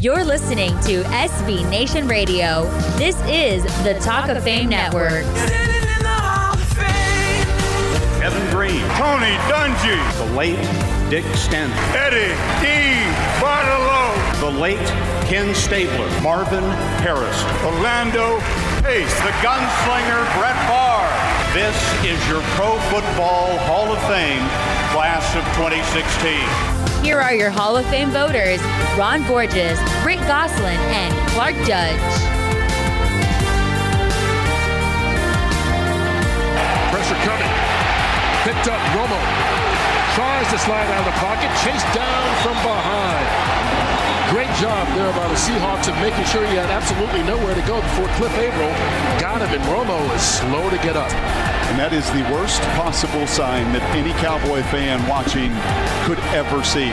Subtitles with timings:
[0.00, 2.64] You're listening to SB Nation Radio.
[2.96, 5.24] This is the Talk of Fame Network.
[8.16, 10.56] Kevin Greene, Tony Dungy, the late
[11.10, 12.32] Dick Stanfel, Eddie
[12.64, 13.04] E.
[13.42, 14.78] Bartolo, the late
[15.28, 16.64] Ken Stabler, Marvin
[17.04, 18.38] Harrison, Orlando
[18.80, 21.12] Pace, the gunslinger Brett Favre.
[21.52, 21.76] This
[22.06, 24.48] is your Pro Football Hall of Fame
[24.94, 26.89] class of 2016.
[27.02, 28.60] Here are your Hall of Fame voters
[28.98, 31.96] Ron Borges, Rick Gosselin, and Clark Judge.
[36.92, 37.52] Pressure coming.
[38.44, 39.16] Picked up Romo.
[40.14, 41.48] Tries to slide out of the pocket.
[41.64, 43.59] Chased down from behind.
[44.30, 47.80] Great job there by the Seahawks of making sure he had absolutely nowhere to go
[47.80, 48.70] before Cliff Avril
[49.20, 51.10] got him, and Romo is slow to get up.
[51.70, 55.50] And that is the worst possible sign that any Cowboy fan watching
[56.06, 56.90] could ever see.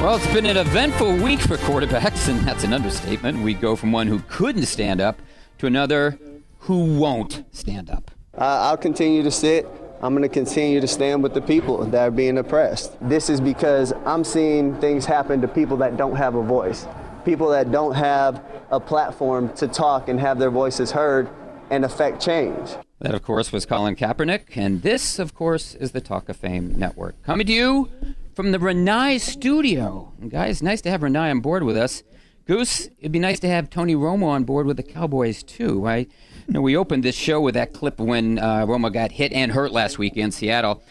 [0.00, 3.38] Well, it's been an eventful week for quarterbacks, and that's an understatement.
[3.42, 5.20] We go from one who couldn't stand up
[5.58, 6.20] to another
[6.60, 8.12] who won't stand up.
[8.32, 9.66] Uh, I'll continue to sit.
[10.04, 12.94] I'm going to continue to stand with the people that are being oppressed.
[13.00, 16.86] This is because I'm seeing things happen to people that don't have a voice,
[17.24, 21.30] people that don't have a platform to talk and have their voices heard
[21.70, 22.76] and affect change.
[22.98, 26.78] That, of course, was Colin Kaepernick, and this, of course, is the Talk of Fame
[26.78, 27.14] Network.
[27.22, 27.88] Coming to you
[28.34, 30.12] from the Rinnai studio.
[30.20, 32.02] And guys, nice to have Rinnai on board with us.
[32.44, 35.88] Goose, it'd be nice to have Tony Romo on board with the Cowboys, too.
[35.88, 36.08] I
[36.48, 39.72] you we opened this show with that clip when uh, Romo got hit and hurt
[39.72, 40.82] last week in Seattle.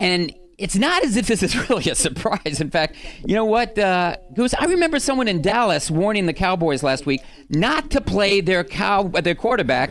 [0.00, 2.60] And it's not as if this is really a surprise.
[2.60, 4.54] In fact, you know what, uh, Goose?
[4.54, 9.08] I remember someone in Dallas warning the Cowboys last week not to play their cow
[9.08, 9.90] their quarterback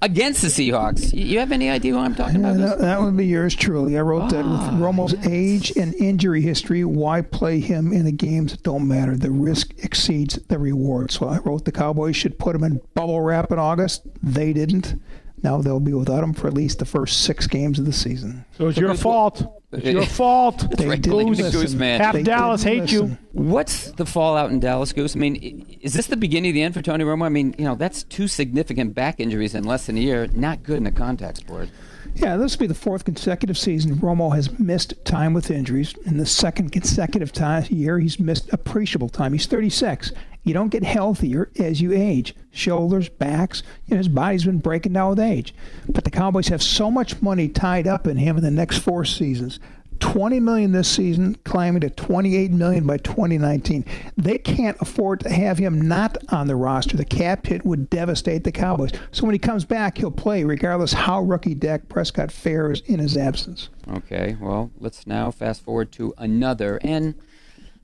[0.00, 1.12] against the Seahawks.
[1.12, 2.56] You have any idea who I'm talking about?
[2.58, 3.98] That, that, would be yours truly.
[3.98, 6.84] I wrote oh, that with ah, Romo's age and injury history.
[6.84, 9.16] Why play him in the games that don't matter?
[9.16, 11.10] The risk exceeds the reward.
[11.10, 14.02] So I wrote the Cowboys should put him in bubble wrap in August.
[14.22, 15.00] They didn't.
[15.42, 18.44] Now they'll be without him for at least the first six games of the season.
[18.56, 19.62] So it's your fault.
[19.70, 20.66] It's your fault.
[20.70, 21.00] That's right.
[21.00, 21.52] Goose.
[21.52, 22.00] Goose man.
[22.00, 23.18] Half Dallas hate you.
[23.32, 25.14] What's the fallout in Dallas, Goose?
[25.14, 27.24] I mean, is this the beginning of the end for Tony Romo?
[27.24, 30.26] I mean, you know, that's two significant back injuries in less than a year.
[30.28, 31.68] Not good in the contact sport.
[32.14, 35.94] Yeah, this will be the fourth consecutive season Romo has missed time with injuries.
[36.04, 39.32] In the second consecutive time, year, he's missed appreciable time.
[39.32, 40.12] He's 36.
[40.48, 42.34] You don't get healthier as you age.
[42.50, 45.54] Shoulders, backs, you know, his body's been breaking down with age.
[45.86, 49.04] But the Cowboys have so much money tied up in him in the next four
[49.04, 49.60] seasons.
[50.00, 53.84] 20 million this season, climbing to 28 million by 2019.
[54.16, 56.96] They can't afford to have him not on the roster.
[56.96, 58.92] The cap hit would devastate the Cowboys.
[59.12, 63.18] So when he comes back, he'll play regardless how rookie Dak Prescott fares in his
[63.18, 63.68] absence.
[63.86, 67.14] Okay, well, let's now fast forward to another and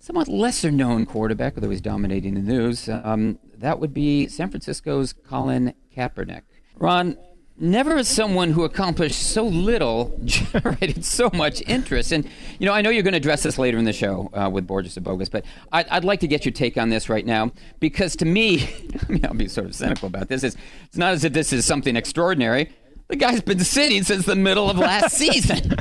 [0.04, 2.90] somewhat lesser known quarterback, although he's dominating the news.
[2.90, 6.42] Um, that would be San Francisco's Colin Kaepernick.
[6.76, 7.16] Ron,
[7.56, 12.12] never as someone who accomplished so little generated so much interest.
[12.12, 12.28] And,
[12.58, 14.66] you know, I know you're going to address this later in the show uh, with
[14.66, 17.52] Borges and Bogus, but I'd, I'd, like to get your take on this right now
[17.80, 18.68] because to me,
[19.08, 21.50] I mean, I'll be sort of cynical about this, it's, it's not as if this
[21.50, 22.74] is something extraordinary.
[23.08, 25.74] The guy's been sitting since the middle of last season.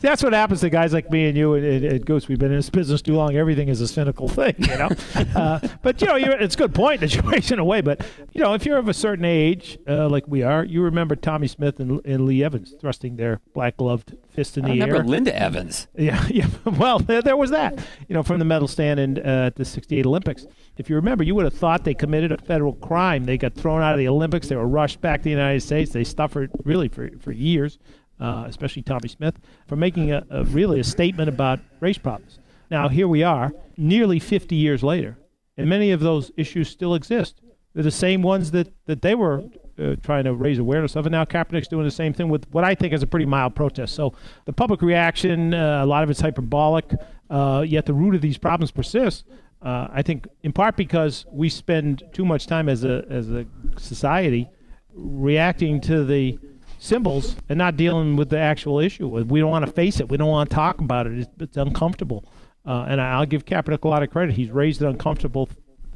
[0.00, 2.28] That's what happens to guys like me and you at, at Goose.
[2.28, 3.36] We've been in this business too long.
[3.36, 4.90] Everything is a cynical thing, you know.
[5.36, 7.82] uh, but you know, it's a good point that you're in a way.
[7.82, 11.14] But you know, if you're of a certain age, uh, like we are, you remember
[11.14, 14.96] Tommie Smith and, and Lee Evans thrusting their black gloved fist in I the remember
[14.96, 15.04] air.
[15.04, 15.86] Linda Evans.
[15.96, 16.48] Yeah, yeah.
[16.64, 17.78] Well, there, was that.
[18.08, 20.46] You know, from the medal stand in, uh, at the '68 Olympics.
[20.76, 23.24] If you remember, you would have thought they committed a federal crime.
[23.24, 24.48] They got thrown out of the Olympics.
[24.48, 25.92] They were rushed back to the United States.
[25.92, 27.78] They suffered really for, for years,
[28.20, 32.38] uh, especially Tommie Smith, for making a, a really a statement about race problems.
[32.70, 35.16] Now, here we are, nearly 50 years later,
[35.56, 37.40] and many of those issues still exist.
[37.74, 39.44] They're the same ones that, that they were
[39.78, 41.06] uh, trying to raise awareness of.
[41.06, 43.54] And now Kaepernick's doing the same thing with what I think is a pretty mild
[43.54, 43.94] protest.
[43.94, 44.14] So
[44.44, 46.92] the public reaction, uh, a lot of it's hyperbolic,
[47.30, 49.24] uh, yet the root of these problems persists.
[49.62, 53.46] Uh, I think in part because we spend too much time as a as a
[53.78, 54.48] society
[54.92, 56.38] reacting to the
[56.78, 59.08] symbols and not dealing with the actual issue.
[59.08, 60.08] We don't want to face it.
[60.08, 61.18] We don't want to talk about it.
[61.18, 62.26] It's, it's uncomfortable.
[62.66, 64.34] Uh, and I'll give Kaepernick a lot of credit.
[64.34, 65.48] He's raised an uncomfortable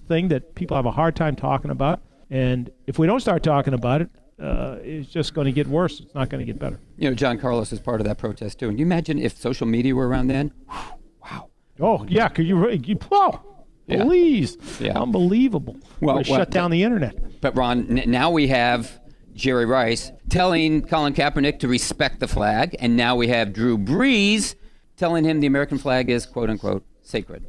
[0.06, 2.00] thing that people have a hard time talking about.
[2.30, 4.10] And if we don't start talking about it,
[4.40, 6.00] uh, it's just going to get worse.
[6.00, 6.78] It's not going to get better.
[6.96, 8.68] You know, John Carlos is part of that protest too.
[8.68, 10.52] And you imagine if social media were around then?
[10.68, 11.50] wow.
[11.80, 12.68] Oh yeah, could you?
[12.70, 13.40] you oh,
[13.86, 14.04] yeah.
[14.04, 14.58] Please.
[14.78, 15.00] Yeah.
[15.00, 15.76] Unbelievable.
[16.00, 17.40] Well, well shut down the internet.
[17.40, 19.00] But, Ron, n- now we have
[19.34, 24.56] Jerry Rice telling Colin Kaepernick to respect the flag, and now we have Drew Brees
[24.96, 27.46] telling him the American flag is, quote unquote, sacred.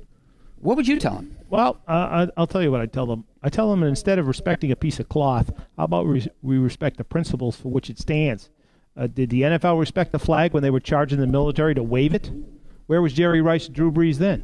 [0.62, 1.36] What would you tell him?
[1.50, 1.92] Well, uh,
[2.28, 3.26] I- I'll tell you what I tell them.
[3.42, 6.98] I tell them instead of respecting a piece of cloth, how about we, we respect
[6.98, 8.50] the principles for which it stands?
[8.98, 12.14] Uh, did the NFL respect the flag when they were charging the military to wave
[12.14, 12.32] it?
[12.88, 14.44] Where was Jerry Rice and Drew Brees then?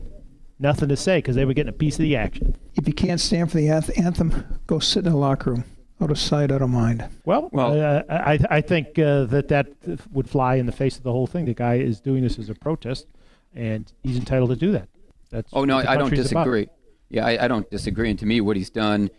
[0.60, 2.56] Nothing to say because they were getting a piece of the action.
[2.76, 5.64] If you can't stand for the anth- anthem, go sit in the locker room.
[6.02, 7.08] Out of sight, out of mind.
[7.24, 9.68] Well, uh, I, I think uh, that that
[10.12, 11.46] would fly in the face of the whole thing.
[11.46, 13.08] The guy is doing this as a protest,
[13.54, 14.90] and he's entitled to do that.
[15.30, 16.64] That's Oh no, I don't disagree.
[16.64, 16.75] about.
[17.10, 18.10] Yeah, I, I don't disagree.
[18.10, 19.10] And to me, what he's done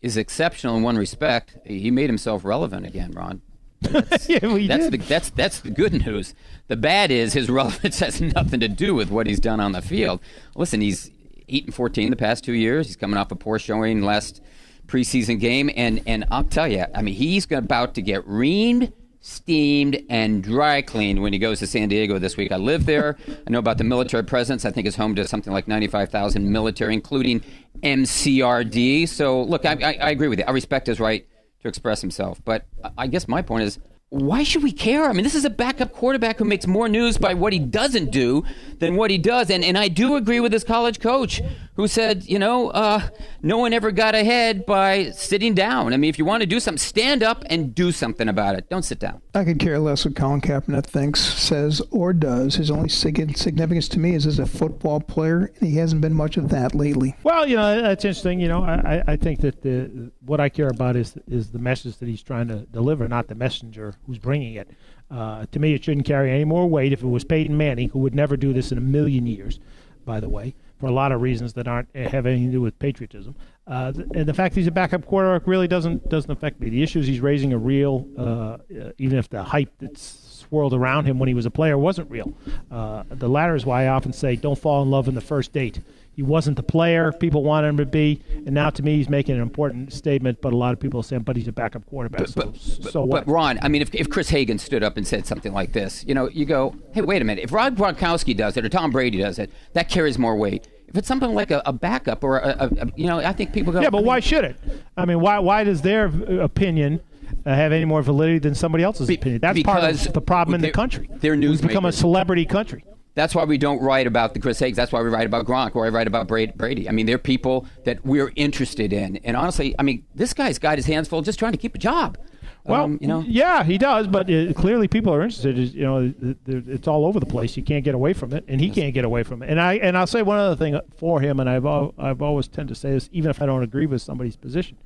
[0.00, 1.56] is exceptional in one respect.
[1.64, 3.42] He made himself relevant again, Ron.
[3.80, 5.00] That's, yeah, well, he that's did.
[5.00, 6.34] the that's that's the good news.
[6.68, 9.82] The bad is his relevance has nothing to do with what he's done on the
[9.82, 10.20] field.
[10.54, 11.10] Listen, he's
[11.48, 12.86] eight and fourteen the past two years.
[12.86, 14.40] He's coming off a poor showing last
[14.86, 20.02] preseason game, and and I'll tell you, I mean, he's about to get reamed, steamed,
[20.10, 22.52] and dry cleaned when he goes to San Diego this week.
[22.52, 23.16] I live there.
[23.46, 24.64] I know about the military presence.
[24.64, 27.42] I think it's home to something like ninety-five thousand military, including
[27.82, 29.08] MCRD.
[29.08, 30.44] So look, I, I, I agree with you.
[30.46, 31.26] I respect his right
[31.62, 32.40] to express himself.
[32.44, 33.78] But I- I guess my point is,
[34.10, 35.04] why should we care?
[35.08, 38.10] I mean, this is a backup quarterback who makes more news by what he doesn't
[38.10, 38.44] do
[38.78, 39.48] than what he does.
[39.50, 41.40] And, and I do agree with his college coach
[41.74, 43.08] who said, you know, uh,
[43.42, 45.94] no one ever got ahead by sitting down.
[45.94, 48.68] I mean, if you want to do something, stand up and do something about it.
[48.68, 49.22] Don't sit down.
[49.34, 52.56] I could care less what Colin Kaepernick thinks, says, or does.
[52.56, 56.12] His only sig- significance to me is as a football player, and he hasn't been
[56.14, 57.16] much of that lately.
[57.22, 58.38] Well, you know that's interesting.
[58.40, 61.58] You know, I, I- I think that the what I care about is is the
[61.58, 64.68] message that he's trying to deliver, not the messenger who's bringing it.
[65.10, 67.98] Uh, to me, it shouldn't carry any more weight if it was Peyton Manning, who
[68.00, 69.58] would never do this in a million years,
[70.06, 72.76] by the way, for a lot of reasons that aren't have anything to do with
[72.80, 73.36] patriotism.
[73.68, 76.70] Uh, and the fact he's a backup quarterback really doesn't doesn't affect me.
[76.70, 81.04] The issues he's raising are real, uh, uh, even if the hype that's swirled around
[81.04, 82.34] him when he was a player wasn't real.
[82.68, 85.52] Uh, the latter is why I often say, don't fall in love in the first
[85.52, 85.78] date.
[86.14, 89.36] He wasn't the player people wanted him to be, and now to me he's making
[89.36, 90.42] an important statement.
[90.42, 93.24] But a lot of people are saying, "But he's a backup quarterback." so, so what?
[93.24, 96.04] But Ron, I mean, if, if Chris Hogan stood up and said something like this,
[96.06, 97.44] you know, you go, hey, wait a minute.
[97.44, 100.68] If Rob Gronkowski does it or Tom Brady does it, that carries more weight.
[100.88, 103.72] If it's something like a, a backup or a, a, you know, I think people
[103.72, 103.80] go.
[103.80, 104.56] yeah, but I mean, why should it?
[104.96, 106.06] I mean, why why does their
[106.42, 107.00] opinion
[107.46, 109.40] uh, have any more validity than somebody else's opinion?
[109.40, 111.08] That's part of the problem in the country.
[111.10, 112.84] they're We've become a celebrity country.
[113.14, 114.76] That's why we don't write about the Chris Hags.
[114.76, 115.74] That's why we write about Gronk.
[115.74, 116.88] Why we write about Brady.
[116.88, 119.16] I mean, they're people that we're interested in.
[119.18, 121.78] And honestly, I mean, this guy's got his hands full just trying to keep a
[121.78, 122.16] job.
[122.64, 125.58] Well, Um, you know, yeah, he does, but uh, clearly people are interested.
[125.58, 126.14] You know,
[126.46, 127.56] it's all over the place.
[127.56, 129.50] You can't get away from it, and he can't get away from it.
[129.50, 132.68] And I and I'll say one other thing for him, and I've I've always tend
[132.68, 134.78] to say this, even if I don't agree with somebody's position,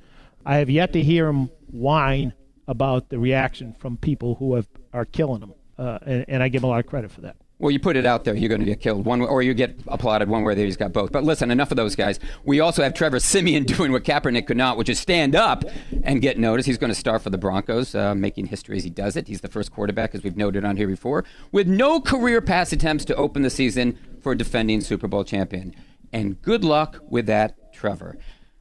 [0.43, 2.33] I have yet to hear him whine
[2.67, 6.63] about the reaction from people who have are killing him, uh, and, and I give
[6.63, 7.35] him a lot of credit for that.
[7.59, 9.79] Well, you put it out there, you're going to get killed one, or you get
[9.87, 10.67] applauded one way or the other.
[10.67, 11.11] He's got both.
[11.11, 12.19] But listen, enough of those guys.
[12.43, 15.63] We also have Trevor Siemian doing what Kaepernick could not, which is stand up
[16.03, 16.67] and get noticed.
[16.67, 19.27] He's going to start for the Broncos, uh, making history as he does it.
[19.27, 23.05] He's the first quarterback, as we've noted on here before, with no career pass attempts
[23.05, 25.73] to open the season for a defending Super Bowl champion.
[26.13, 28.19] And good luck with that, Trevor.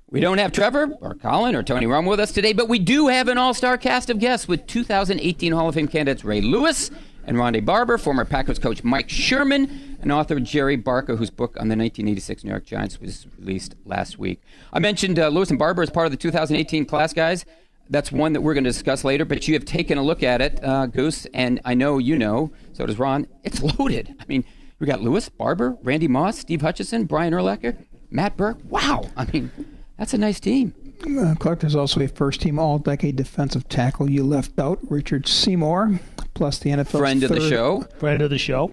[0.08, 3.08] We don't have Trevor or Colin or Tony Romo with us today, but we do
[3.08, 6.90] have an all-star cast of guests with 2018 Hall of Fame candidates Ray Lewis
[7.26, 11.68] and Rondé Barber, former Packers coach Mike Sherman, and author Jerry Barca, whose book on
[11.68, 14.40] the 1986 New York Giants was released last week.
[14.72, 17.44] I mentioned uh, Lewis and Barber as part of the 2018 class, guys.
[17.90, 20.40] That's one that we're going to discuss later, but you have taken a look at
[20.40, 23.26] it, uh, Goose, and I know you know, so does Ron.
[23.44, 24.14] It's loaded.
[24.18, 24.44] I mean,
[24.78, 27.76] we got Lewis, Barber, Randy Moss, Steve Hutchinson, Brian Urlacher,
[28.10, 28.58] Matt Birk.
[28.68, 29.10] Wow.
[29.16, 29.50] I mean,
[29.96, 30.74] that's a nice team.
[31.18, 35.28] Uh, Clark, there's also a first team all decade defensive tackle you left out, Richard
[35.28, 36.00] Seymour,
[36.36, 37.82] plus the NFL Friend of the show.
[37.98, 38.72] Friend of the show.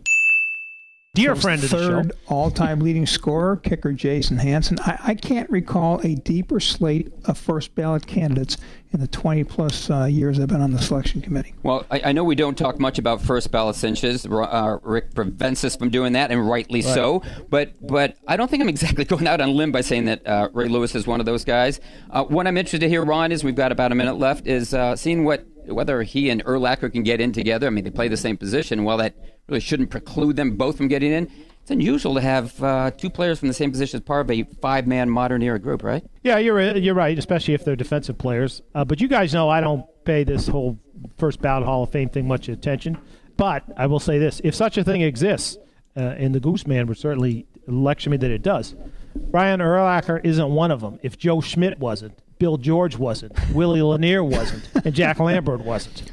[1.15, 2.01] Dear friend of the show.
[2.01, 4.79] third all-time leading scorer, kicker Jason Hansen.
[4.79, 8.57] I, I can't recall a deeper slate of first ballot candidates
[8.91, 11.53] in the 20 plus uh, years I've been on the selection committee.
[11.61, 14.25] Well, I, I know we don't talk much about first ballot cinches.
[14.25, 17.21] Uh, Rick prevents us from doing that, and rightly so.
[17.47, 20.25] But but I don't think I'm exactly going out on a limb by saying that
[20.25, 21.79] uh, Ray Lewis is one of those guys.
[22.09, 24.73] Uh, what I'm interested to hear, Ron, is we've got about a minute left, is
[24.73, 27.67] uh, seeing what whether he and Urlacher can get in together.
[27.67, 28.83] I mean, they play the same position.
[28.83, 29.15] While that
[29.47, 31.29] really shouldn't preclude them both from getting in,
[31.61, 34.43] it's unusual to have uh, two players from the same position as part of a
[34.61, 36.03] five-man modern era group, right?
[36.21, 38.61] Yeah, you're you're right, especially if they're defensive players.
[38.75, 40.77] Uh, but you guys know I don't pay this whole
[41.17, 42.97] first ballot Hall of Fame thing much attention.
[43.37, 45.57] But I will say this: if such a thing exists,
[45.95, 48.75] uh, and the Goose Man would certainly lecture me that it does,
[49.15, 50.99] Brian Urlacher isn't one of them.
[51.01, 56.11] If Joe Schmidt wasn't, Bill George wasn't, Willie Lanier wasn't, and Jack Lambert wasn't.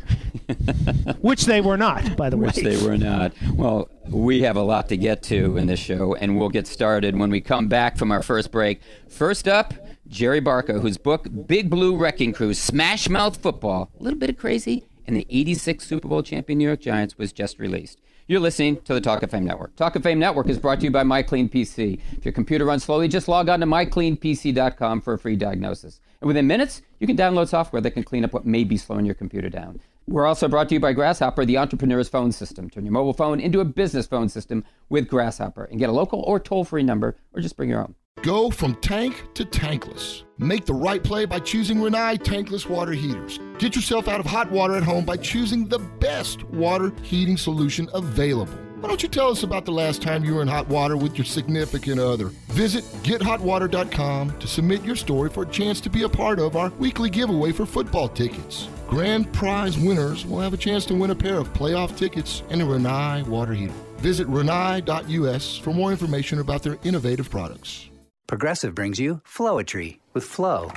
[1.20, 2.46] Which they were not, by the way.
[2.46, 3.32] Which they were not.
[3.54, 7.18] Well, we have a lot to get to in this show, and we'll get started
[7.18, 8.80] when we come back from our first break.
[9.08, 9.74] First up,
[10.06, 14.36] Jerry Barca, whose book, Big Blue Wrecking Crew Smash Mouth Football, a little bit of
[14.36, 18.00] crazy, and the 86 Super Bowl champion New York Giants was just released.
[18.30, 19.74] You're listening to the Talk of Fame Network.
[19.74, 22.00] Talk of Fame Network is brought to you by MyCleanPC.
[22.16, 26.00] If your computer runs slowly, just log on to mycleanpc.com for a free diagnosis.
[26.20, 29.04] And within minutes, you can download software that can clean up what may be slowing
[29.04, 29.80] your computer down.
[30.06, 32.70] We're also brought to you by Grasshopper, the entrepreneur's phone system.
[32.70, 36.20] Turn your mobile phone into a business phone system with Grasshopper and get a local
[36.20, 37.96] or toll free number or just bring your own.
[38.22, 40.24] Go from tank to tankless.
[40.36, 43.40] Make the right play by choosing Rinnai tankless water heaters.
[43.58, 47.88] Get yourself out of hot water at home by choosing the best water heating solution
[47.94, 48.52] available.
[48.80, 51.16] Why don't you tell us about the last time you were in hot water with
[51.16, 52.26] your significant other?
[52.48, 56.68] Visit gethotwater.com to submit your story for a chance to be a part of our
[56.78, 58.68] weekly giveaway for football tickets.
[58.86, 62.60] Grand prize winners will have a chance to win a pair of playoff tickets and
[62.60, 63.72] a Rinnai water heater.
[63.96, 67.89] Visit rinnai.us for more information about their innovative products.
[68.30, 70.70] Progressive brings you Flowetry with Flow.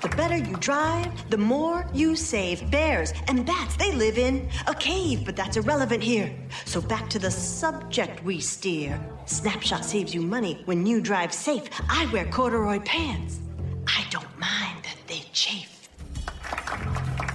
[0.00, 2.70] The better you drive, the more you save.
[2.70, 6.34] Bears and bats, they live in a cave, but that's irrelevant here.
[6.64, 8.98] So back to the subject we steer.
[9.26, 11.68] Snapshot saves you money when you drive safe.
[11.90, 13.38] I wear corduroy pants.
[13.86, 15.90] I don't mind that they chafe.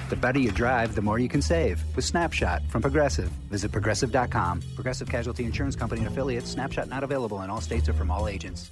[0.10, 3.30] The better you drive, the more you can save with Snapshot from Progressive.
[3.52, 4.64] Visit progressive.com.
[4.74, 6.50] Progressive Casualty Insurance Company and affiliates.
[6.50, 8.72] Snapshot not available in all states or from all agents.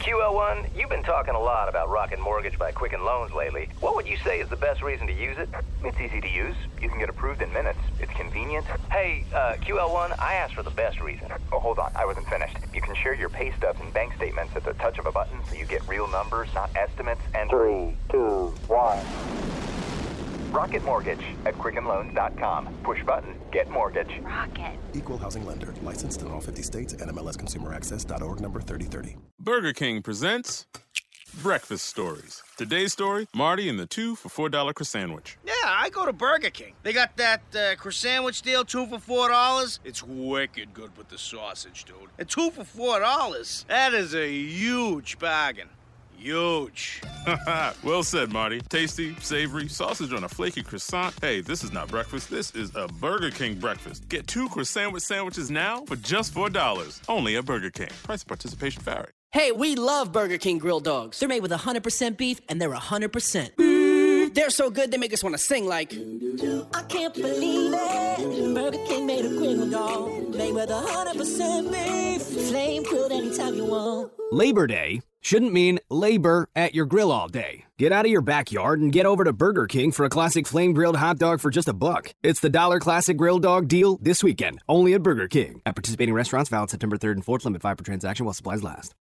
[0.00, 3.68] QL1, you've been talking a lot about Rocket Mortgage by Quicken Loans lately.
[3.80, 5.50] What would you say is the best reason to use it?
[5.84, 6.56] It's easy to use.
[6.80, 7.78] You can get approved in minutes.
[7.98, 8.64] It's convenient.
[8.90, 11.28] Hey, uh, QL1, I asked for the best reason.
[11.52, 11.92] Oh, hold on.
[11.94, 12.56] I wasn't finished.
[12.72, 15.38] You can share your pay stubs and bank statements at the touch of a button
[15.50, 17.20] so you get real numbers, not estimates.
[17.34, 19.04] And three, two, one.
[20.50, 22.74] Rocket Mortgage at QuickenLoans.com.
[22.84, 24.10] Push button, get mortgage.
[24.22, 24.78] Rocket.
[24.94, 25.74] Equal housing lender.
[25.82, 29.16] Licensed in all 50 states and MLSConsumerAccess.org number 3030.
[29.38, 30.66] Burger King presents
[31.42, 32.42] Breakfast Stories.
[32.56, 35.38] Today's story Marty and the two for $4 croissant sandwich.
[35.46, 36.74] Yeah, I go to Burger King.
[36.82, 39.78] They got that uh, croissant sandwich deal, two for $4.
[39.84, 41.96] It's wicked good with the sausage, dude.
[42.18, 45.68] And two for $4, that is a huge bargain.
[46.20, 47.00] Huge.
[47.82, 48.60] well said, Marty.
[48.68, 51.14] Tasty, savory, sausage on a flaky croissant.
[51.22, 52.28] Hey, this is not breakfast.
[52.30, 54.06] This is a Burger King breakfast.
[54.08, 57.00] Get two croissant with sandwiches now for just $4.
[57.08, 57.88] Only at Burger King.
[58.02, 59.08] Price participation vary.
[59.32, 61.20] Hey, we love Burger King grilled dogs.
[61.20, 63.54] They're made with 100% beef and they're 100%.
[63.54, 64.34] Mm.
[64.34, 65.92] They're so good they make us want to sing like.
[65.92, 68.54] I can't believe it.
[68.54, 70.34] Burger King made a grilled dog.
[70.34, 72.22] Made with 100% beef.
[72.48, 74.12] Flame grilled anytime you want.
[74.32, 77.64] Labor Day shouldn't mean labor at your grill all day.
[77.80, 80.74] Get out of your backyard and get over to Burger King for a classic flame
[80.74, 82.12] grilled hot dog for just a buck.
[82.22, 85.62] It's the Dollar Classic Grill Dog deal this weekend, only at Burger King.
[85.64, 88.94] At participating restaurants, valid September 3rd and 4th, limit 5 per transaction while supplies last.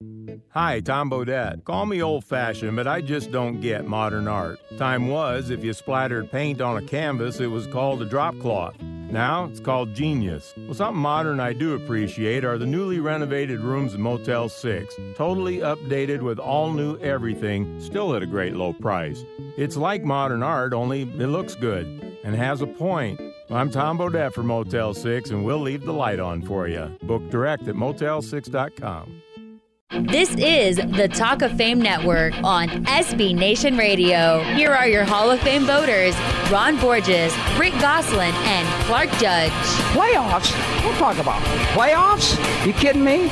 [0.49, 1.63] Hi, Tom Bodett.
[1.63, 4.59] Call me old fashioned, but I just don't get modern art.
[4.77, 8.75] Time was, if you splattered paint on a canvas, it was called a drop cloth.
[9.09, 10.53] Now it's called genius.
[10.57, 14.95] Well, something modern I do appreciate are the newly renovated rooms at Motel 6.
[15.15, 19.23] Totally updated with all new everything, still at a great low price.
[19.57, 21.85] It's like modern art, only it looks good
[22.23, 23.19] and has a point.
[23.49, 26.97] I'm Tom Bodett for Motel 6, and we'll leave the light on for you.
[27.03, 29.21] Book direct at motel6.com.
[30.01, 34.43] This is the Talk of Fame Network on SB Nation Radio.
[34.55, 36.13] Here are your Hall of Fame voters
[36.51, 39.51] Ron Borges, Rick Gosselin, and Clark Judge.
[39.93, 40.83] Playoffs?
[40.83, 41.41] We'll talk about
[41.73, 42.35] playoffs?
[42.65, 43.29] You kidding me?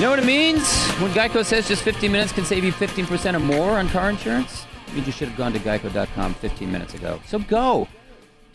[0.00, 3.34] You know what it means when Geico says just 15 minutes can save you 15%
[3.34, 4.64] or more on car insurance?
[4.86, 7.20] It means you should have gone to geico.com 15 minutes ago.
[7.26, 7.86] So go.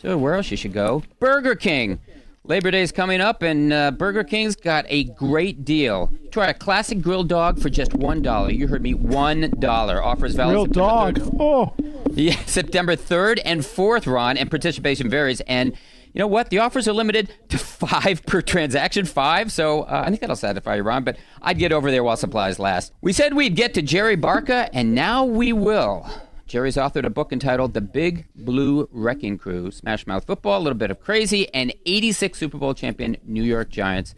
[0.02, 1.04] So where else you should go?
[1.20, 2.00] Burger King.
[2.42, 6.10] Labor Day is coming up, and uh, Burger King's got a great deal.
[6.32, 8.50] Try a classic grilled dog for just one dollar.
[8.50, 10.02] You heard me, one dollar.
[10.02, 11.14] Offers valid Grilled dog.
[11.14, 11.36] 3rd.
[11.38, 11.74] Oh.
[12.16, 15.42] Yeah, September 3rd and 4th, Ron, and participation varies.
[15.42, 15.76] And
[16.16, 16.48] you know what?
[16.48, 19.52] The offers are limited to five per transaction, five.
[19.52, 21.04] So uh, I think that'll satisfy you, Ron.
[21.04, 22.94] But I'd get over there while supplies last.
[23.02, 26.08] We said we'd get to Jerry Barca, and now we will.
[26.46, 30.78] Jerry's authored a book entitled The Big Blue Wrecking Crew Smash Mouth Football, a little
[30.78, 34.14] bit of crazy, and 86 Super Bowl champion New York Giants.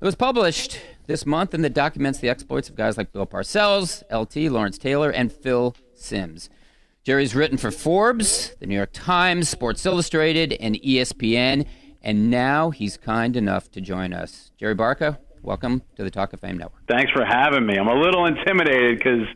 [0.00, 4.02] It was published this month and that documents the exploits of guys like Bill Parcells,
[4.10, 6.48] LT, Lawrence Taylor, and Phil Simms.
[7.04, 11.66] Jerry's written for Forbes, the New York Times, Sports Illustrated, and ESPN,
[12.00, 14.52] and now he's kind enough to join us.
[14.56, 16.80] Jerry Barca, welcome to the Talk of Fame Network.
[16.88, 17.76] Thanks for having me.
[17.76, 19.26] I'm a little intimidated because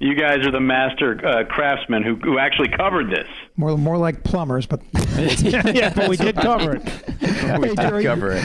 [0.00, 3.26] you guys are the master uh, craftsmen who, who actually covered this.
[3.56, 4.82] More, more like plumbers, but
[5.38, 6.82] yeah, but we did cover it.
[7.20, 8.44] we Hey, did Jerry, cover it.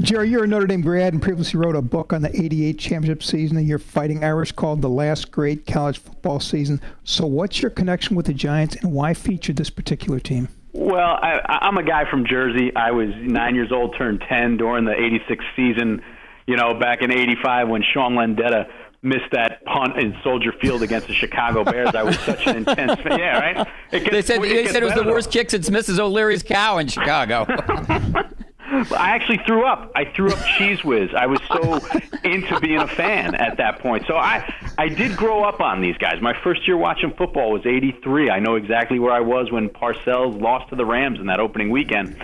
[0.00, 3.22] Jerry, you're a Notre Dame grad and previously wrote a book on the 88 championship
[3.22, 6.80] season of your Fighting Irish called The Last Great College Football Season.
[7.04, 10.48] So, what's your connection with the Giants and why feature this particular team?
[10.72, 12.74] Well, I, I'm a guy from Jersey.
[12.74, 16.02] I was nine years old, turned 10 during the 86 season,
[16.46, 18.68] you know, back in 85 when Sean Landeta
[19.02, 21.94] missed that punt in Soldier Field against the Chicago Bears.
[21.94, 23.18] I was such an intense fan.
[23.18, 23.68] Yeah, right?
[23.90, 25.98] Gets- They said, it they said it was the worst kick since Mrs.
[25.98, 27.46] O'Leary's cow in Chicago.
[28.66, 29.92] I actually threw up.
[29.94, 31.10] I threw up Cheez Whiz.
[31.16, 31.80] I was so
[32.24, 34.04] into being a fan at that point.
[34.06, 36.20] So I, I did grow up on these guys.
[36.20, 38.30] My first year watching football was '83.
[38.30, 41.70] I know exactly where I was when Parcells lost to the Rams in that opening
[41.70, 42.16] weekend.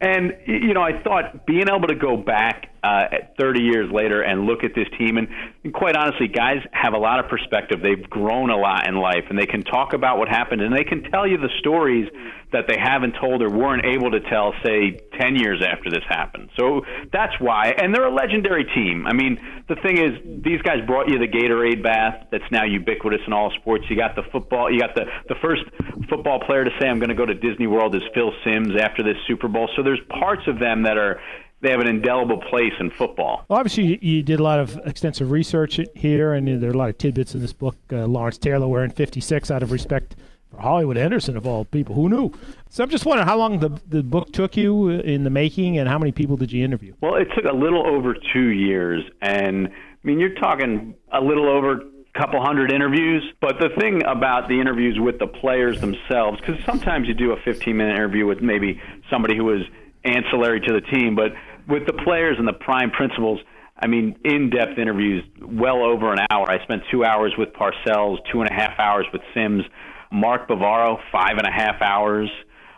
[0.00, 4.22] And you know, I thought being able to go back uh, at 30 years later
[4.22, 5.28] and look at this team, and,
[5.64, 7.80] and quite honestly, guys have a lot of perspective.
[7.82, 10.84] They've grown a lot in life, and they can talk about what happened, and they
[10.84, 12.08] can tell you the stories
[12.52, 16.48] that they haven't told or weren't able to tell, say, 10 years after this happened.
[16.58, 16.82] So
[17.12, 19.06] that's why, and they're a legendary team.
[19.06, 23.20] I mean, the thing is, these guys brought you the Gatorade bath that's now ubiquitous
[23.26, 23.84] in all sports.
[23.90, 25.62] You got the football, you got the the first
[26.08, 29.02] football player to say, "I'm going to go to Disney World" is Phil Simms after
[29.02, 29.68] this Super Bowl.
[29.76, 31.20] So there's parts of them that are
[31.60, 33.44] they have an indelible place in football.
[33.48, 36.88] Well, obviously, you, did a lot of extensive research here, and there are a lot
[36.88, 37.76] of tidbits in this book.
[37.92, 40.14] Uh, Lawrence Taylor wearing 56 out of respect
[40.50, 41.94] for Hollywood Henderson, of all people.
[41.94, 42.32] Who knew?
[42.70, 45.88] So I'm just wondering how long the, the book took you in the making, and
[45.88, 46.94] how many people did you interview?
[47.00, 51.48] Well, it took a little over two years, and I mean, you're talking a little
[51.48, 53.24] over a couple hundred interviews.
[53.40, 57.36] But the thing about the interviews with the players themselves, because sometimes you do a
[57.44, 59.62] 15 minute interview with maybe somebody who was
[60.04, 61.32] ancillary to the team, but
[61.68, 63.40] with the players and the prime principals,
[63.80, 66.50] I mean, in depth interviews, well over an hour.
[66.50, 69.62] I spent two hours with Parcells, two and a half hours with Simms,
[70.10, 72.30] Mark Bavaro, five and a half hours.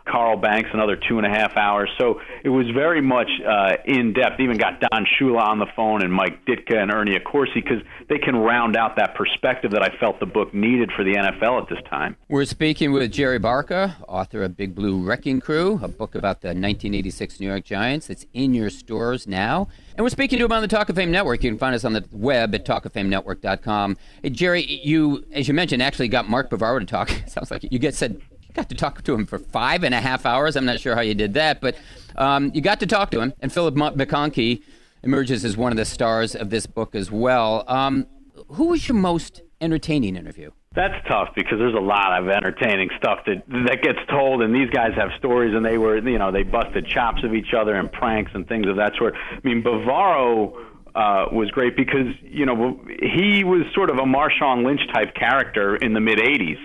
[0.07, 1.91] Carl Banks another two and a half hours.
[1.99, 4.41] So it was very much uh, in depth.
[4.41, 8.19] Even got Don Shula on the phone and Mike Ditka and Ernie Accorsi because they
[8.19, 11.69] can round out that perspective that I felt the book needed for the NFL at
[11.69, 12.17] this time.
[12.29, 16.49] We're speaking with Jerry Barca, author of Big Blue Wrecking Crew, a book about the
[16.49, 18.11] 1986 New York Giants.
[18.11, 19.69] It's in your stores now.
[19.97, 21.43] And we're speaking to him on the Talk of Fame Network.
[21.45, 23.97] You can find us on the web at talkoffamenetwork.com.
[24.23, 27.11] Hey, Jerry, you, as you mentioned, actually got Mark Bavaro to talk.
[27.27, 28.21] Sounds like you get said
[28.61, 30.55] got to talk to him for five and a half hours.
[30.55, 31.77] I'm not sure how you did that, but
[32.17, 33.33] um, you got to talk to him.
[33.41, 34.63] And Philip McConkey
[35.03, 37.65] emerges as one of the stars of this book as well.
[37.69, 38.07] Um,
[38.49, 40.51] who was your most entertaining interview?
[40.75, 44.71] That's tough because there's a lot of entertaining stuff that that gets told, and these
[44.71, 47.91] guys have stories, and they were, you know, they busted chops of each other and
[47.91, 49.15] pranks and things of that sort.
[49.15, 50.53] I mean, Bavaro
[50.95, 55.75] uh, was great because you know he was sort of a Marshawn Lynch type character
[55.77, 56.59] in the mid '80s,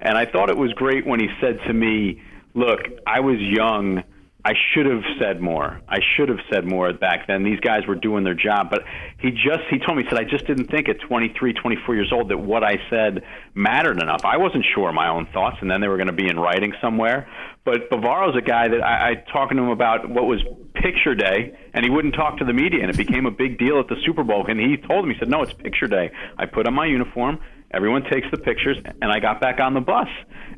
[0.00, 2.22] and I thought it was great when he said to me,
[2.54, 4.02] "Look, I was young."
[4.44, 5.80] I should have said more.
[5.88, 7.42] I should have said more back then.
[7.42, 8.82] These guys were doing their job, but
[9.18, 12.10] he just he told me he said I just didn't think at 23, 24 years
[12.12, 14.24] old that what I said mattered enough.
[14.24, 16.72] I wasn't sure my own thoughts, and then they were going to be in writing
[16.80, 17.28] somewhere.
[17.64, 20.40] But Bavaro's a guy that I, I talking to him about what was
[20.72, 23.80] picture day, and he wouldn't talk to the media, and it became a big deal
[23.80, 24.46] at the Super Bowl.
[24.48, 26.12] And he told him, he said, "No, it's picture day.
[26.38, 29.80] I put on my uniform." Everyone takes the pictures, and I got back on the
[29.80, 30.08] bus.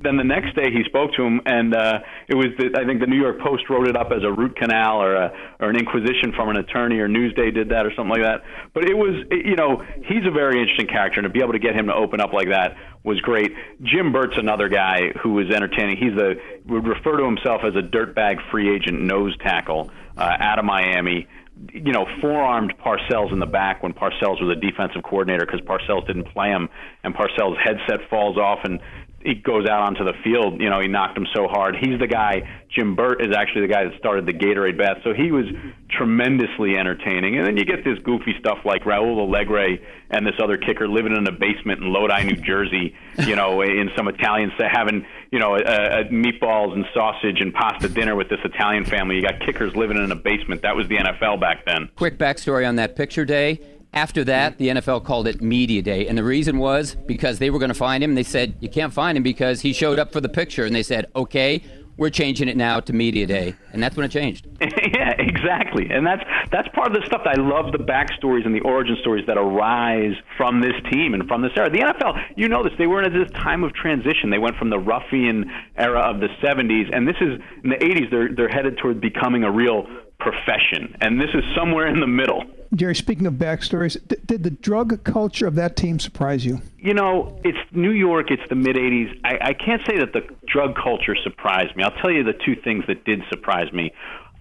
[0.01, 3.01] Then the next day, he spoke to him, and uh, it was the, I think
[3.01, 5.77] the New York Post wrote it up as a root canal or a, or an
[5.77, 8.43] inquisition from an attorney, or Newsday did that or something like that.
[8.73, 11.53] But it was, it, you know, he's a very interesting character, and to be able
[11.53, 13.51] to get him to open up like that was great.
[13.83, 15.97] Jim Burt's another guy who was entertaining.
[15.97, 16.35] He's the
[16.67, 21.27] would refer to himself as a dirtbag free agent nose tackle uh, out of Miami
[21.73, 26.07] you know, forearmed Parcells in the back when Parcells was a defensive coordinator because Parcells
[26.07, 26.69] didn't play him,
[27.05, 28.81] and Parcells' headset falls off and
[29.23, 30.61] he goes out onto the field.
[30.61, 31.77] You know, he knocked him so hard.
[31.77, 32.43] He's the guy.
[32.75, 35.45] Jim Burt is actually the guy that started the Gatorade bath, so he was
[35.91, 37.37] tremendously entertaining.
[37.37, 39.79] And then you get this goofy stuff like Raul Allegre
[40.11, 42.95] and this other kicker living in a basement in Lodi, New Jersey.
[43.19, 47.53] You know, in some Italian set having you know a, a meatballs and sausage and
[47.53, 49.17] pasta dinner with this Italian family.
[49.17, 50.63] You got kickers living in a basement.
[50.63, 51.91] That was the NFL back then.
[51.97, 53.61] Quick backstory on that picture day.
[53.93, 54.57] After that, mm.
[54.59, 56.07] the NFL called it Media Day.
[56.07, 58.15] And the reason was because they were going to find him.
[58.15, 60.65] They said, You can't find him because he showed up for the picture.
[60.65, 61.63] And they said, Okay,
[61.97, 63.55] we're changing it now to Media Day.
[63.73, 64.47] And that's when it changed.
[64.61, 65.91] yeah, exactly.
[65.91, 68.97] And that's that's part of the stuff that I love the backstories and the origin
[69.01, 71.69] stories that arise from this team and from this era.
[71.69, 74.31] The NFL, you know this, they were in this time of transition.
[74.31, 78.11] They went from the ruffian era of the 70s, and this is in the 80s.
[78.11, 79.87] They're they're headed toward becoming a real
[80.19, 82.45] profession, and this is somewhere in the middle.
[82.75, 86.63] Jerry, speaking of backstories, th- did the drug culture of that team surprise you?
[86.79, 88.31] You know, it's New York.
[88.31, 89.19] It's the mid '80s.
[89.25, 91.83] I, I can't say that the drug culture surprised me.
[91.83, 93.93] I'll tell you the two things that did surprise me.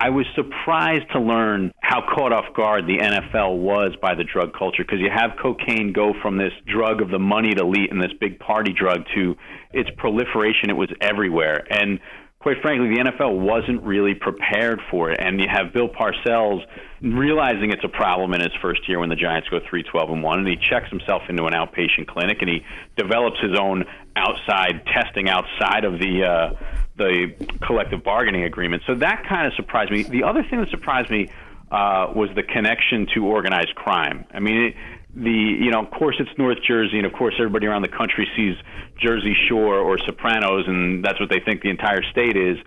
[0.02, 4.54] I was surprised to learn how caught off guard the NFL was by the drug
[4.58, 8.13] culture because you have cocaine go from this drug of the moneyed elite and this
[8.18, 9.36] big party drug to
[9.74, 10.70] its proliferation.
[10.70, 11.65] It was everywhere.
[11.70, 12.00] And
[12.39, 15.19] quite frankly, the NFL wasn't really prepared for it.
[15.19, 16.65] And you have Bill Parcells
[17.02, 20.23] realizing it's a problem in his first year when the Giants go 3 12 and
[20.23, 24.86] 1, and he checks himself into an outpatient clinic and he develops his own outside
[24.86, 26.54] testing outside of the uh,
[26.97, 28.84] the collective bargaining agreement.
[28.86, 30.04] So that kind of surprised me.
[30.04, 31.30] The other thing that surprised me
[31.71, 34.25] uh, was the connection to organized crime.
[34.34, 34.75] I mean, it,
[35.15, 38.27] the you know, of course, it's North Jersey, and of course, everybody around the country
[38.36, 38.55] sees
[39.01, 42.58] Jersey Shore or Sopranos, and that's what they think the entire state is.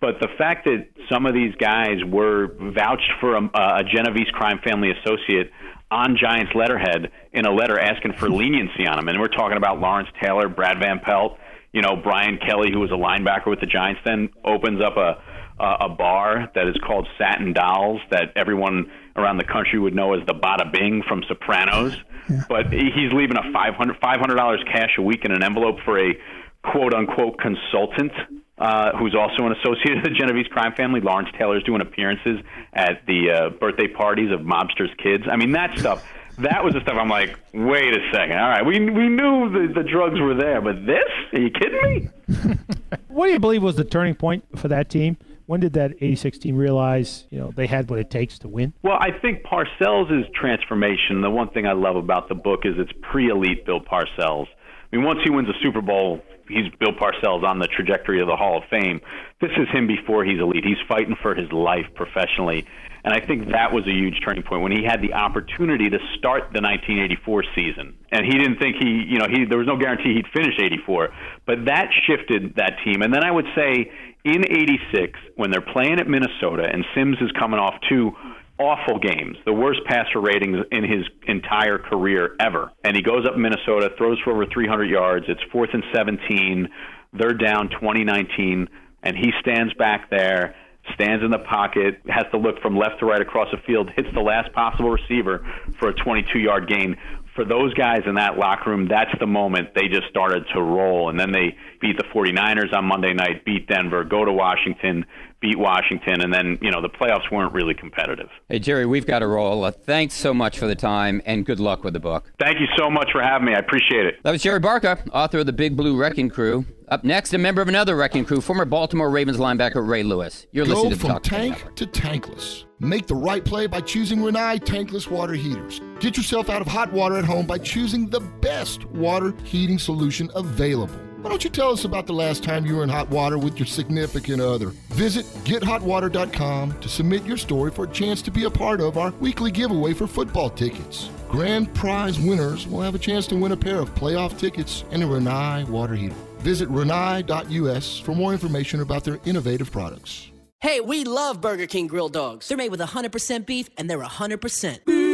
[0.00, 4.60] But the fact that some of these guys were vouched for a, a Genovese crime
[4.62, 5.50] family associate
[5.90, 9.80] on Giants letterhead in a letter asking for leniency on them, and we're talking about
[9.80, 11.38] Lawrence Taylor, Brad Van Pelt,
[11.72, 15.20] you know, Brian Kelly, who was a linebacker with the Giants, then opens up a
[15.60, 20.26] a bar that is called Satin Dolls that everyone around the country would know as
[20.26, 21.94] the Bada Bing from Sopranos.
[22.28, 22.42] Yeah.
[22.48, 25.78] But he's leaving a five hundred five hundred dollars cash a week in an envelope
[25.84, 26.14] for a
[26.62, 28.12] quote unquote consultant
[28.58, 31.00] uh, who's also an associate of the Genovese crime family.
[31.00, 32.40] Lawrence Taylor's doing appearances
[32.72, 35.24] at the uh, birthday parties of mobsters' kids.
[35.30, 36.06] I mean, that stuff.
[36.38, 38.38] That was the stuff I'm like, wait a second.
[38.38, 41.08] All right, we we knew the, the drugs were there, but this?
[41.32, 42.56] Are you kidding me?
[43.08, 45.16] what do you believe was the turning point for that team?
[45.48, 48.74] When did that 86 team realize, you know, they had what it takes to win?
[48.82, 52.92] Well, I think Parcells' transformation, the one thing I love about the book is it's
[53.00, 54.44] pre-elite Bill Parcells.
[54.92, 58.26] I mean, once he wins a Super Bowl, he's Bill Parcells on the trajectory of
[58.26, 59.00] the Hall of Fame.
[59.40, 60.64] This is him before he's elite.
[60.64, 62.66] He's fighting for his life professionally.
[63.04, 65.98] And I think that was a huge turning point when he had the opportunity to
[66.18, 67.94] start the 1984 season.
[68.10, 71.10] And he didn't think he, you know, he there was no guarantee he'd finish 84,
[71.46, 73.02] but that shifted that team.
[73.02, 73.92] And then I would say
[74.24, 78.12] in 86 when they're playing at Minnesota and Simms is coming off two
[78.58, 82.72] awful games, the worst passer ratings in his entire career ever.
[82.84, 85.26] And he goes up Minnesota, throws for over 300 yards.
[85.28, 86.68] It's fourth and 17.
[87.12, 88.68] They're down 2019,
[89.02, 90.54] and he stands back there,
[90.94, 94.08] stands in the pocket, has to look from left to right across the field, hits
[94.14, 95.46] the last possible receiver
[95.78, 96.96] for a 22 yard gain.
[97.34, 101.08] For those guys in that locker room, that's the moment they just started to roll.
[101.08, 105.06] And then they beat the 49ers on Monday night, beat Denver, go to Washington,
[105.40, 108.28] beat Washington, and then you know the playoffs weren't really competitive.
[108.48, 109.64] Hey Jerry, we've got to roll.
[109.64, 112.32] Uh, thanks so much for the time, and good luck with the book.
[112.38, 113.54] Thank you so much for having me.
[113.54, 114.16] I appreciate it.
[114.24, 116.64] That was Jerry Barca, author of the Big Blue Wrecking Crew.
[116.88, 120.46] Up next, a member of another wrecking crew, former Baltimore Ravens linebacker Ray Lewis.
[120.52, 122.64] You're Go listening to from Talk tank to tankless.
[122.80, 125.82] Make the right play by choosing Rinnai tankless water heaters.
[126.00, 130.30] Get yourself out of hot water at home by choosing the best water heating solution
[130.34, 130.98] available.
[131.28, 133.58] Why don't you tell us about the last time you were in hot water with
[133.58, 134.68] your significant other?
[134.88, 139.10] Visit gethotwater.com to submit your story for a chance to be a part of our
[139.20, 141.10] weekly giveaway for football tickets.
[141.28, 145.02] Grand prize winners will have a chance to win a pair of playoff tickets and
[145.02, 146.14] a Rinnai water heater.
[146.38, 150.30] Visit rinnai.us for more information about their innovative products.
[150.60, 152.48] Hey, we love Burger King grilled dogs.
[152.48, 155.07] They're made with 100% beef and they're 100%.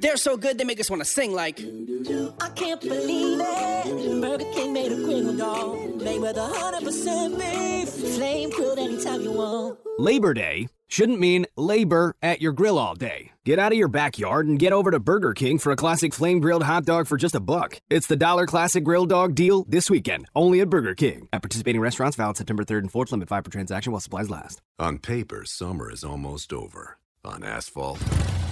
[0.00, 1.58] They're so good they make us want to sing like.
[1.60, 4.20] I can't believe it.
[4.20, 6.02] Burger King made a grilled dog.
[6.02, 8.14] Made with 100% beef.
[8.16, 9.78] Flame grilled anytime you want.
[9.98, 13.32] Labor Day shouldn't mean labor at your grill all day.
[13.44, 16.40] Get out of your backyard and get over to Burger King for a classic flame
[16.40, 17.80] grilled hot dog for just a buck.
[17.90, 21.28] It's the Dollar Classic Grill Dog deal this weekend, only at Burger King.
[21.32, 24.60] At participating restaurants, valid September 3rd and 4th, limit 5 per transaction while supplies last.
[24.78, 26.98] On paper, summer is almost over.
[27.26, 27.98] On asphalt,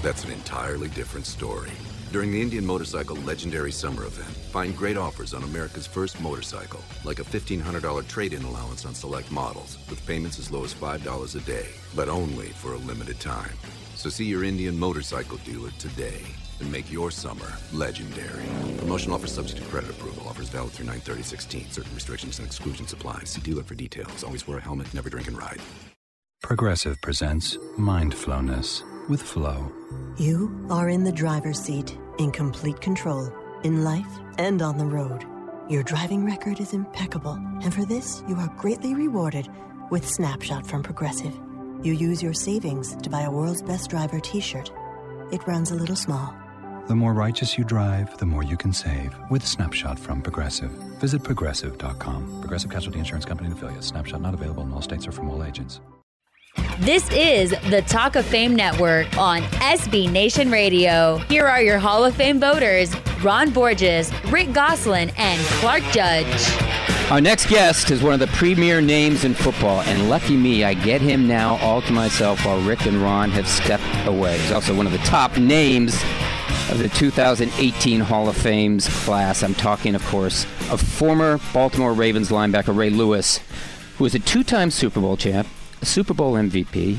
[0.03, 1.71] that's an entirely different story.
[2.11, 7.21] During the Indian Motorcycle Legendary Summer Event, find great offers on America's first motorcycle, like
[7.21, 11.41] a $1,500 trade in allowance on select models, with payments as low as $5 a
[11.41, 13.57] day, but only for a limited time.
[13.95, 16.23] So see your Indian motorcycle dealer today
[16.61, 18.45] and make your summer legendary.
[18.79, 20.29] Promotion offer subject to credit approval.
[20.29, 21.71] Offers valid through 93016.
[21.71, 23.23] Certain restrictions and exclusions apply.
[23.25, 24.25] See dealer for details.
[24.25, 24.93] Always wear a helmet.
[24.95, 25.61] Never drink and ride.
[26.45, 29.73] Progressive presents Mindflowness with Flow.
[30.19, 35.25] You are in the driver's seat, in complete control, in life and on the road.
[35.71, 39.49] Your driving record is impeccable, and for this, you are greatly rewarded
[39.91, 41.33] with Snapshot from Progressive.
[41.83, 44.71] You use your savings to buy a World's Best Driver t shirt.
[45.33, 46.35] It runs a little small.
[46.89, 50.71] The more righteous you drive, the more you can save with Snapshot from Progressive.
[51.01, 52.41] Visit progressive.com.
[52.43, 53.87] Progressive Casualty Insurance Company and affiliates.
[53.87, 55.81] Snapshot not available in all states or from all agents.
[56.81, 61.19] This is the Talk of Fame Network on SB Nation Radio.
[61.29, 67.11] Here are your Hall of Fame voters Ron Borges, Rick Gosselin, and Clark Judge.
[67.11, 70.75] Our next guest is one of the premier names in football, and lucky me, I
[70.75, 74.37] get him now all to myself while Rick and Ron have stepped away.
[74.39, 75.95] He's also one of the top names
[76.71, 79.43] of the 2018 Hall of Fame's class.
[79.43, 83.39] I'm talking, of course, of former Baltimore Ravens linebacker Ray Lewis,
[83.97, 85.47] who was a two time Super Bowl champ,
[85.85, 86.99] Super Bowl MVP,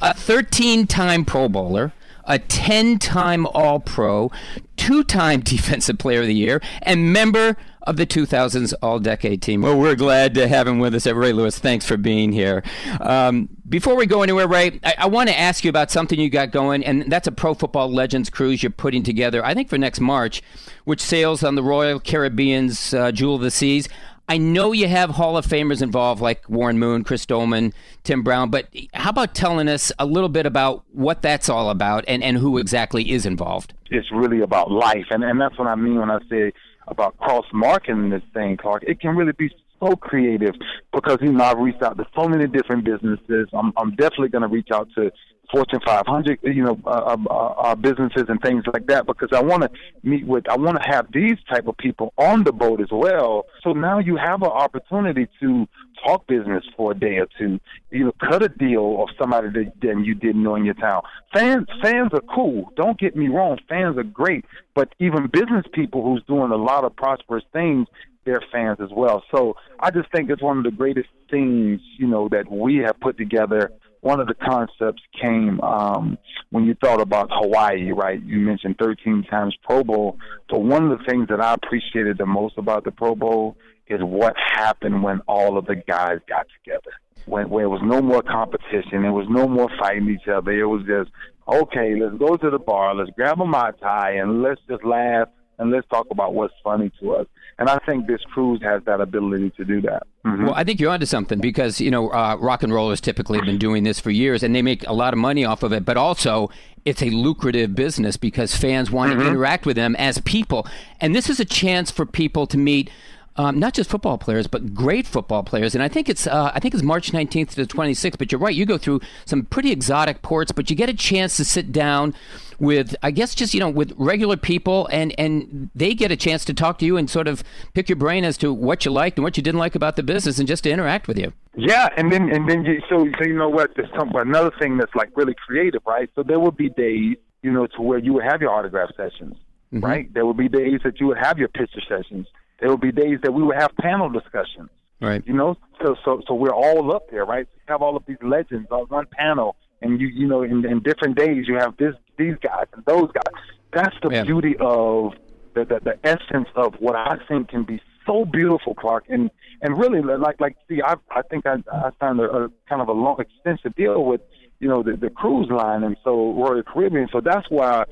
[0.00, 1.92] a 13 time Pro Bowler,
[2.24, 4.30] a 10 time All Pro,
[4.76, 9.62] two time Defensive Player of the Year, and member of the 2000s All Decade team.
[9.62, 11.06] Well, we're glad to have him with us.
[11.06, 12.64] Ray Lewis, thanks for being here.
[13.00, 16.28] Um, before we go anywhere, Ray, I, I want to ask you about something you
[16.28, 19.78] got going, and that's a Pro Football Legends cruise you're putting together, I think for
[19.78, 20.42] next March,
[20.84, 23.88] which sails on the Royal Caribbean's uh, Jewel of the Seas.
[24.28, 28.50] I know you have Hall of Famers involved like Warren Moon, Chris Doleman, Tim Brown,
[28.50, 32.36] but how about telling us a little bit about what that's all about and, and
[32.36, 33.72] who exactly is involved?
[33.90, 36.52] It's really about life, and, and that's what I mean when I say
[36.88, 38.84] about cross marketing this thing, Clark.
[38.86, 40.54] It can really be so creative
[40.92, 43.48] because you know I've reached out to so many different businesses.
[43.52, 45.12] I'm I'm definitely going to reach out to
[45.50, 49.62] Fortune 500, you know, uh, uh, uh, businesses and things like that because I want
[49.62, 49.70] to
[50.02, 53.46] meet with, I want to have these type of people on the boat as well.
[53.62, 55.68] So now you have an opportunity to
[56.04, 59.72] talk business for a day or two, you know, cut a deal of somebody that,
[59.80, 61.02] that you didn't know in your town.
[61.32, 62.70] Fans, fans are cool.
[62.76, 66.84] Don't get me wrong, fans are great, but even business people who's doing a lot
[66.84, 67.86] of prosperous things
[68.26, 69.22] they're fans as well.
[69.34, 73.00] So I just think it's one of the greatest things, you know, that we have
[73.00, 73.72] put together
[74.06, 76.16] one of the concepts came um,
[76.50, 78.22] when you thought about Hawaii, right?
[78.22, 80.16] You mentioned 13 times Pro Bowl.
[80.48, 83.56] So one of the things that I appreciated the most about the Pro Bowl
[83.88, 86.92] is what happened when all of the guys got together.
[87.26, 90.52] When where it was no more competition, there was no more fighting each other.
[90.52, 91.10] It was just
[91.48, 91.96] okay.
[92.00, 92.94] Let's go to the bar.
[92.94, 96.90] Let's grab a mai tai and let's just laugh and let's talk about what's funny
[97.00, 97.26] to us.
[97.58, 100.02] And I think this cruise has that ability to do that.
[100.26, 100.44] Mm-hmm.
[100.44, 103.46] Well, I think you're onto something because you know uh, rock and rollers typically have
[103.46, 105.84] been doing this for years, and they make a lot of money off of it.
[105.84, 106.50] But also,
[106.84, 109.20] it's a lucrative business because fans want mm-hmm.
[109.20, 110.66] to interact with them as people,
[111.00, 112.90] and this is a chance for people to meet
[113.38, 115.74] um, not just football players, but great football players.
[115.74, 118.18] And I think it's uh, I think it's March 19th to the 26th.
[118.18, 121.36] But you're right, you go through some pretty exotic ports, but you get a chance
[121.36, 122.14] to sit down
[122.58, 126.44] with I guess just you know with regular people, and and they get a chance
[126.46, 127.42] to talk to you and sort of
[127.74, 130.02] pick your brain as to what you liked and what you didn't like about the
[130.02, 131.32] business, and just to interact with you.
[131.56, 133.72] Yeah, and then and then you, so so you know what?
[133.76, 136.10] There's some, another thing that's like really creative, right?
[136.14, 139.36] So there will be days, you know, to where you would have your autograph sessions,
[139.72, 139.84] mm-hmm.
[139.84, 140.12] right?
[140.12, 142.26] There will be days that you would have your picture sessions
[142.60, 144.70] there will be days that we would have panel discussions.
[145.00, 145.22] Right.
[145.26, 147.46] You know, so so so we're all up there, right?
[147.54, 150.80] We have all of these legends on one panel, and you you know, in, in
[150.80, 153.34] different days you have this these guys and those guys.
[153.72, 154.24] That's the yeah.
[154.24, 155.12] beauty of
[155.54, 159.30] the, the the essence of what I think can be so beautiful, Clark, and
[159.62, 162.88] and really like like see, I I think I I signed a, a kind of
[162.88, 164.20] a long extensive deal with
[164.60, 167.08] you know the the cruise line, and so Royal Caribbean.
[167.12, 167.84] So that's why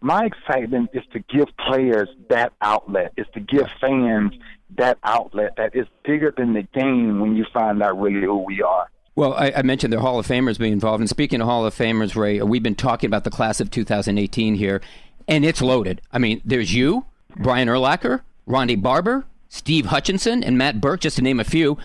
[0.00, 4.32] my excitement is to give players that outlet, is to give fans
[4.76, 8.62] that outlet that is bigger than the game when you find out really who we
[8.62, 8.88] are.
[9.16, 11.00] Well, I, I, mentioned the Hall of Famers being involved.
[11.00, 14.56] And speaking of Hall of Famers, Ray, we've been talking about the class of 2018
[14.56, 14.82] here,
[15.26, 16.02] and it's loaded.
[16.12, 21.22] I mean, there's you, Brian Urlacher, Ronde Barber, Steve Hutchinson, and Matt Birk, just to
[21.22, 21.78] name a few.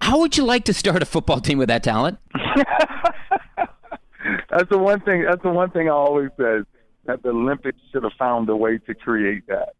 [0.00, 2.18] How would you like to start a football team with that talent?
[4.48, 5.24] that's the one thing.
[5.24, 6.60] That's the one thing I always say
[7.08, 9.74] that the Olympics should have found a way to create that.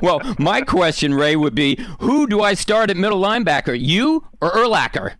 [0.02, 4.50] well, my question, Ray, would be who do I start at middle linebacker, you or
[4.50, 5.14] Urlacher?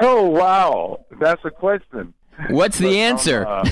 [0.00, 1.04] Oh, wow.
[1.20, 2.14] That's a question.
[2.48, 3.46] What's the but, answer?
[3.46, 3.66] Um,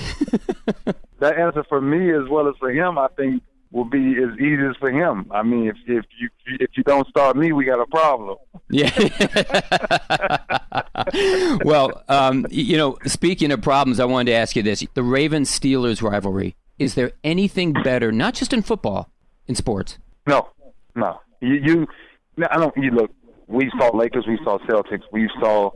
[0.87, 3.43] uh, that answer for me as well as for him, I think
[3.75, 5.27] will be as easy as for him.
[5.33, 6.29] I mean, if if you
[6.61, 8.39] if you don't start me, we got a problem.
[8.71, 8.91] Yeah.
[11.65, 15.51] well, um, you know, speaking of problems, I wanted to ask you this: the Ravens
[15.51, 16.55] Steelers rivalry.
[16.79, 19.11] Is there anything better, not just in football,
[19.47, 19.99] in sports?
[20.27, 20.49] No,
[20.95, 21.21] no.
[21.41, 21.87] You, you
[22.37, 22.75] no, I don't.
[22.77, 23.11] You look.
[23.49, 24.25] We saw Lakers.
[24.27, 25.03] We saw Celtics.
[25.13, 25.71] We saw.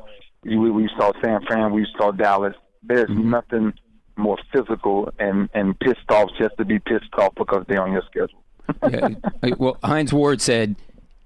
[0.44, 1.72] We, we saw San Fran.
[1.72, 2.54] We saw Dallas.
[2.82, 3.30] There's mm-hmm.
[3.30, 3.74] nothing
[4.18, 8.02] more physical and and pissed off just to be pissed off because they're on your
[8.06, 8.42] schedule.
[8.90, 9.54] yeah.
[9.58, 10.76] Well, Hines Ward said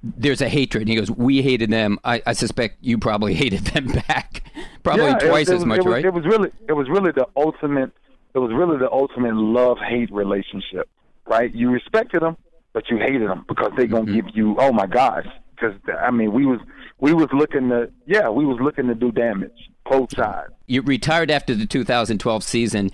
[0.03, 0.83] there's a hatred.
[0.83, 1.99] And he goes, "We hated them.
[2.05, 4.45] I, I suspect you probably hated them back,
[4.83, 6.73] probably yeah, twice it, it as was, much, it was, right?" It was really, it
[6.73, 7.93] was really the ultimate.
[8.35, 10.89] It was really the ultimate love hate relationship,
[11.27, 11.55] right?
[11.55, 12.37] You respected them,
[12.73, 14.15] but you hated them because they're gonna mm-hmm.
[14.15, 16.61] give you, oh my gosh, because I mean, we was
[17.03, 20.53] we was looking to yeah, we was looking to do damage both sides.
[20.67, 22.91] You retired after the 2012 season,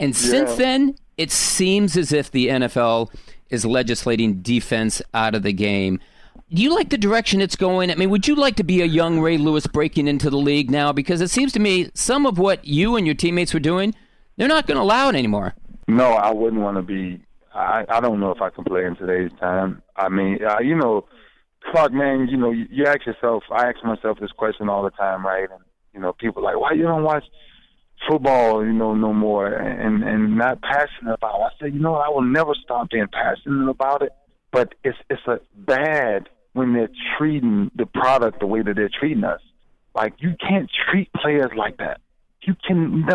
[0.00, 3.14] and since then, it seems as if the NFL
[3.50, 6.00] is legislating defense out of the game.
[6.52, 7.90] Do you like the direction it's going?
[7.90, 10.70] I mean, would you like to be a young Ray Lewis breaking into the league
[10.70, 10.92] now?
[10.92, 13.94] Because it seems to me some of what you and your teammates were doing,
[14.36, 15.54] they're not going to allow it anymore.
[15.86, 17.20] No, I wouldn't want to be.
[17.54, 19.82] I I don't know if I can play in today's time.
[19.96, 21.04] I mean, uh, you know,
[21.70, 23.44] Clark, man, you know, you, you ask yourself.
[23.50, 25.48] I ask myself this question all the time, right?
[25.50, 25.60] And
[25.92, 27.24] you know, people like, why you don't watch
[28.08, 31.40] football, you know, no more, and and not passionate about.
[31.40, 31.42] it.
[31.42, 31.96] I said, you know.
[31.96, 34.12] I will never stop being passionate about it.
[34.52, 39.24] But it's it's a bad when they're treating the product the way that they're treating
[39.24, 39.40] us.
[39.94, 42.00] Like you can't treat players like that.
[42.42, 43.06] You can,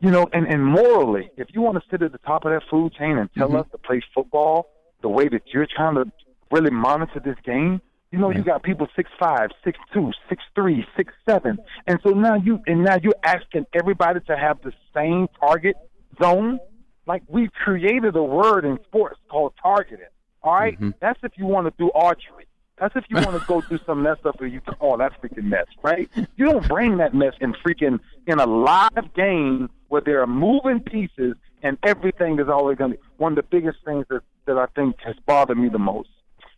[0.00, 2.62] you know, and and morally, if you want to sit at the top of that
[2.68, 3.58] food chain and tell mm-hmm.
[3.58, 4.68] us to play football
[5.00, 6.10] the way that you're trying to
[6.50, 7.80] really monitor this game,
[8.14, 12.10] you know, you got people six five, six two, six three, six seven, and so
[12.10, 15.74] now you and now you're asking everybody to have the same target
[16.22, 16.60] zone.
[17.06, 20.06] Like we've created a word in sports called targeting.
[20.44, 20.74] All right?
[20.74, 20.90] Mm-hmm.
[21.00, 22.46] that's if you want to do archery.
[22.78, 24.96] That's if you want to go do some of that stuff where you call oh,
[24.98, 26.08] that freaking mess, right?
[26.36, 30.80] You don't bring that mess in freaking in a live game where there are moving
[30.80, 32.98] pieces and everything is always going to.
[33.16, 36.08] One of the biggest things that that I think has bothered me the most.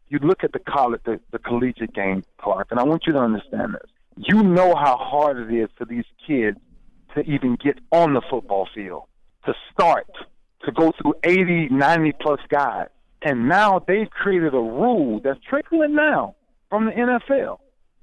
[0.09, 3.19] You look at the college, the, the collegiate game, Clark, and I want you to
[3.19, 3.90] understand this.
[4.16, 6.59] You know how hard it is for these kids
[7.14, 9.05] to even get on the football field,
[9.45, 10.07] to start,
[10.64, 12.88] to go through 80, 90 plus guys.
[13.23, 16.37] And now they've created a rule that's trickling now
[16.69, 17.59] from the NFL.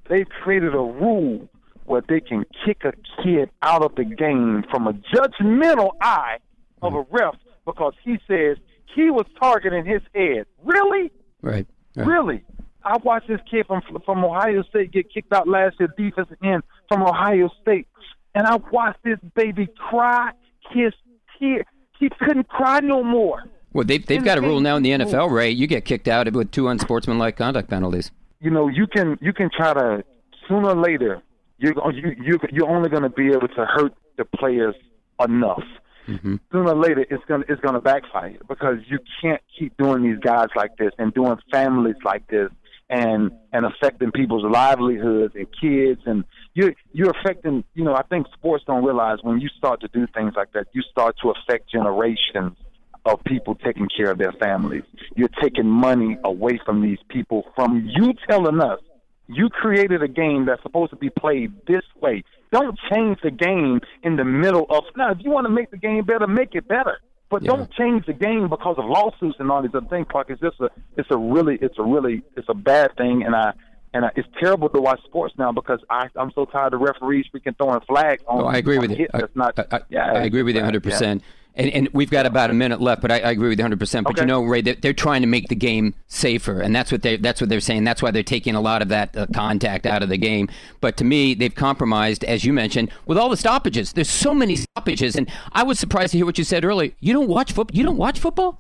[0.10, 1.48] They've created a rule
[1.86, 6.38] where they can kick a kid out of the game from a judgmental eye
[6.82, 7.36] of a ref
[7.66, 8.58] because he says
[8.96, 10.46] he was targeting his head.
[10.63, 11.12] Really?
[11.42, 11.68] Right.
[11.95, 12.43] Really?
[12.84, 16.63] I watched this kid from from Ohio State get kicked out last year, defensive end
[16.89, 17.88] from Ohio State,
[18.36, 20.32] and I watched this baby cry,
[20.73, 20.93] kiss,
[21.39, 21.65] tear.
[21.99, 23.43] He couldn't cry no more.
[23.71, 25.49] Well, they've, they've got a rule now in the NFL, Ray.
[25.49, 28.12] You get kicked out with two unsportsmanlike conduct penalties.
[28.39, 30.03] you know, you can you can try to
[30.47, 31.21] sooner or later
[31.58, 34.75] you're you you you're only going to be able to hurt the players
[35.23, 35.63] enough.
[36.08, 36.36] Mm-hmm.
[36.52, 40.48] Sooner or later, it's gonna it's gonna backfire because you can't keep doing these guys
[40.56, 42.50] like this and doing families like this
[42.89, 48.28] and and affecting people's livelihoods and kids and you you're affecting you know I think
[48.34, 51.72] sports don't realize when you start to do things like that you start to affect
[51.72, 52.58] generations
[53.06, 54.84] of people taking care of their families.
[55.16, 58.80] You're taking money away from these people from you telling us
[59.28, 62.24] you created a game that's supposed to be played this way.
[62.54, 65.12] Don't change the game in the middle of now.
[65.12, 67.00] If you want to make the game better, make it better.
[67.32, 70.06] But don't change the game because of lawsuits and all these other things.
[70.08, 73.36] Clark, it's just a, it's a really, it's a really, it's a bad thing, and
[73.36, 73.54] I,
[73.96, 77.26] and I, it's terrible to watch sports now because I, I'm so tired of referees
[77.34, 78.44] freaking throwing flags on.
[78.44, 79.08] Oh, I agree with you.
[79.16, 80.84] I, not, I, I- yeah, I agree with you 100.
[80.84, 81.24] percent
[81.56, 83.80] And and we've got about a minute left, but I, I agree with you 100.
[83.80, 86.92] percent But you know, Ray, they're, they're trying to make the game safer, and that's
[86.92, 87.84] what they that's what they're saying.
[87.84, 90.50] That's why they're taking a lot of that uh, contact out of the game.
[90.82, 93.94] But to me, they've compromised, as you mentioned, with all the stoppages.
[93.94, 96.92] There's so many stoppages, and I was surprised to hear what you said earlier.
[97.00, 97.78] You don't watch football.
[97.78, 98.60] You don't watch football.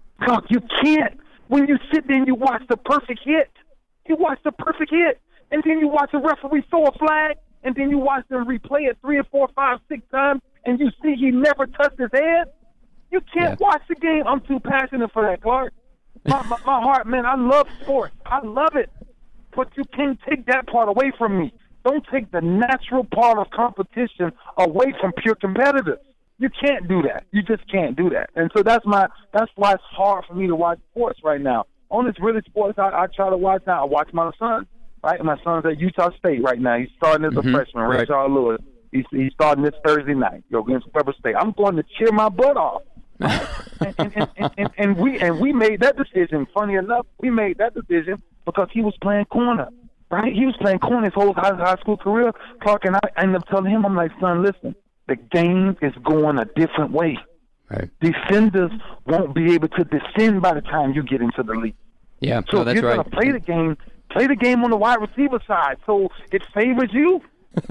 [0.49, 1.19] You can't.
[1.47, 3.51] When you sit there and you watch the perfect hit,
[4.07, 5.19] you watch the perfect hit,
[5.51, 8.89] and then you watch the referee throw a flag, and then you watch them replay
[8.89, 12.47] it three or four, five, six times, and you see he never touched his head.
[13.13, 14.23] You can't watch the game.
[14.25, 15.71] I'm too passionate for that, Clark.
[16.25, 18.15] My, my, my heart, man, I love sports.
[18.25, 18.89] I love it.
[19.55, 21.53] But you can't take that part away from me.
[21.85, 25.99] Don't take the natural part of competition away from pure competitors.
[26.39, 27.25] You can't do that.
[27.31, 28.31] You just can't do that.
[28.35, 31.65] And so that's my that's why it's hard for me to watch sports right now.
[31.91, 33.83] On this really sports I, I try to watch now.
[33.83, 34.65] I watch my son.
[35.03, 36.79] Right, my son's at Utah State right now.
[36.79, 37.83] He's starting as a Mhm, freshman.
[37.83, 38.07] Right.
[38.07, 38.61] Charles Lewis.
[38.91, 40.43] He's he's starting this Thursday night.
[40.51, 41.35] Go against Weber State.
[41.35, 42.81] I'm going to cheer my butt off.
[43.23, 46.47] And, and, and, and, we and we made that decision.
[46.53, 49.67] Funny enough, we made that decision because he was playing corner.
[50.11, 52.31] Right, he was playing corner his whole high, high school career.
[52.61, 54.75] Clark and I ended up telling him, I'm like, son, listen,
[55.07, 57.17] the game is going a different way.
[57.71, 57.89] Right.
[57.99, 58.71] Defenders
[59.07, 61.73] won't be able to defend by the time you get into the league.
[62.19, 62.97] Yeah, So no, if that's you're right.
[62.97, 63.75] gonna play the game,
[64.11, 67.19] play the game on the wide receiver side, so it favors you.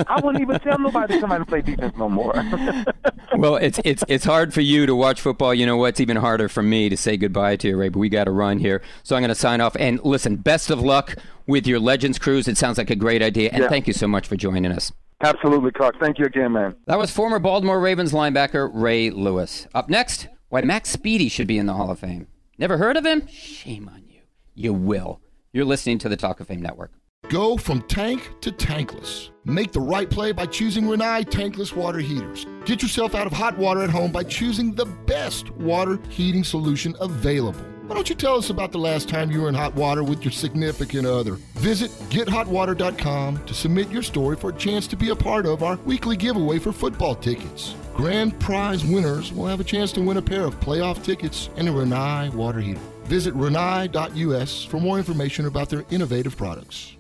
[0.06, 2.32] I wouldn't even tell nobody to come out and play defense no more.
[3.36, 5.52] well, it's it's it's hard for you to watch football.
[5.54, 7.88] You know what's even harder for me to say goodbye to you, Ray.
[7.88, 9.76] But we got to run here, so I'm going to sign off.
[9.78, 11.16] And listen, best of luck
[11.46, 12.46] with your Legends cruise.
[12.48, 13.68] It sounds like a great idea, and Yeah.
[13.68, 14.92] thank you so much for joining us.
[15.20, 16.00] Absolutely, Clark.
[16.00, 16.74] Thank you again, man.
[16.86, 19.68] That was former Baltimore Ravens linebacker Ray Lewis.
[19.74, 22.26] Up next, why Mac Speedie should be in the Hall of Fame.
[22.58, 23.26] Never heard of him?
[23.28, 24.20] Shame on you.
[24.54, 25.20] You will.
[25.52, 26.92] You're listening to the Talk of Fame Network.
[27.28, 29.30] Go from tank to tankless.
[29.44, 32.46] Make the right play by choosing Rinnai tankless water heaters.
[32.66, 36.94] Get yourself out of hot water at home by choosing the best water heating solution
[37.00, 37.60] available.
[37.86, 40.24] Why don't you tell us about the last time you were in hot water with
[40.24, 41.36] your significant other?
[41.54, 45.76] Visit gethotwater.com to submit your story for a chance to be a part of our
[45.86, 47.74] weekly giveaway for football tickets.
[47.94, 51.68] Grand prize winners will have a chance to win a pair of playoff tickets and
[51.68, 52.80] a Rinnai water heater.
[53.04, 56.96] Visit rinnai.us for more information about their innovative products.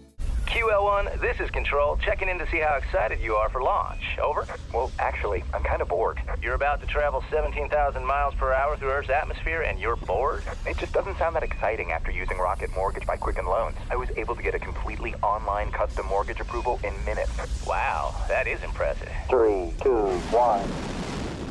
[0.46, 4.18] QL1, this is Control, checking in to see how excited you are for launch.
[4.22, 4.46] Over?
[4.72, 6.20] Well, actually, I'm kind of bored.
[6.42, 10.42] You're about to travel 17,000 miles per hour through Earth's atmosphere and you're bored?
[10.66, 13.76] It just doesn't sound that exciting after using Rocket Mortgage by Quicken Loans.
[13.90, 17.32] I was able to get a completely online custom mortgage approval in minutes.
[17.66, 19.10] Wow, that is impressive.
[19.28, 20.68] Three, two, one.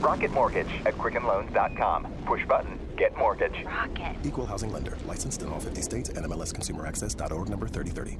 [0.02, 2.08] Rocket Mortgage at QuickenLoans.com.
[2.26, 3.64] Push button, get mortgage.
[3.66, 4.16] Rocket.
[4.24, 4.98] Equal housing lender.
[5.06, 6.10] Licensed in all 50 states.
[6.10, 8.20] NMLSConsumerAccess.org number 3030.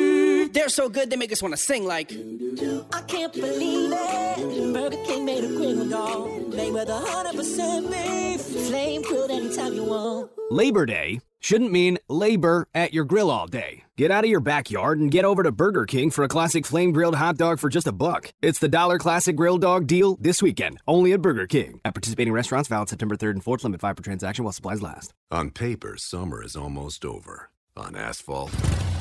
[0.53, 2.11] They're so good they make us want to sing like.
[2.11, 4.73] I can't believe it.
[4.73, 6.53] Burger King made a grilled dog.
[6.53, 8.41] Made with 100% beef.
[8.67, 10.31] Flame grilled anytime you want.
[10.49, 13.83] Labor Day shouldn't mean labor at your grill all day.
[13.97, 16.91] Get out of your backyard and get over to Burger King for a classic flame
[16.91, 18.31] grilled hot dog for just a buck.
[18.41, 21.79] It's the dollar classic grill dog deal this weekend, only at Burger King.
[21.85, 25.13] At participating restaurants, valid September 3rd and 4th, limit 5 per transaction while supplies last.
[25.29, 27.50] On paper, summer is almost over.
[27.77, 28.51] On asphalt,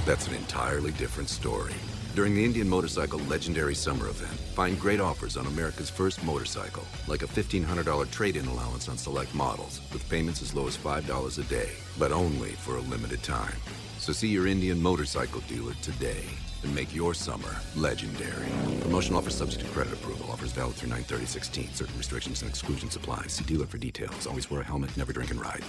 [0.07, 1.75] that's an entirely different story.
[2.15, 7.23] During the Indian Motorcycle Legendary Summer Event, find great offers on America's first motorcycle, like
[7.23, 11.43] a $1,500 trade in allowance on select models, with payments as low as $5 a
[11.49, 13.57] day, but only for a limited time.
[13.99, 16.23] So see your Indian motorcycle dealer today
[16.63, 18.47] and make your summer legendary.
[18.83, 20.31] Promotional offer subject to credit approval.
[20.31, 21.75] Offers valid through 93016.
[21.75, 23.25] Certain restrictions and exclusions apply.
[23.27, 24.29] See dealer for details.
[24.29, 25.65] Always wear a helmet, never drink and ride.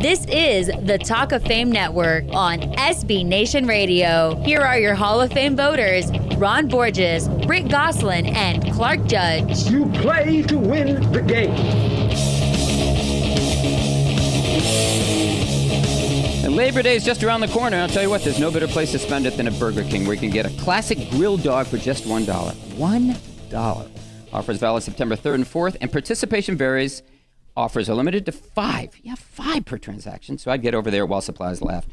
[0.00, 4.34] This is the Talk of Fame Network on SB Nation Radio.
[4.36, 9.68] Here are your Hall of Fame voters Ron Borges, Rick Gosselin, and Clark Judge.
[9.68, 11.50] You play to win the game.
[16.46, 17.76] And Labor Day is just around the corner.
[17.76, 20.06] I'll tell you what, there's no better place to spend it than at Burger King,
[20.06, 22.24] where you can get a classic grilled dog for just $1.
[22.24, 23.90] $1.
[24.32, 27.02] Offers valid September 3rd and 4th, and participation varies.
[27.56, 28.94] Offers are limited to five.
[29.02, 30.38] Yeah, five per transaction.
[30.38, 31.88] So I'd get over there while supplies last.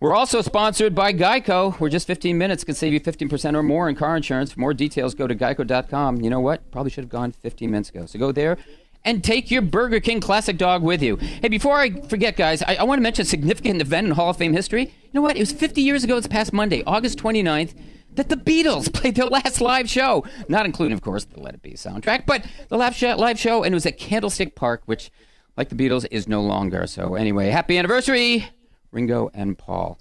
[0.00, 3.88] We're also sponsored by Geico, where just 15 minutes can save you 15% or more
[3.88, 4.52] in car insurance.
[4.52, 6.20] For more details, go to geico.com.
[6.20, 6.70] You know what?
[6.70, 8.06] Probably should have gone 15 minutes ago.
[8.06, 8.58] So go there
[9.04, 11.16] and take your Burger King classic dog with you.
[11.16, 14.30] Hey, before I forget, guys, I, I want to mention a significant event in Hall
[14.30, 14.84] of Fame history.
[14.84, 15.36] You know what?
[15.36, 17.74] It was 50 years ago this past Monday, August 29th,
[18.18, 20.24] that the Beatles played their last live show.
[20.48, 23.62] Not including, of course, the Let It Be soundtrack, but the live show, live show
[23.62, 25.10] and it was at Candlestick Park, which,
[25.56, 26.86] like the Beatles, is no longer.
[26.86, 28.46] So, anyway, happy anniversary,
[28.92, 29.98] Ringo and Paul.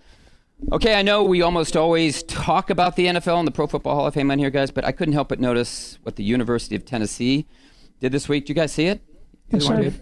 [0.71, 4.07] Okay, I know we almost always talk about the NFL and the Pro Football Hall
[4.07, 6.83] of Fame on here, guys, but I couldn't help but notice what the University of
[6.83, 7.45] Tennessee
[7.99, 8.45] did this week.
[8.45, 9.01] Did you guys see it?
[9.51, 9.79] Yes, sir.
[9.79, 10.01] did?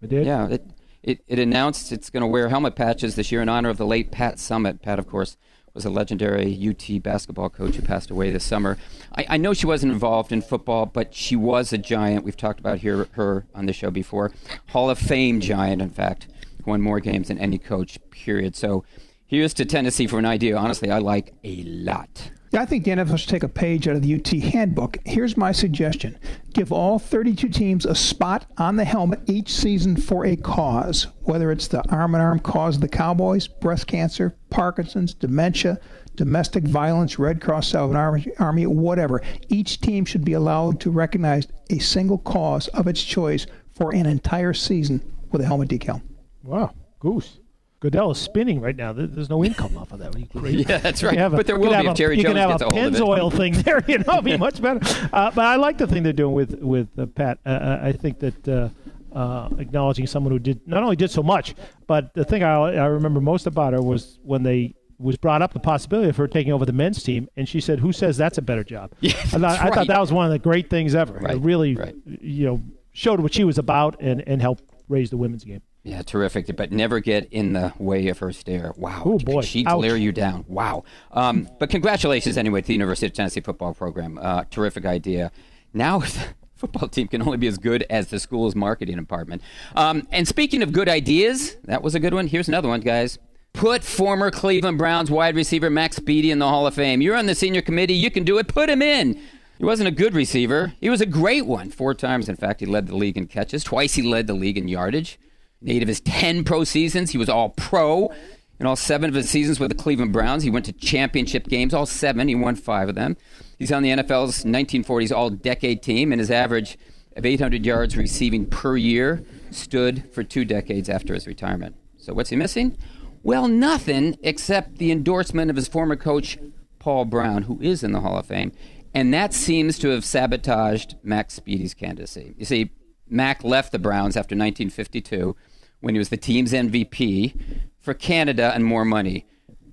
[0.00, 0.26] We did.
[0.26, 0.64] Yeah, it,
[1.02, 3.86] it, it announced it's going to wear helmet patches this year in honor of the
[3.86, 4.80] late Pat Summitt.
[4.80, 5.36] Pat, of course,
[5.76, 8.78] was a legendary UT basketball coach who passed away this summer.
[9.14, 12.24] I, I know she wasn't involved in football, but she was a giant.
[12.24, 14.32] We've talked about here, her on the show before.
[14.70, 16.28] Hall of Fame giant, in fact.
[16.64, 18.56] Won more games than any coach, period.
[18.56, 18.84] So
[19.26, 20.56] here's to Tennessee for an idea.
[20.56, 22.30] Honestly, I like a lot.
[22.54, 24.98] I think the NFL should take a page out of the UT handbook.
[25.04, 26.18] Here's my suggestion
[26.52, 31.50] give all 32 teams a spot on the helmet each season for a cause, whether
[31.50, 35.78] it's the arm in arm cause of the Cowboys, breast cancer, Parkinson's, dementia,
[36.14, 39.20] domestic violence, Red Cross, Salvation Army, whatever.
[39.48, 44.06] Each team should be allowed to recognize a single cause of its choice for an
[44.06, 46.00] entire season with a helmet decal.
[46.42, 47.38] Wow, goose.
[47.86, 48.92] Goodell is spinning right now.
[48.92, 50.12] There's no income off of that.
[50.66, 51.16] Yeah, that's right.
[51.18, 52.86] a- But there will be if Jerry you Jones can have gets a a hold
[52.86, 52.98] of it.
[53.00, 53.84] Pennzoil thing there.
[53.86, 54.80] You know, be much better.
[55.12, 57.38] Uh, but I like the thing they're doing with with uh, Pat.
[57.46, 58.68] Uh, uh, I think that uh,
[59.16, 61.54] uh, acknowledging someone who did not only did so much,
[61.86, 65.52] but the thing I, I remember most about her was when they was brought up
[65.52, 68.38] the possibility of her taking over the men's team, and she said, "Who says that's
[68.38, 70.68] a better job?" Yeah, I, thought, that's I thought that was one of the great
[70.70, 71.14] things ever.
[71.14, 71.94] Right, It really, right.
[72.04, 72.62] you know,
[72.92, 75.62] showed what she was about and and helped raise the women's game.
[75.86, 76.54] Yeah, terrific.
[76.56, 78.72] But never get in the way of her stare.
[78.76, 79.02] Wow.
[79.04, 79.42] Oh, boy.
[79.42, 79.76] She Ouch.
[79.78, 80.44] glare you down.
[80.48, 80.82] Wow.
[81.12, 84.18] Um, but congratulations anyway to the University of Tennessee football program.
[84.20, 85.30] Uh, terrific idea.
[85.72, 86.26] Now the
[86.56, 89.42] football team can only be as good as the school's marketing department.
[89.76, 92.26] Um, and speaking of good ideas, that was a good one.
[92.26, 93.20] Here's another one, guys.
[93.52, 97.00] Put former Cleveland Browns wide receiver Mac Speedie in the Hall of Fame.
[97.00, 97.94] You're on the senior committee.
[97.94, 98.48] You can do it.
[98.48, 99.22] Put him in.
[99.58, 100.74] He wasn't a good receiver.
[100.80, 101.70] He was a great one.
[101.70, 103.62] Four times, in fact, he led the league in catches.
[103.62, 105.18] Twice he led the league in yardage.
[105.66, 108.12] Eight of his 10 pro seasons, he was all pro.
[108.58, 111.74] In all seven of his seasons with the Cleveland Browns, he went to championship games,
[111.74, 112.28] all seven.
[112.28, 113.16] He won five of them.
[113.58, 116.78] He's on the NFL's 1940s All Decade team, and his average
[117.16, 121.76] of 800 yards receiving per year stood for two decades after his retirement.
[121.98, 122.78] So, what's he missing?
[123.22, 126.38] Well, nothing except the endorsement of his former coach,
[126.78, 128.52] Paul Brown, who is in the Hall of Fame.
[128.94, 132.34] And that seems to have sabotaged Mac Speedie's candidacy.
[132.38, 132.70] You see,
[133.08, 135.36] Mac left the Browns after 1952
[135.80, 137.34] when he was the team's MVP
[137.78, 139.26] for Canada and more money.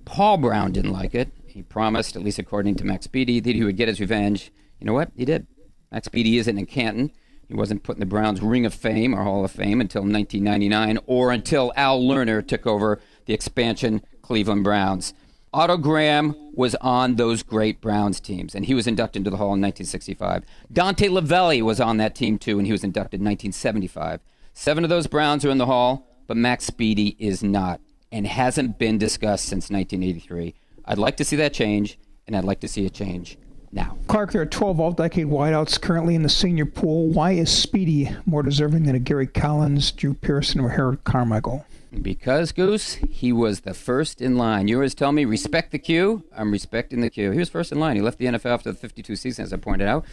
[0.04, 1.30] Paul Brown didn't like it.
[1.46, 4.52] He promised, at least according to Mac Speedie, that he would get his revenge.
[4.80, 5.10] You know what?
[5.16, 5.46] He did.
[5.90, 7.12] Mac Speedie isn't in Canton.
[7.48, 10.98] He wasn't put in the Browns Ring of Fame or Hall of Fame until 1999
[11.06, 15.14] or until Al Lerner took over the expansion Cleveland Browns.
[15.52, 19.54] Otto Graham was on those great Browns teams, and he was inducted into the Hall
[19.54, 20.44] in 1965.
[20.72, 24.20] Dante Lavelli was on that team too, and he was inducted in 1975.
[24.56, 27.80] Seven of those Browns are in the Hall, but Mac Speedie is not,
[28.12, 30.54] and hasn't been discussed since 1983.
[30.84, 33.36] I'd like to see that change, and I'd like to see it change
[33.72, 33.98] now.
[34.06, 37.08] Clark, there are 12 all decade wideouts currently in the senior pool.
[37.08, 41.66] Why is Speedie more deserving than a Gary Collins, Drew Pearson, or Harold Carmichael?
[42.02, 44.68] Because, Goose, he was the first in line.
[44.68, 46.24] You always tell me, respect the queue.
[46.36, 47.30] I'm respecting the queue.
[47.30, 47.96] He was first in line.
[47.96, 50.04] He left the NFL after the 52 season, as I pointed out.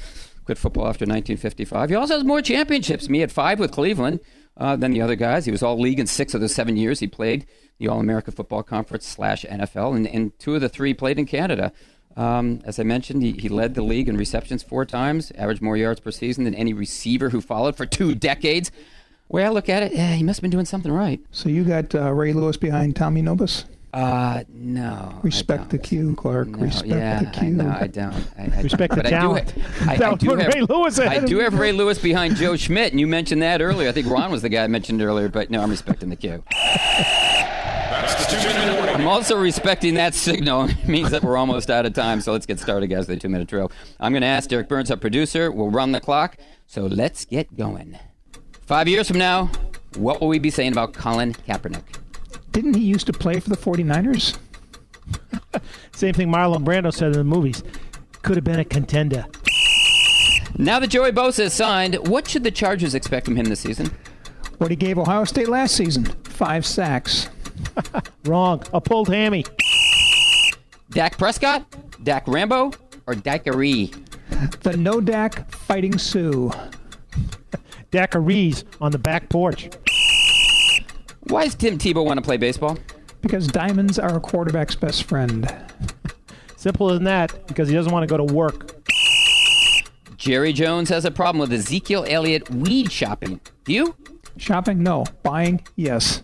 [0.45, 1.89] Quit football after 1955.
[1.89, 3.09] He also has more championships.
[3.09, 4.19] Me had five with Cleveland
[4.57, 5.45] uh, than the other guys.
[5.45, 7.45] He was all league in six of the seven years he played
[7.81, 11.25] the All America Football Conference slash NFL, and, and two of the three played in
[11.25, 11.73] Canada.
[12.15, 15.77] Um, as I mentioned, he, he led the league in receptions four times, averaged more
[15.77, 18.71] yards per season than any receiver who followed for two decades.
[19.31, 21.21] Way I look at it, yeah, he must have been doing something right.
[21.31, 23.63] So you got uh, Ray Lewis behind Tommy Nobis?
[23.93, 25.19] Uh, no.
[25.21, 26.49] Respect the queue, Clark.
[26.49, 27.47] No, Respect yeah, the queue.
[27.47, 28.13] I, no, I don't.
[28.37, 29.03] I, I Respect don't.
[29.03, 29.51] the But I do talent.
[29.51, 32.55] ha- I, I do put have, Ray Lewis I do have Ray Lewis behind Joe
[32.55, 33.87] Schmidt, and you mentioned that earlier.
[33.89, 36.43] I think Ron was the guy I mentioned earlier, but no, I'm respecting the queue.
[38.93, 40.69] I'm also respecting that signal.
[40.81, 43.17] It means that we're almost out of time, so let's get started, guys, with the
[43.17, 43.71] two minute drill.
[43.99, 45.51] I'm going to ask Derek Burns, our producer.
[45.51, 47.97] We'll run the clock, so let's get going.
[48.65, 49.49] Five years from now,
[49.97, 51.83] what will we be saying about Colin Kaepernick?
[52.51, 54.37] Didn't he used to play for the 49ers?
[55.93, 57.63] Same thing Marlon Brando said in the movies.
[58.21, 59.25] Could have been a contender.
[60.57, 63.89] Now that Joey Bosa is signed, what should the Chargers expect from him this season?
[64.57, 67.29] What he gave Ohio State last season five sacks.
[68.25, 68.63] Wrong.
[68.73, 69.45] A pulled hammy.
[70.89, 71.65] Dak Prescott,
[72.03, 72.71] Dak Rambo,
[73.07, 73.91] or Daiquiri?
[74.61, 76.51] The no Dak fighting Sioux.
[77.91, 79.69] Daiquiris on the back porch.
[81.27, 82.77] Why does Tim Tebow want to play baseball?
[83.21, 85.53] Because diamonds are a quarterback's best friend.
[86.55, 88.75] Simple as that, because he doesn't want to go to work.
[90.17, 93.39] Jerry Jones has a problem with Ezekiel Elliott weed shopping.
[93.65, 93.95] Do you?
[94.37, 94.83] Shopping?
[94.83, 95.05] No.
[95.23, 95.65] Buying?
[95.75, 96.21] Yes.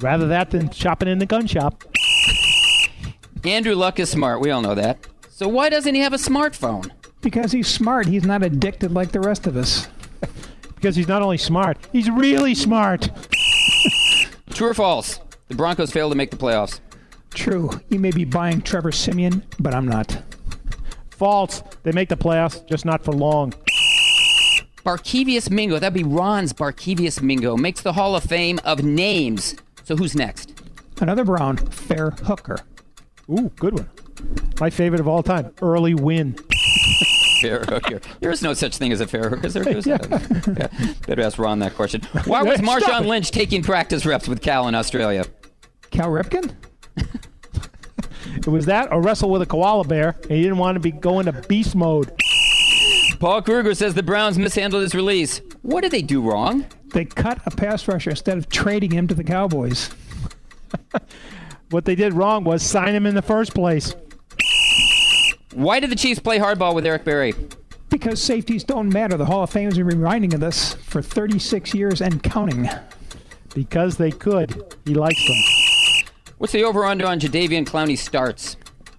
[0.00, 1.84] Rather that than shopping in the gun shop.
[3.44, 4.40] Andrew Luck is smart.
[4.40, 4.98] We all know that.
[5.30, 6.90] So why doesn't he have a smartphone?
[7.20, 8.06] Because he's smart.
[8.06, 9.88] He's not addicted like the rest of us.
[10.74, 13.08] Because he's not only smart, he's really smart.
[14.50, 15.20] True or false?
[15.48, 16.80] The Broncos failed to make the playoffs.
[17.30, 17.70] True.
[17.88, 20.22] You may be buying Trevor Siemian, but I'm not.
[21.10, 21.62] False.
[21.82, 23.52] They make the playoffs, just not for long.
[24.84, 29.56] Barkevious Mingo, that'd be Ron's Barkevious Mingo, makes the Hall of Fame of names.
[29.84, 30.62] So who's next?
[31.00, 32.58] Another Brown, Fair Hooker.
[33.28, 33.90] Ooh, good one.
[34.60, 36.36] My favorite of all time, early win.
[37.40, 38.00] Fair hooker.
[38.20, 39.46] There is no such thing as a fair hooker.
[39.46, 39.64] Is there?
[39.86, 39.98] Yeah.
[40.56, 40.68] yeah.
[41.06, 42.00] Better ask Ron that question.
[42.24, 43.06] Why was Marshawn.
[43.06, 45.24] Lynch taking practice reps with Cal in Australia?
[45.90, 46.54] Cal Ripken?
[48.36, 50.90] It was that or wrestle with a koala bear, and he didn't want to be
[50.90, 52.12] going to beast mode.
[53.18, 55.40] Paul Kruger says the Browns mishandled his release.
[55.62, 56.66] What did they do wrong?
[56.92, 59.90] They cut a pass rusher instead of trading him to the Cowboys.
[61.70, 63.92] What they did wrong was sign him in the first place.
[65.56, 67.32] Why did the Chiefs play hardball with Eric Berry?
[67.88, 69.16] Because safeties don't matter.
[69.16, 72.68] The Hall of Fame has been reminding of this for 36 years and counting.
[73.54, 74.76] Because they could.
[74.84, 75.36] He likes them.
[76.36, 78.58] What's the over/under on Jadeveon Clowney starts?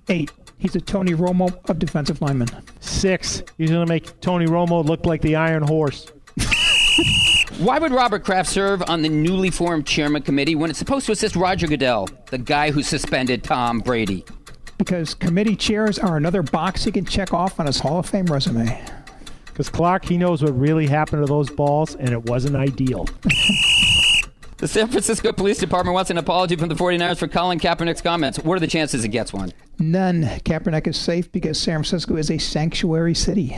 [0.10, 0.32] Eight.
[0.58, 2.48] He's a Tony Romo of defensive linemen.
[2.80, 3.44] Six.
[3.60, 6.12] He's going to make Tony Romo look like the Iron Horse.
[7.60, 11.12] Why would Robert Kraft serve on the newly formed chairman committee when it's supposed to
[11.12, 14.26] assist Roger Goodell, the guy who suspended Tom Brady?
[14.78, 18.28] Because committee chairs are another box he can check off on his Hall of Fame
[18.28, 18.84] resume.
[19.46, 23.08] Because Clark, he knows what really happened to those balls, and it wasn't ideal.
[24.58, 28.40] The San Francisco Police Department wants an apology from the 49ers for Colin Kaepernick's comments.
[28.40, 29.54] What are the chances it gets one?
[29.78, 30.24] None.
[30.24, 33.56] Kaepernick is safe because San Francisco is a sanctuary city.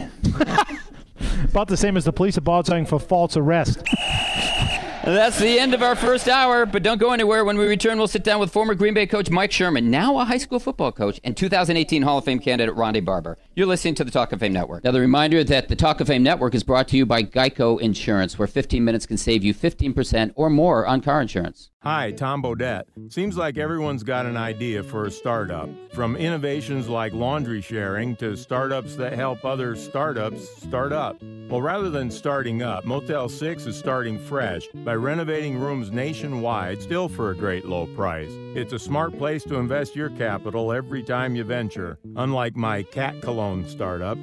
[1.45, 3.82] About the same as the police apologizing for false arrest.
[5.04, 7.45] That's the end of our first hour, but don't go anywhere.
[7.45, 10.26] When we return, we'll sit down with former Green Bay coach Mike Sherman, now a
[10.26, 13.38] high school football coach, and 2018 Hall of Fame candidate Rondé Barber.
[13.60, 14.86] You're listening to the Talk of Fame Network.
[14.86, 17.78] Now, the reminder that the Talk of Fame Network is brought to you by Geico
[17.82, 21.70] Insurance, where 15 minutes can save you 15% or more on car insurance.
[21.82, 22.84] Hi, Tom Bodett.
[23.10, 25.70] Seems like everyone's got an idea for a startup.
[25.93, 31.22] From innovations like laundry sharing to startups that help other startups start up.
[31.49, 37.07] Well, rather than starting up, Motel 6 is starting fresh by renovating rooms nationwide, still
[37.07, 38.32] for a great low price.
[38.55, 41.97] It's a smart place to invest your capital every time you venture.
[42.18, 44.18] Unlike my cat cologne startup,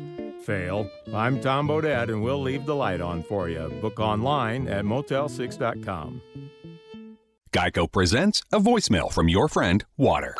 [0.44, 0.88] fail.
[1.12, 3.68] I'm Tom Bodett, and we'll leave the light on for you.
[3.80, 6.20] Book online at motel6.com.
[7.52, 10.34] Geico presents a voicemail from your friend, Water.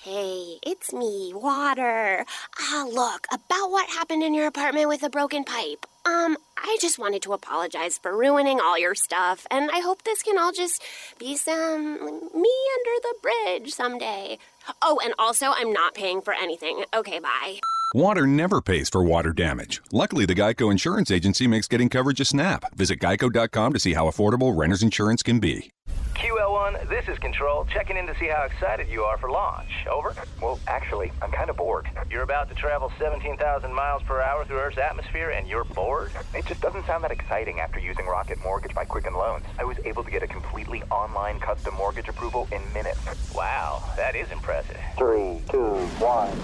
[0.00, 2.24] Hey, it's me, Water.
[2.60, 5.86] Ah, look, about what happened in your apartment with the broken pipe.
[6.06, 10.22] Um, I just wanted to apologize for ruining all your stuff, and I hope this
[10.22, 10.82] can all just
[11.18, 14.38] be some me under the bridge someday.
[14.82, 16.84] Oh, and also, I'm not paying for anything.
[16.94, 17.58] Okay, bye.
[17.94, 19.80] Water never pays for water damage.
[19.92, 22.74] Luckily, the Geico Insurance Agency makes getting coverage a snap.
[22.74, 25.72] Visit geico.com to see how affordable renter's insurance can be.
[26.14, 29.70] QL1, this is Control, checking in to see how excited you are for launch.
[29.90, 30.14] Over?
[30.42, 31.88] Well, actually, I'm kind of bored.
[32.10, 36.10] You're about to travel 17,000 miles per hour through Earth's atmosphere and you're bored?
[36.34, 39.46] It just doesn't sound that exciting after using Rocket Mortgage by Quicken Loans.
[39.58, 43.00] I was able to get a completely online custom mortgage approval in minutes.
[43.34, 44.76] Wow, that is impressive.
[44.98, 46.36] Three, two, one.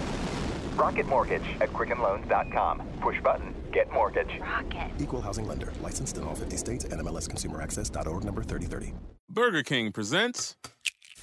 [0.77, 2.83] Rocket Mortgage at QuickenLoans.com.
[3.01, 4.41] Push button, get mortgage.
[4.41, 4.91] Rocket.
[4.99, 5.73] Equal housing lender.
[5.81, 6.85] Licensed in all 50 states.
[6.87, 8.93] NMLSConsumerAccess.org number 3030.
[9.29, 10.57] Burger King presents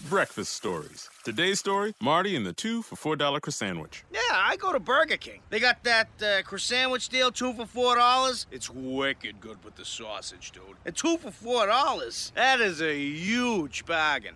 [0.10, 1.10] Breakfast Stories.
[1.24, 3.54] Today's story Marty and the two for $4 croissant.
[3.54, 4.04] Sandwich.
[4.12, 5.42] Yeah, I go to Burger King.
[5.50, 8.48] They got that uh, croissant sandwich deal, two for four dollars.
[8.50, 10.64] It's wicked good with the sausage, dude.
[10.86, 12.32] And two for four dollars.
[12.36, 14.36] That is a huge bargain.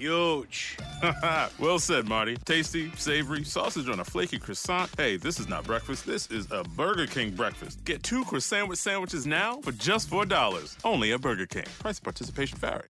[0.00, 0.78] Huge.
[1.58, 2.38] well said, Marty.
[2.46, 4.90] Tasty, savory, sausage on a flaky croissant.
[4.96, 6.06] Hey, this is not breakfast.
[6.06, 7.84] This is a Burger King breakfast.
[7.84, 10.76] Get two croissant sandwiches now for just $4.
[10.84, 11.66] Only at Burger King.
[11.80, 12.88] Price and participation vary.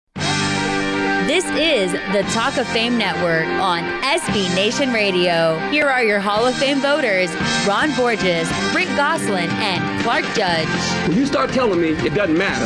[1.28, 5.58] This is the Talk of Fame Network on SB Nation Radio.
[5.70, 7.34] Here are your Hall of Fame voters
[7.66, 10.68] Ron Borges, Rick Gosselin, and Clark Judge.
[11.08, 12.66] When you start telling me it doesn't matter,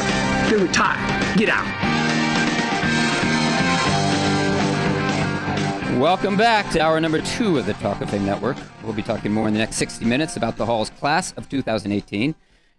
[0.50, 1.38] then retire.
[1.38, 1.91] Get out.
[6.02, 8.58] Welcome back to hour number two of the Talk of Fame Network.
[8.84, 12.34] We'll be talking more in the next 60 minutes about the Hall's class of 2018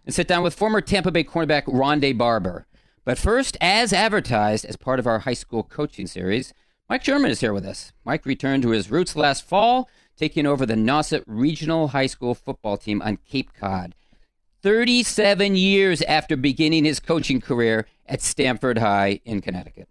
[0.05, 2.65] and sit down with former Tampa Bay cornerback Rondé Barber.
[3.05, 6.53] But first, as advertised as part of our high school coaching series,
[6.89, 7.93] Mike Sherman is here with us.
[8.03, 12.75] Mike returned to his roots last fall, taking over the Nauset Regional High School football
[12.75, 13.95] team on Cape Cod.
[14.63, 19.87] 37 years after beginning his coaching career at Stamford High in Connecticut.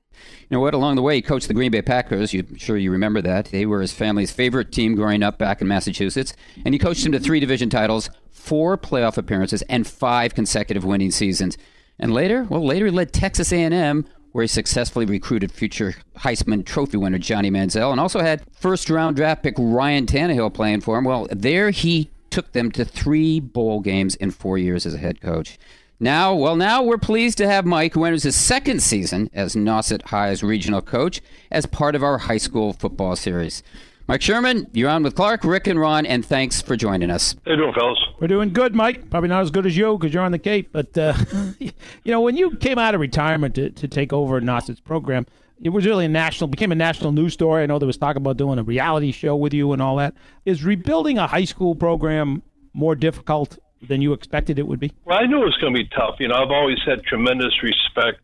[0.49, 0.75] You know what?
[0.75, 2.33] Along the way, he coached the Green Bay Packers.
[2.33, 3.47] You, I'm sure you remember that.
[3.47, 6.35] They were his family's favorite team growing up back in Massachusetts.
[6.65, 11.11] And he coached them to three division titles, four playoff appearances, and five consecutive winning
[11.11, 11.57] seasons.
[11.99, 16.97] And later, well, later he led Texas A&M, where he successfully recruited future Heisman Trophy
[16.97, 21.05] winner Johnny Manziel, and also had first-round draft pick Ryan Tannehill playing for him.
[21.05, 25.21] Well, there he took them to three bowl games in four years as a head
[25.21, 25.59] coach.
[26.03, 30.03] Now, well, now we're pleased to have Mike, who enters his second season as Nauset
[30.07, 33.63] High's regional coach, as part of our high school football series.
[34.09, 37.37] Mike Sherman, you're on with Clark, Rick, and Ron, and thanks for joining us.
[37.45, 38.05] How you doing, fellas?
[38.19, 39.11] We're doing good, Mike.
[39.11, 40.71] Probably not as good as you because you're on the Cape.
[40.73, 41.15] But, uh,
[41.61, 41.71] you
[42.07, 45.25] know, when you came out of retirement to, to take over Nauset's program,
[45.63, 47.63] it was really a national, became a national news story.
[47.63, 50.15] I know there was talk about doing a reality show with you and all that.
[50.45, 52.43] Is rebuilding a high school program
[52.75, 53.57] more difficult
[53.89, 54.93] than you expected it would be?
[55.05, 56.16] Well, I knew it was going to be tough.
[56.20, 58.22] You know, I've always had tremendous respect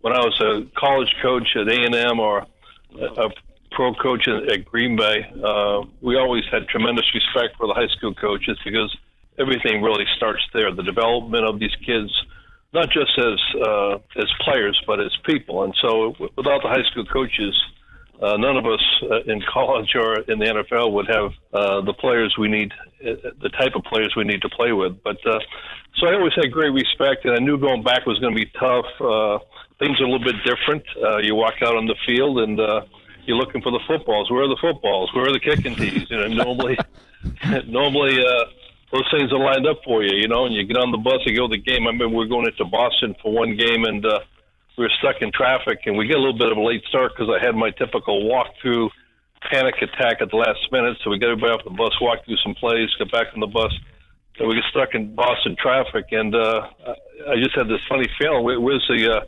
[0.00, 2.46] when I was a college coach at A and M or
[2.98, 3.30] a
[3.70, 5.30] pro coach at Green Bay.
[5.44, 8.94] Uh, we always had tremendous respect for the high school coaches because
[9.38, 10.72] everything really starts there.
[10.74, 12.10] The development of these kids,
[12.72, 15.64] not just as uh, as players, but as people.
[15.64, 17.54] And so, without the high school coaches,
[18.20, 21.92] uh, none of us uh, in college or in the NFL would have uh, the
[21.92, 22.72] players we need,
[23.04, 25.02] uh, the type of players we need to play with.
[25.02, 25.38] But uh,
[25.96, 28.50] so I always had great respect, and I knew going back was going to be
[28.58, 28.86] tough.
[29.00, 29.38] Uh,
[29.78, 30.84] things are a little bit different.
[31.02, 32.82] Uh, you walk out on the field and uh,
[33.24, 34.30] you're looking for the footballs.
[34.30, 35.12] Where are the footballs?
[35.14, 36.10] Where are the kicking tees?
[36.10, 36.78] You know, normally,
[37.66, 38.24] normally.
[38.24, 38.44] Uh,
[38.90, 41.20] those things are lined up for you, you know, and you get on the bus
[41.26, 41.82] and go to the game.
[41.82, 44.20] I remember we were going into Boston for one game, and uh,
[44.78, 47.12] we were stuck in traffic, and we get a little bit of a late start
[47.12, 48.90] because I had my typical walk-through
[49.50, 50.96] panic attack at the last minute.
[51.02, 53.48] So we got everybody off the bus, walk through some plays, get back on the
[53.48, 53.74] bus,
[54.38, 56.06] and we get stuck in Boston traffic.
[56.12, 56.68] And uh,
[57.28, 58.44] I just had this funny feeling.
[58.44, 59.20] Where's the uh,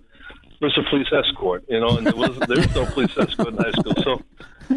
[0.61, 1.65] where's the police escort?
[1.69, 3.95] You know, and there was there was no police escort in high school.
[4.07, 4.23] So,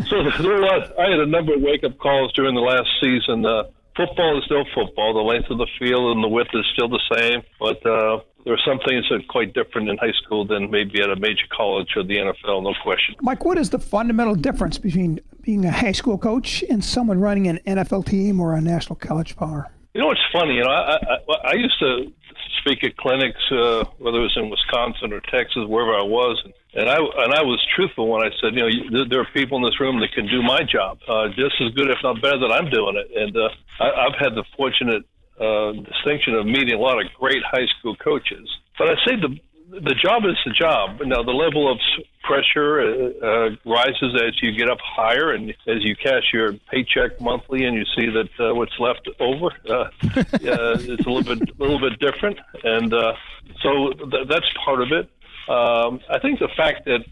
[0.10, 0.66] so there were.
[0.66, 3.46] I had a number of wake up calls during the last season.
[3.46, 3.66] Uh,
[3.96, 5.14] football is still football.
[5.14, 8.54] The length of the field and the width is still the same, but uh, there
[8.54, 11.46] are some things that are quite different in high school than maybe at a major
[11.56, 12.64] college or the NFL.
[12.64, 13.16] No question.
[13.22, 17.48] Mike, what is the fundamental difference between being a high school coach and someone running
[17.48, 19.70] an NFL team or a national college power?
[19.94, 20.56] You know, it's funny.
[20.56, 22.12] You know, I I, I used to
[22.60, 26.54] speak at clinics, uh, whether it was in Wisconsin or Texas, wherever I was, and,
[26.76, 29.58] and I and I was truthful when I said, you know, you, there are people
[29.58, 32.40] in this room that can do my job uh, just as good, if not better,
[32.40, 33.10] than I'm doing it.
[33.16, 33.50] And uh,
[33.80, 35.04] I, I've had the fortunate
[35.40, 38.50] uh, distinction of meeting a lot of great high school coaches.
[38.78, 39.38] But I say the
[39.82, 41.02] the job is the job.
[41.06, 41.80] Now the level of
[42.24, 47.20] pressure uh, uh, rises as you get up higher, and as you cash your paycheck
[47.20, 49.90] monthly, and you see that uh, what's left over, uh, uh,
[50.34, 53.14] it's a little bit a little bit different, and uh,
[53.62, 55.10] so th- that's part of it.
[55.48, 57.04] Um, I think the fact that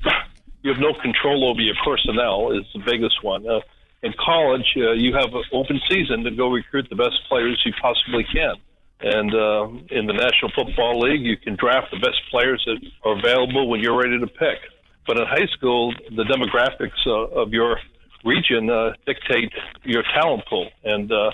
[0.64, 3.48] you have no control over your personnel is the biggest one.
[3.48, 3.60] Uh,
[4.04, 7.74] in college, uh, you have an open season to go recruit the best players you
[7.82, 8.56] possibly can.
[9.02, 13.18] And uh, in the National Football League, you can draft the best players that are
[13.18, 14.60] available when you're ready to pick.
[15.08, 17.78] But in high school, the demographics uh, of your
[18.24, 19.52] region uh, dictate
[19.84, 20.70] your talent pool.
[20.84, 21.32] And uh,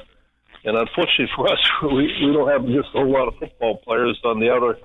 [0.63, 4.19] and unfortunately for us, we, we don't have just a whole lot of football players
[4.23, 4.77] on the outer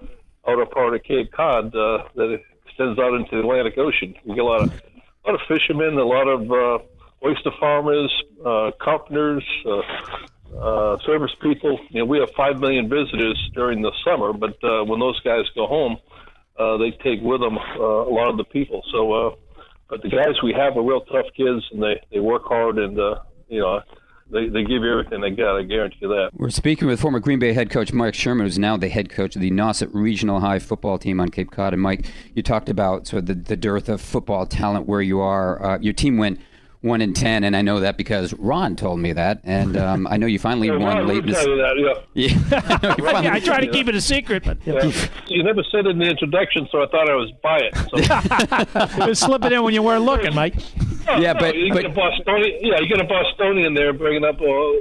[0.48, 4.14] outer part of Cape Cod uh, that extends out into the Atlantic Ocean.
[4.24, 6.84] We get a lot of a lot of fishermen, a lot of uh,
[7.24, 8.12] oyster farmers,
[8.44, 9.82] uh, carpenters, uh,
[10.58, 11.78] uh, service people.
[11.90, 15.44] You know, we have five million visitors during the summer, but uh, when those guys
[15.54, 15.96] go home,
[16.58, 18.82] uh, they take with them uh, a lot of the people.
[18.90, 19.34] So, uh,
[19.88, 22.98] but the guys we have are real tough kids, and they they work hard, and
[22.98, 23.80] uh, you know.
[24.30, 25.58] They, they give you everything they got.
[25.58, 26.30] I guarantee that.
[26.32, 29.36] We're speaking with former Green Bay head coach Mike Sherman, who's now the head coach
[29.36, 31.72] of the Nauset Regional High football team on Cape Cod.
[31.72, 35.20] And Mike, you talked about sort of the, the dearth of football talent where you
[35.20, 35.62] are.
[35.62, 36.40] Uh, your team went
[36.82, 40.16] one in ten, and I know that because Ron told me that, and um, I
[40.16, 41.14] know you finally Yeah, won Ron late.
[41.14, 41.78] will in the tell you that,
[42.14, 42.32] yeah.
[42.50, 44.90] Yeah, I know finally- yeah, I try to keep it a secret, but Yeah.
[45.28, 48.96] You never said it in the introduction, so I thought I was by it.
[48.98, 49.06] So.
[49.06, 50.54] Just slip it in when you weren't looking, Mike.
[51.18, 54.40] Yeah, but- you but- get a Bostonian, yeah, you get a Bostonian there bringing up
[54.40, 54.80] all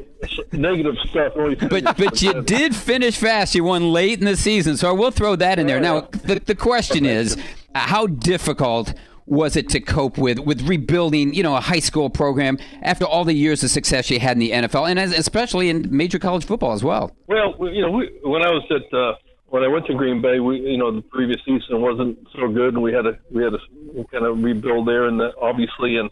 [0.52, 1.34] negative stuff.
[1.70, 3.54] but but you did finish fast.
[3.56, 5.80] You won late in the season, so I will throw that in there.
[5.80, 7.38] Now, the, the question is,
[7.76, 8.94] uh, how difficult
[9.32, 13.24] was it to cope with with rebuilding, you know, a high school program after all
[13.24, 16.46] the years of success you had in the NFL and as, especially in major college
[16.46, 17.16] football as well?
[17.28, 19.14] Well, you know, we, when I was at uh,
[19.48, 22.74] when I went to Green Bay, we you know the previous season wasn't so good,
[22.74, 26.10] and we had to we had to kind of rebuild there, and the, obviously, and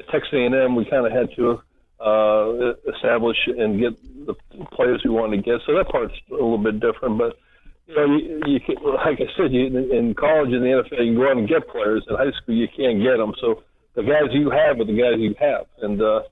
[0.00, 1.60] at Texas A&M, we kind of had to
[2.00, 4.34] uh, establish and get the
[4.72, 5.60] players we wanted to get.
[5.66, 7.36] So that part's a little bit different, but
[7.88, 11.16] know, you, you can, like I said, you, in college and the NFL, you can
[11.16, 12.04] go out and get players.
[12.08, 13.32] In high school, you can't get them.
[13.40, 13.62] So
[13.94, 16.22] the guys you have are the guys you have, and uh,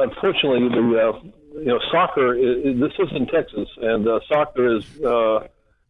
[0.00, 1.20] unfortunately, the uh,
[1.58, 2.34] you know soccer.
[2.34, 5.46] Is, this is in Texas, and uh, soccer is uh,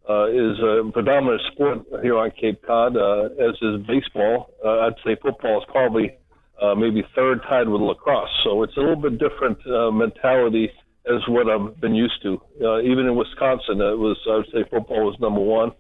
[0.09, 4.51] uh, is a predominant sport here on Cape Cod, uh, as is baseball.
[4.65, 6.17] Uh, I'd say football is probably
[6.61, 8.31] uh, maybe third, tied with lacrosse.
[8.45, 10.71] So it's a little bit different uh, mentality
[11.07, 12.41] as what I've been used to.
[12.61, 15.73] Uh, even in Wisconsin, it was I would say football was number one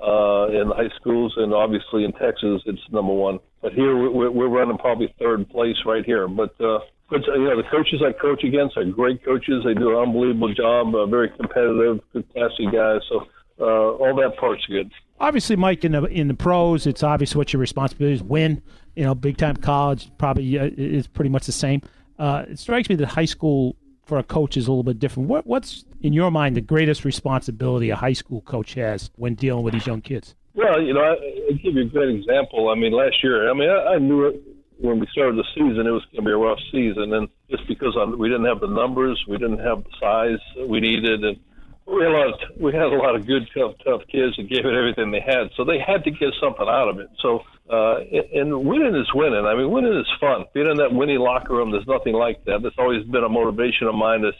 [0.00, 3.38] uh, in high schools, and obviously in Texas, it's number one.
[3.62, 6.28] But here we're, we're running probably third place right here.
[6.28, 9.62] But uh, but you know the coaches I coach against are great coaches.
[9.64, 10.94] They do an unbelievable job.
[10.94, 13.00] Uh, very competitive, good, classy guys.
[13.08, 13.26] So
[13.60, 14.90] uh, all that part's good.
[15.20, 18.22] Obviously, Mike, in the in the pros, it's obvious what your responsibility is.
[18.22, 18.62] Win,
[18.96, 21.80] you know, big time college probably uh, is pretty much the same.
[22.18, 23.76] Uh, it strikes me that high school
[24.06, 25.28] for a coach is a little bit different.
[25.28, 29.64] What what's in your mind the greatest responsibility a high school coach has when dealing
[29.64, 30.34] with these young kids?
[30.54, 31.14] Well, you know, I,
[31.50, 32.68] I'll give you a great example.
[32.68, 34.40] I mean, last year, I mean, I, I knew it
[34.78, 37.12] when we started the season, it was going to be a rough season.
[37.12, 40.80] And just because on, we didn't have the numbers, we didn't have the size we
[40.80, 41.38] needed, and
[41.86, 45.20] of, we had a lot of good, tough, tough kids that gave it everything they
[45.20, 45.50] had.
[45.56, 47.08] So they had to get something out of it.
[47.20, 48.00] So, uh,
[48.32, 49.44] and winning is winning.
[49.44, 50.44] I mean, winning is fun.
[50.54, 52.60] Being in that winning locker room, there's nothing like that.
[52.62, 54.24] That's always been a motivation of mine.
[54.24, 54.34] Is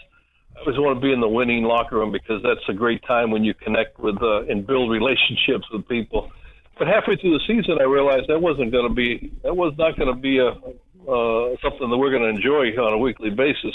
[0.56, 3.30] I always want to be in the winning locker room because that's a great time
[3.30, 6.30] when you connect with uh, and build relationships with people.
[6.78, 9.96] But halfway through the season, I realized that wasn't going to be that was not
[9.96, 13.74] going to be a uh, something that we're going to enjoy on a weekly basis.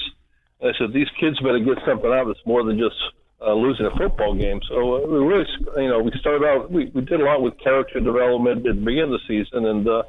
[0.62, 2.96] I said these kids better get something out that's more than just
[3.42, 4.60] uh, losing a football game.
[4.68, 5.46] So uh, we really,
[5.78, 8.82] you know, we started out we, we did a lot with character development at the
[8.82, 10.04] beginning of the season, and uh,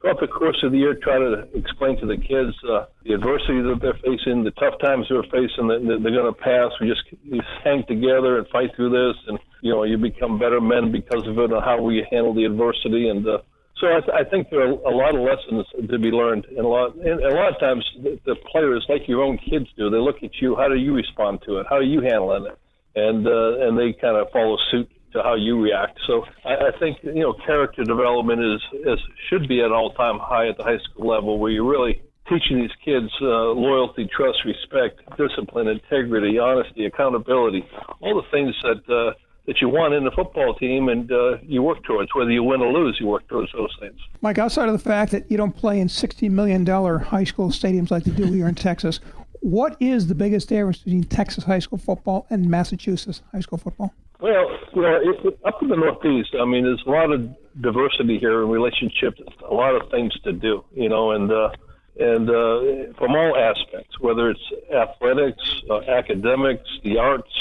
[0.00, 3.60] throughout the course of the year, try to explain to the kids uh, the adversity
[3.60, 6.72] that they're facing, the tough times they're facing, that that they're going to pass.
[6.80, 10.60] We just, we hang together and fight through this, and you know you become better
[10.60, 13.08] men because of it, and how we handle the adversity.
[13.08, 13.38] And uh,
[13.76, 16.64] so I, th- I think there are a lot of lessons to be learned, and
[16.64, 19.90] a lot and a lot of times the, the players, like your own kids do,
[19.90, 20.56] they look at you.
[20.56, 21.66] How do you respond to it?
[21.68, 22.58] How are you handling it?
[22.94, 25.98] And uh, and they kind of follow suit to how you react.
[26.06, 30.18] So I, I think you know character development is, is should be at all time
[30.18, 34.38] high at the high school level, where you're really teaching these kids uh, loyalty, trust,
[34.44, 37.66] respect, discipline, integrity, honesty, accountability,
[38.00, 39.12] all the things that uh,
[39.46, 42.14] that you want in the football team, and uh, you work towards.
[42.14, 43.98] Whether you win or lose, you work towards those things.
[44.20, 47.50] Mike, outside of the fact that you don't play in sixty million dollar high school
[47.50, 49.00] stadiums like they do here in Texas,
[49.40, 53.92] what is the biggest difference between Texas high school football and Massachusetts high school football?
[54.20, 57.28] Well, you know, it, it, up in the Northeast, I mean, there's a lot of
[57.60, 61.50] diversity here in relationships, a lot of things to do, you know, and uh,
[61.98, 67.32] and uh, from all aspects, whether it's athletics, uh, academics, the arts,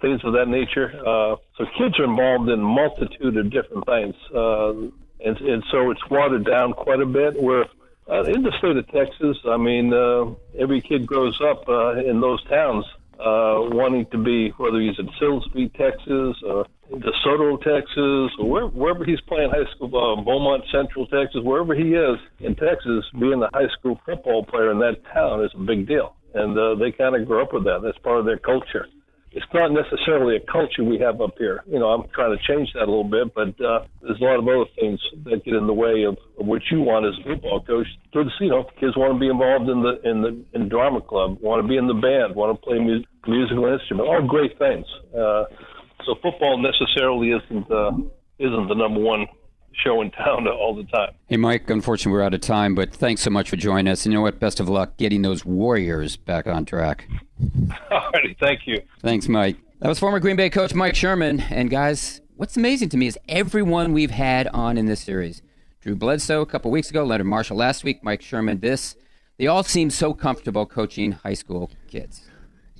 [0.00, 0.92] things of that nature.
[1.00, 4.70] Uh, so kids are involved in multitude of different things, uh,
[5.24, 7.40] and and so it's watered down quite a bit.
[7.40, 7.66] Where
[8.10, 12.20] uh, in the state of Texas, I mean, uh, every kid grows up uh, in
[12.20, 12.84] those towns
[13.18, 19.04] uh, wanting to be, whether he's in Silsbee, Texas, or DeSoto, Texas, or where, wherever
[19.04, 23.50] he's playing high school, uh, Beaumont Central, Texas, wherever he is in Texas, being a
[23.52, 26.14] high school football player in that town is a big deal.
[26.34, 27.80] And uh, they kind of grow up with that.
[27.82, 28.86] That's part of their culture.
[29.32, 31.62] It's not necessarily a culture we have up here.
[31.66, 34.38] You know, I'm trying to change that a little bit, but uh, there's a lot
[34.38, 37.34] of other things that get in the way of, of what you want as a
[37.34, 37.86] football coach.
[38.12, 41.38] Kids, you know, kids want to be involved in the in the in drama club,
[41.40, 44.86] want to be in the band, want to play mu- musical instrument, all great things.
[45.12, 45.44] Uh,
[46.06, 47.92] so football necessarily isn't uh,
[48.38, 49.26] isn't the number one
[49.82, 51.12] show in town all the time.
[51.26, 54.04] Hey, Mike, unfortunately, we're out of time, but thanks so much for joining us.
[54.04, 54.40] And you know what?
[54.40, 57.08] Best of luck getting those Warriors back on track.
[57.90, 58.82] All righty, thank you.
[59.00, 59.56] Thanks, Mike.
[59.80, 61.40] That was former Green Bay coach Mike Sherman.
[61.40, 65.42] And guys, what's amazing to me is everyone we've had on in this series
[65.80, 68.96] Drew Bledsoe a couple weeks ago, Leonard Marshall last week, Mike Sherman this.
[69.38, 72.27] They all seem so comfortable coaching high school kids.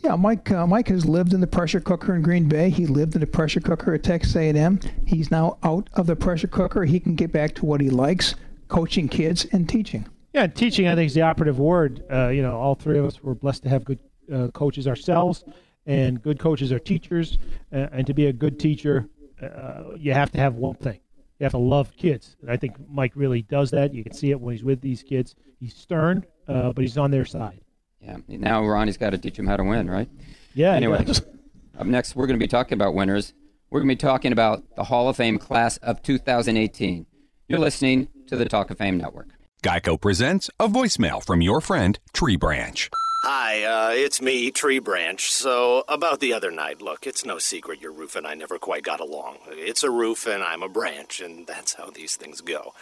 [0.02, 0.50] Yeah, Mike.
[0.50, 2.70] Uh, Mike has lived in the pressure cooker in Green Bay.
[2.70, 4.78] He lived in the pressure cooker at Texas A&M.
[5.06, 6.84] He's now out of the pressure cooker.
[6.84, 8.34] He can get back to what he likes:
[8.68, 10.06] coaching kids and teaching.
[10.32, 12.04] Yeah, teaching I think is the operative word.
[12.10, 13.98] Uh, you know, all three of us were blessed to have good
[14.32, 15.44] uh, coaches ourselves,
[15.86, 17.38] and good coaches are teachers.
[17.72, 19.08] Uh, and to be a good teacher,
[19.42, 21.00] uh, you have to have one thing:
[21.40, 22.36] you have to love kids.
[22.40, 23.92] And I think Mike really does that.
[23.92, 25.34] You can see it when he's with these kids.
[25.58, 27.60] He's stern, uh, but he's on their side.
[28.00, 28.16] Yeah.
[28.28, 30.08] Now Ronnie's got to teach him how to win, right?
[30.54, 30.72] Yeah.
[30.72, 31.04] Anyway,
[31.78, 33.34] up next, we're going to be talking about winners.
[33.70, 37.06] We're going to be talking about the Hall of Fame class of 2018.
[37.48, 39.28] You're listening to the Talk of Fame Network.
[39.62, 42.88] Geico presents a voicemail from your friend Tree Branch.
[43.24, 45.20] Hi, uh, it's me, Tree Branch.
[45.20, 48.84] So, about the other night, look, it's no secret your roof and I never quite
[48.84, 49.38] got along.
[49.48, 52.74] It's a roof and I'm a branch, and that's how these things go.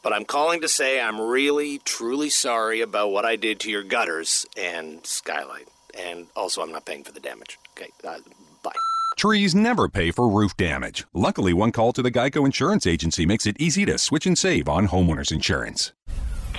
[0.00, 3.82] But I'm calling to say I'm really, truly sorry about what I did to your
[3.82, 5.66] gutters and skylight.
[5.98, 7.58] And also, I'm not paying for the damage.
[7.76, 8.18] Okay, uh,
[8.62, 8.70] bye.
[9.16, 11.04] Trees never pay for roof damage.
[11.12, 14.68] Luckily, one call to the Geico Insurance Agency makes it easy to switch and save
[14.68, 15.92] on homeowners insurance.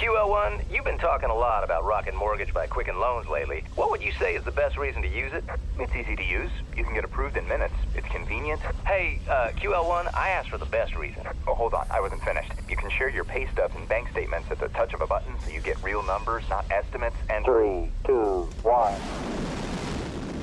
[0.01, 3.63] QL1, you've been talking a lot about Rocket Mortgage by Quicken Loans lately.
[3.75, 5.43] What would you say is the best reason to use it?
[5.77, 6.49] It's easy to use.
[6.75, 7.75] You can get approved in minutes.
[7.93, 8.61] It's convenient.
[8.87, 11.21] Hey, uh, QL1, I asked for the best reason.
[11.47, 11.85] Oh, hold on.
[11.91, 12.51] I wasn't finished.
[12.67, 15.35] You can share your pay stubs and bank statements at the touch of a button
[15.45, 17.17] so you get real numbers, not estimates.
[17.29, 18.99] And Three, two, one.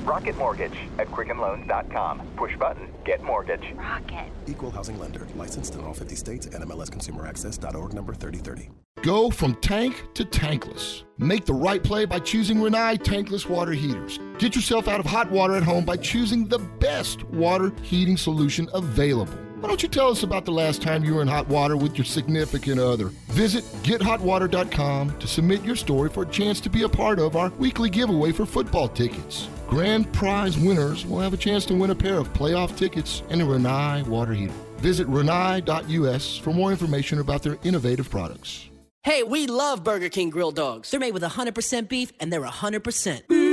[0.09, 2.21] Rocket Mortgage at QuickenLoans.com.
[2.35, 3.63] Push button, get mortgage.
[3.75, 4.31] Rocket.
[4.47, 5.27] Equal housing lender.
[5.35, 6.47] Licensed in all 50 states.
[6.47, 8.71] NMLSConsumerAccess.org number 3030.
[9.03, 11.03] Go from tank to tankless.
[11.19, 14.19] Make the right play by choosing Rinnai tankless water heaters.
[14.39, 18.67] Get yourself out of hot water at home by choosing the best water heating solution
[18.73, 19.37] available.
[19.59, 21.97] Why don't you tell us about the last time you were in hot water with
[21.97, 23.09] your significant other?
[23.27, 27.49] Visit gethotwater.com to submit your story for a chance to be a part of our
[27.49, 29.49] weekly giveaway for football tickets.
[29.67, 33.41] Grand prize winners will have a chance to win a pair of playoff tickets and
[33.41, 34.53] a Rinnai water heater.
[34.77, 38.69] Visit rinnai.us for more information about their innovative products.
[39.03, 40.89] Hey, we love Burger King grilled dogs.
[40.89, 43.48] They're made with 100% beef and they're 100%.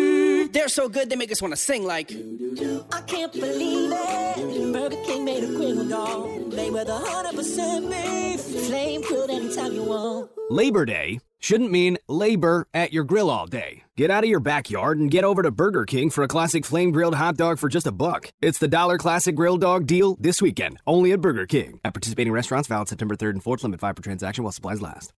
[0.53, 2.11] They're so good they make us want to sing like.
[2.11, 4.73] I can't believe it.
[4.73, 6.53] Burger King made a grilled dog.
[6.53, 8.67] Made with 100% beef.
[8.67, 10.31] Flame grilled anytime you want.
[10.51, 13.86] Labor Day shouldn't mean labor at your grill all day.
[13.97, 16.91] Get out of your backyard and get over to Burger King for a classic flame
[16.91, 18.31] grilled hot dog for just a buck.
[18.43, 21.81] It's the dollar classic grilled dog deal this weekend, only at Burger King.
[21.83, 25.15] At participating restaurants, valid September 3rd and 4th, limit 5 per transaction while supplies last.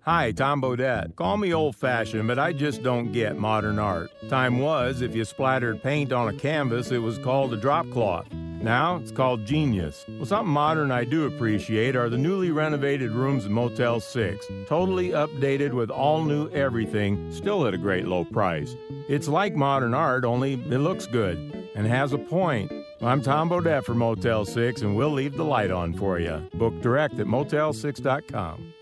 [0.00, 1.14] Hi, Tom Bodett.
[1.14, 4.10] Call me old fashioned, but I just don't get modern art.
[4.28, 8.26] Time was, if you splattered paint on a canvas, it was called a drop cloth.
[8.66, 10.04] Now it's called Genius.
[10.08, 14.46] Well, something modern I do appreciate are the newly renovated rooms in Motel 6.
[14.66, 18.74] Totally updated with all new everything, still at a great low price.
[19.08, 22.72] It's like modern art, only it looks good and has a point.
[23.02, 26.48] I'm Tom Bodett for Motel 6, and we'll leave the light on for you.
[26.54, 28.72] Book direct at motel6.com.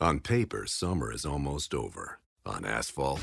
[0.00, 2.20] On paper, summer is almost over.
[2.46, 3.20] On asphalt,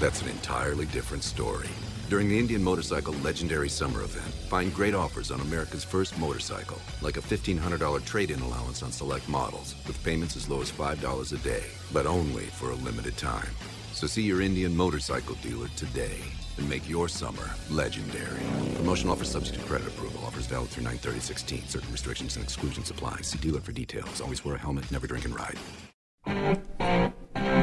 [0.00, 1.68] that's an entirely different story.
[2.08, 7.16] During the Indian Motorcycle Legendary Summer Event, find great offers on America's first motorcycle, like
[7.16, 11.36] a $1,500 trade in allowance on select models, with payments as low as $5 a
[11.38, 13.48] day, but only for a limited time.
[13.94, 16.18] So see your Indian motorcycle dealer today
[16.58, 18.40] and make your summer legendary.
[18.74, 20.20] Promotional offer subject to credit approval.
[20.26, 21.68] Offers valid through 93016.
[21.68, 23.18] Certain restrictions and exclusions apply.
[23.18, 24.20] See dealer for details.
[24.20, 24.90] Always wear a helmet.
[24.90, 25.56] Never drink and ride.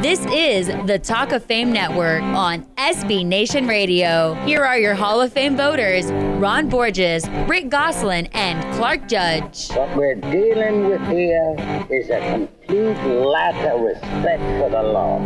[0.01, 4.34] This is the Talk of Fame Network on SB Nation Radio.
[4.45, 6.09] Here are your Hall of Fame voters
[6.41, 9.69] Ron Borges, Rick Gosselin, and Clark Judge.
[9.71, 11.55] What we're dealing with here
[11.89, 15.19] is a complete lack of respect for the law.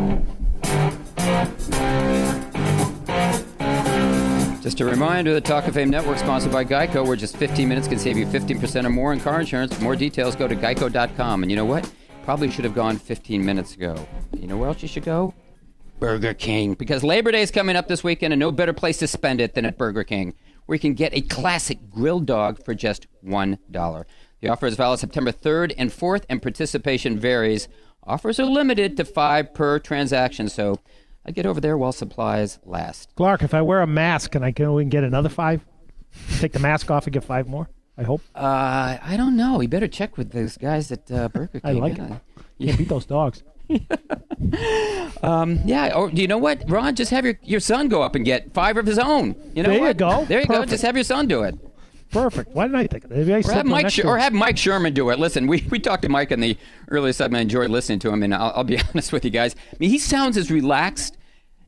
[4.61, 7.87] Just a reminder, the Talk of Fame Network, sponsored by Geico, where just 15 minutes
[7.87, 9.73] can save you 15% or more in car insurance.
[9.73, 11.43] For more details, go to geico.com.
[11.43, 11.91] And you know what?
[12.23, 14.07] Probably should have gone 15 minutes ago.
[14.37, 15.33] You know where else you should go?
[15.99, 16.73] Burger King.
[16.73, 19.53] Because Labor Day is coming up this weekend, and no better place to spend it
[19.53, 20.33] than at Burger King,
[20.65, 24.05] where you can get a classic grilled dog for just $1.
[24.41, 27.67] The offer is valid September 3rd and 4th, and participation varies.
[28.03, 30.79] Offers are limited to five per transaction, so
[31.25, 33.15] I'd get over there while supplies last.
[33.15, 35.65] Clark, if I wear a mask, can I go and get another five?
[36.37, 37.69] Take the mask off and get five more?
[37.97, 38.21] I hope.
[38.35, 39.61] Uh, I don't know.
[39.61, 41.61] You better check with those guys at uh, Burger King.
[41.63, 42.15] I like yeah.
[42.59, 42.65] it.
[42.65, 43.43] Can't beat those dogs.
[45.23, 45.95] Um, yeah.
[45.95, 46.93] Or do you know what, Ron?
[46.93, 49.35] Just have your, your son go up and get five of his own.
[49.55, 50.25] You know There you go.
[50.25, 50.65] There you go.
[50.65, 51.57] Just have your son do it.
[52.15, 52.55] Perfect.
[52.55, 53.17] Why didn't I think of that?
[53.17, 55.19] Maybe I Or have, Mike Sh- or have Mike Sherman do it.
[55.19, 56.57] Listen, we, we talked to Mike in the
[56.89, 57.39] earlier segment.
[57.39, 59.53] I enjoyed listening to him, and I'll, I'll be honest with you guys.
[59.71, 61.17] I mean, he sounds as relaxed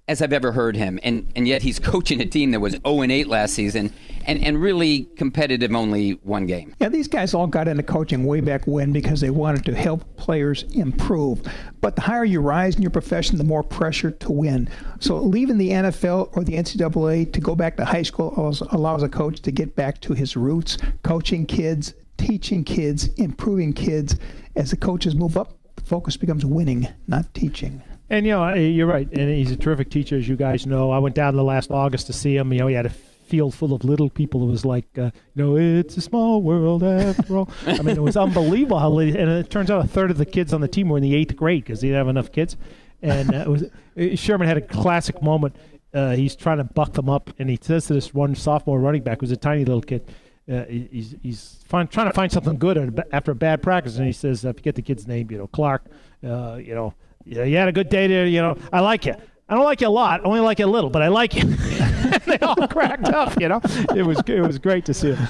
[0.08, 3.02] as I've ever heard him, and, and yet he's coaching a team that was 0
[3.02, 3.94] and 8 last season,
[4.26, 6.76] and, and really competitive only one game.
[6.80, 10.18] Yeah, these guys all got into coaching way back when because they wanted to help
[10.18, 11.42] players improve.
[11.82, 14.70] But the higher you rise in your profession, the more pressure to win.
[15.00, 18.34] So leaving the NFL or the NCAA to go back to high school
[18.72, 24.18] allows a coach to get back to his roots, coaching kids, teaching kids, improving kids.
[24.56, 27.82] As the coaches move up, the focus becomes winning, not teaching.
[28.10, 29.08] And you know, you're right.
[29.12, 30.92] And he's a terrific teacher, as you guys know.
[30.92, 32.54] I went down the last August to see him.
[32.54, 34.44] You know, he had a field full of little people.
[34.48, 37.50] It was like, uh, you know, it's a small world after all.
[37.66, 40.62] I mean, it was unbelievable and it turns out a third of the kids on
[40.62, 42.56] the team were in the eighth grade because he didn't have enough kids.
[43.02, 45.56] And uh, was uh, Sherman had a classic moment.
[45.94, 49.04] Uh, he's trying to buck them up, and he says to this one sophomore running
[49.04, 50.10] back, who's a tiny little kid.
[50.52, 54.12] Uh, he's he's find, trying to find something good after a bad practice, and he
[54.12, 55.86] says, "If you get the kid's name, you know, Clark.
[56.24, 56.94] Uh, you know,
[57.28, 58.26] yeah, you had a good day there.
[58.26, 59.16] You know, I like you.
[59.50, 60.22] I don't like you a lot.
[60.22, 61.44] I only like you a little, but I like you.
[62.26, 63.40] they all cracked up.
[63.40, 63.62] You know,
[63.96, 65.28] it was it was great to see him.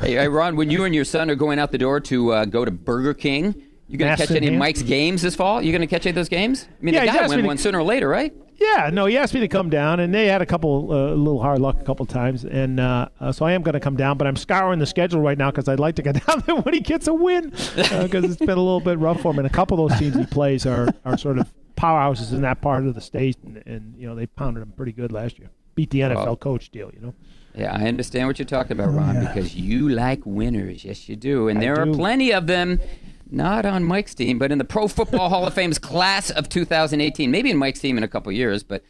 [0.00, 2.64] Hey, Ron, when you and your son are going out the door to uh, go
[2.64, 3.54] to Burger King,
[3.88, 4.54] you going to Mask catch any of.
[4.54, 5.62] Mike's games this fall?
[5.62, 6.68] You going to catch any of those games?
[6.68, 8.34] I mean, Yeah, they he's got to asked me win one sooner or later, right?
[8.58, 11.14] Yeah, no, he asked me to come down, and they had a couple, uh, a
[11.14, 13.96] little hard luck a couple times, and uh, uh, so I am going to come
[13.96, 14.16] down.
[14.16, 16.72] But I'm scouring the schedule right now because I'd like to get down there when
[16.72, 19.38] he gets a win because it's been a little bit rough for him.
[19.38, 22.62] And a couple of those teams he plays are are sort of powerhouses in that
[22.62, 25.50] part of the state, and, and you know they pounded him pretty good last year.
[25.74, 26.34] Beat the NFL Wow.
[26.36, 27.14] coach deal, you know.
[27.54, 30.84] Yeah, I understand what you're talking about, Ron, because you like winners.
[30.84, 31.48] Yes, you do.
[31.48, 32.80] And there are plenty of them,
[33.30, 37.30] not on Mike's team, but in the Pro Football Hall of Fame's class of 2018.
[37.30, 38.82] Maybe in Mike's team in a couple years, but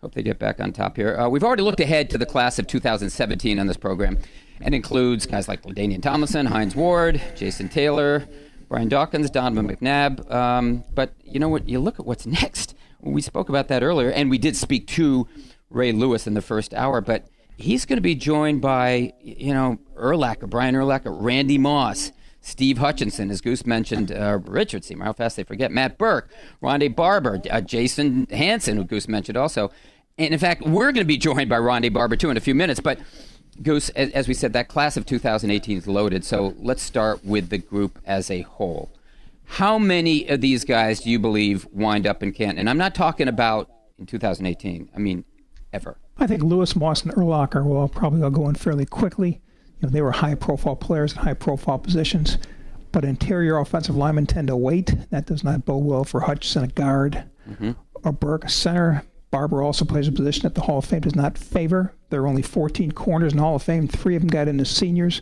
[0.00, 1.16] hope they get back on top here.
[1.16, 4.18] Uh, we've already looked ahead to the class of 2017 on this program,
[4.60, 8.28] and includes guys like LaDainian Tomlinson, Hines Ward, Jason Taylor,
[8.68, 10.30] Brian Dawkins, Donovan McNabb.
[10.30, 11.68] Um, but you know what?
[11.68, 12.74] You look at what's next.
[13.00, 15.28] We spoke about that earlier, and we did speak to
[15.70, 17.26] Ray Lewis in the first hour, but
[17.56, 22.12] he's going to be joined by, you know, Urlacher, Brian Urlacher, Randy Moss,
[22.44, 26.30] Steve Hutchinson, as Goose mentioned, uh, Richard Seymour, how fast they forget, Matt Birk,
[26.62, 29.72] Rondé Barber, uh, Jason Hansen, who Goose mentioned also.
[30.18, 32.54] And in fact, we're going to be joined by Rondé Barber too in a few
[32.54, 32.80] minutes.
[32.80, 32.98] But
[33.62, 36.22] Goose, as, as we said, that class of 2018 is loaded.
[36.22, 38.90] So let's start with the group as a whole.
[39.46, 42.58] How many of these guys do you believe wind up in Canton?
[42.58, 44.90] And I'm not talking about in 2018.
[44.94, 45.24] I mean,
[45.72, 45.96] ever.
[46.18, 49.40] I think Lewis, Moss, and Urlacher will probably all go in fairly quickly.
[49.80, 52.38] You know, they were high-profile players in high-profile positions,
[52.92, 54.94] but interior offensive linemen tend to wait.
[55.10, 57.72] That does not bode well for Hutchinson, a guard, Mm-hmm.
[58.04, 59.04] or Birk, a center.
[59.30, 61.92] Barber also plays a position that the Hall of Fame does not favor.
[62.08, 63.86] There are only 14 corners in the Hall of Fame.
[63.88, 65.20] Three of them got into seniors.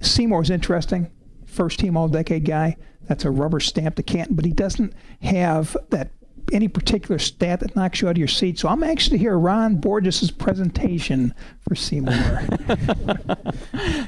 [0.00, 1.10] Seymour's interesting.
[1.46, 2.76] First team all decade guy.
[3.08, 4.92] That's a rubber stamp to Canton, but he doesn't
[5.22, 6.10] have that
[6.52, 8.58] any particular stat that knocks you out of your seat.
[8.58, 11.34] So I'm anxious to hear Ron Borges' presentation
[11.68, 12.12] for Seymour.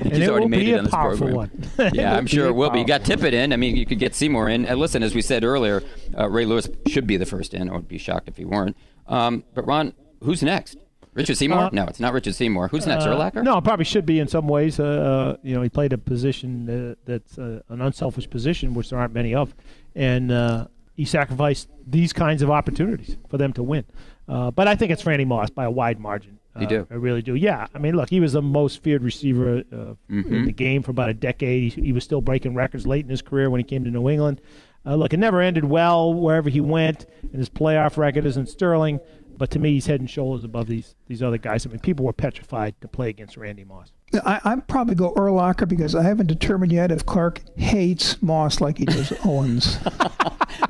[0.02, 1.50] He's it already will made be it a on this powerful program.
[1.76, 1.90] one.
[1.94, 2.80] yeah, I'm sure it will be.
[2.80, 3.24] You got powerful.
[3.26, 3.52] Tippett in.
[3.52, 4.66] I mean, you could get Seymour in.
[4.66, 5.82] And listen, as we said earlier,
[6.16, 7.68] uh, Ray Lewis should be the first in.
[7.68, 8.76] I would be shocked if he weren't.
[9.06, 10.76] Um, but Ron, who's next?
[11.14, 11.58] Richard Seymour?
[11.58, 12.68] Uh, no, it's not Richard Seymour.
[12.68, 13.04] Who's next?
[13.04, 13.42] Uh, Urlacher?
[13.42, 14.78] No, probably should be in some ways.
[14.78, 18.90] Uh, uh, you know, he played a position uh, that's uh, an unselfish position, which
[18.90, 19.52] there aren't many of,
[19.96, 20.68] and uh,
[20.98, 23.84] he sacrificed these kinds of opportunities for them to win.
[24.28, 26.38] Uh, but I think it's Randy Moss by a wide margin.
[26.58, 26.86] You Uh, do?
[26.90, 27.34] I really do.
[27.36, 27.68] Yeah.
[27.72, 30.46] I mean, look, he was the most feared receiver uh, in Mhm.
[30.46, 31.72] the game for about a decade.
[31.72, 34.08] He, he was still breaking records late in his career when he came to New
[34.10, 34.40] England.
[34.84, 38.98] Uh, look, it never ended well wherever he went, and his playoff record isn't sterling.
[39.36, 41.64] But to me, he's head and shoulders above these these other guys.
[41.64, 43.92] I mean, people were petrified to play against Randy Moss.
[44.24, 48.78] I, I'd probably go Urlacher because I haven't determined yet if Clark hates Moss like
[48.78, 49.78] he does Owens.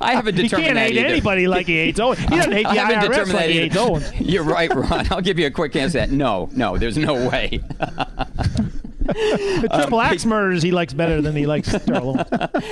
[0.00, 0.40] I haven't determined.
[0.40, 1.06] He can't that hate either.
[1.08, 2.18] anybody like he hates Owens.
[2.18, 4.12] He doesn't hate I the haven't IRS determined like that he hates Owens.
[4.20, 5.06] You're right, Ron.
[5.12, 6.10] I'll give you a quick answer to that.
[6.10, 7.60] No, no, there's no way.
[9.58, 12.24] The triple axe murders he likes better than he likes Sterling.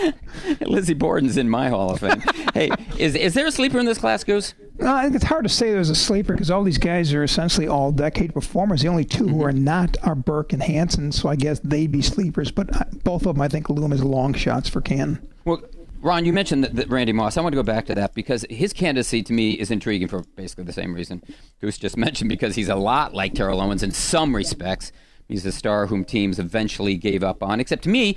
[0.61, 2.23] Lizzie Borden's in my Hall of Fame.
[2.55, 4.55] hey, is is there a sleeper in this class, Goose?
[4.79, 7.25] No, I think it's hard to say there's a sleeper because all these guys are
[7.25, 8.83] essentially all decade performers.
[8.83, 12.03] The only 2 who are not are Birk and Hansen, so I guess they'd be
[12.03, 12.51] sleepers.
[12.51, 15.27] But uh, both of them, I think, loom as long shots for Canton.
[15.45, 15.63] Well,
[16.03, 17.37] Ron, you mentioned that, that Randy Moss.
[17.37, 20.23] I want to go back to that because his candidacy to me is intriguing for
[20.37, 21.23] basically the same reason
[21.61, 24.93] Goose just mentioned because he's a lot like Terrell Owens in some respects.
[25.29, 27.61] He's a star whom teams eventually gave up on.
[27.61, 28.17] Except to me,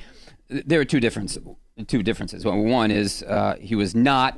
[0.50, 1.44] there are two differences.
[1.88, 2.44] Two differences.
[2.44, 4.38] Well, one is uh, he was not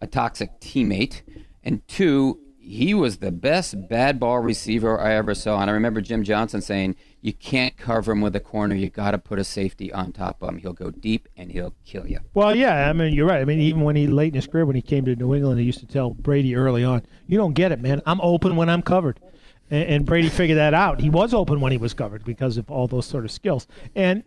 [0.00, 1.22] a toxic teammate,
[1.64, 5.62] and two, he was the best bad ball receiver I ever saw.
[5.62, 8.74] And I remember Jim Johnson saying, "You can't cover him with a corner.
[8.74, 10.58] You got to put a safety on top of him.
[10.58, 13.40] He'll go deep and he'll kill you." Well, yeah, I mean, you're right.
[13.40, 15.60] I mean, even when he late in his career, when he came to New England,
[15.60, 18.02] he used to tell Brady early on, "You don't get it, man.
[18.04, 19.18] I'm open when I'm covered."
[19.70, 21.00] And, and Brady figured that out.
[21.00, 23.66] He was open when he was covered because of all those sort of skills.
[23.94, 24.24] And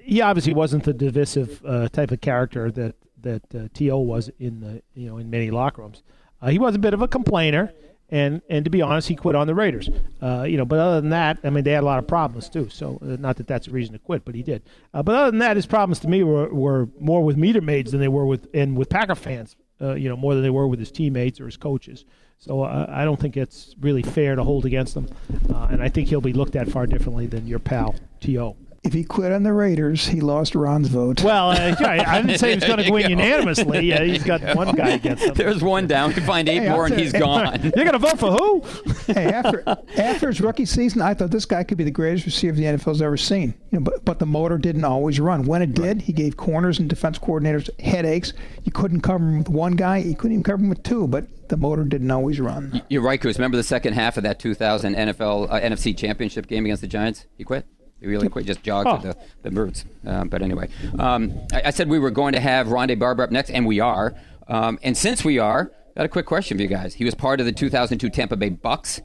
[0.00, 3.98] he obviously wasn't the divisive uh, type of character that that uh, T.O.
[4.00, 6.02] was in the you know in many locker rooms.
[6.40, 7.72] Uh, he was a bit of a complainer.
[8.10, 9.88] And, and to be honest, he quit on the Raiders.
[10.20, 12.50] Uh, you know, but other than that, I mean, they had a lot of problems
[12.50, 12.68] too.
[12.68, 14.62] So uh, not that that's a reason to quit, but he did.
[14.92, 17.90] Uh, but other than that, his problems to me were, were more with meter maids
[17.92, 19.56] than they were with and with Packer fans.
[19.80, 22.04] You know, more than they were with his teammates or his coaches.
[22.42, 25.08] So uh, I don't think it's really fair to hold against him,
[25.54, 28.56] uh, and I think he'll be looked at far differently than your pal To.
[28.84, 31.22] If he quit on the Raiders, he lost Ron's vote.
[31.22, 33.08] Well, uh, yeah, I didn't say he was going to win go.
[33.10, 33.86] unanimously.
[33.86, 35.34] Yeah, he's got one guy against him.
[35.34, 36.08] There's one down.
[36.12, 37.62] We find eight Hey, more, and tell he's you- gone.
[37.62, 38.64] You're going to vote for who?
[39.12, 39.62] hey, after
[39.96, 43.00] after his rookie season, I thought this guy could be the greatest receiver the NFL's
[43.00, 43.54] ever seen.
[43.70, 45.44] You know, but but the motor didn't always run.
[45.46, 48.32] When it did, he gave corners and defense coordinators headaches.
[48.64, 49.98] You couldn't cover him with one guy.
[49.98, 51.06] You couldn't even cover him with two.
[51.06, 52.82] But the motor didn't always run.
[52.88, 53.38] You're right, Goose.
[53.38, 57.26] Remember the second half of that 2000 NFL uh, NFC Championship game against the Giants?
[57.38, 57.64] He quit.
[58.02, 58.98] Really quick, Just jogged Oh.
[58.98, 59.84] the the birds.
[60.06, 63.30] Um, but anyway, um, I, I said we were going to have Rondé Barber up
[63.30, 64.14] next, and we are.
[64.48, 66.94] Um, and since we are, got a quick question for you guys.
[66.94, 69.00] He was part of the 2002 Tampa Bay Bucks.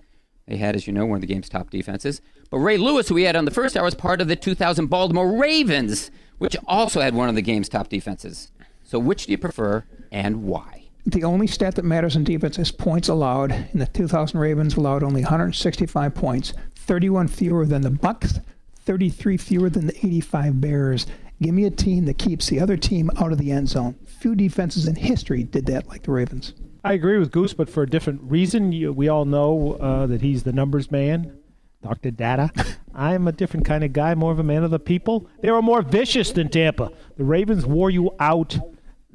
[0.47, 2.21] They had, as you know, one of the game's top defenses.
[2.49, 4.87] But Ray Lewis, who we had on the first hour, was part of the 2000
[4.87, 8.51] Baltimore Ravens, which also had one of the game's top defenses.
[8.83, 10.85] So, which do you prefer, and why?
[11.05, 13.51] The only stat that matters in defense is points allowed.
[13.51, 18.39] And the 2000 Ravens allowed only 165 points, 31 fewer than the Bucks,
[18.87, 21.07] 33 fewer than the 85 Bears.
[21.41, 23.95] Give me a team that keeps the other team out of the end zone.
[24.05, 26.53] Few defenses in history did that like the Ravens.
[26.85, 28.95] I agree with Goose, but for a different reason.
[28.95, 31.37] We all know uh, that he's the numbers man,
[31.83, 32.11] Dr.
[32.11, 32.49] Data.
[32.95, 35.29] I'm a different kind of guy, more of a man of the people.
[35.41, 36.89] They were more vicious than Tampa.
[37.17, 38.57] The Ravens wore you out.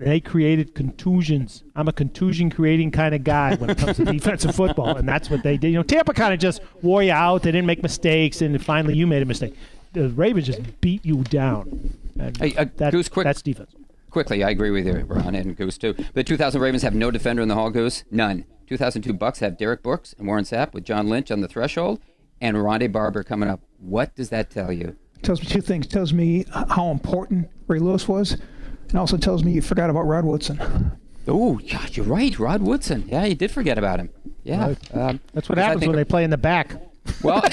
[0.05, 1.63] They created contusions.
[1.77, 5.31] I'm a contusion creating kind of guy when it comes to defensive football, and that's
[5.31, 5.69] what they did.
[5.69, 7.43] You know, Tampa kind of just wore you out.
[7.43, 9.55] They didn't make mistakes, and finally you made a mistake.
[9.93, 11.95] The Ravens just beat you down.
[12.19, 13.25] And Hey, uh, that- Goose, quick.
[13.25, 13.75] That's defense.
[14.11, 15.95] Quickly, I agree with you, Ron, and Goose too.
[16.15, 18.05] The 2000 Ravens have no defender in the Hall, Goose.
[18.11, 18.45] None.
[18.67, 22.01] 2002 Bucks have Derrick Brooks and Warren Sapp with John Lynch on the threshold
[22.41, 23.61] and Rondé Barber coming up.
[23.79, 24.97] What does that tell you?
[25.23, 25.87] tells me two things.
[25.87, 28.37] It tells me how important Ray Lewis was,
[28.93, 30.99] and also tells me you forgot about Rod Woodson.
[31.27, 32.39] Oh, yeah, you're right.
[32.39, 33.09] Rod Woodson.
[33.09, 34.11] Yeah, you did forget about him.
[34.45, 34.75] Yeah.
[34.93, 36.77] Um, That's what happens when they play in the back.
[37.23, 37.41] Well,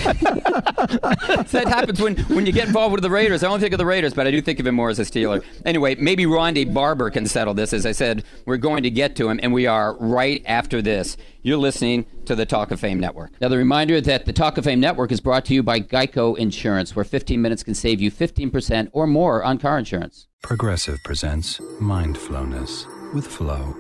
[1.48, 3.44] that happens when, when you get involved with the Raiders.
[3.44, 5.04] I don't think of the Raiders, but I do think of him more as a
[5.04, 5.44] Steeler.
[5.66, 7.74] Anyway, maybe Ronde Barber can settle this.
[7.74, 11.18] As I said, we're going to get to him, and we are right after this.
[11.42, 13.32] You're listening to the Talk of Fame Network.
[13.42, 16.38] Now, the reminder that the Talk of Fame Network is brought to you by Geico
[16.38, 20.28] Insurance, where 15 minutes can save you 15% or more on car insurance.
[20.42, 23.76] Progressive presents Mindfulness with Flow.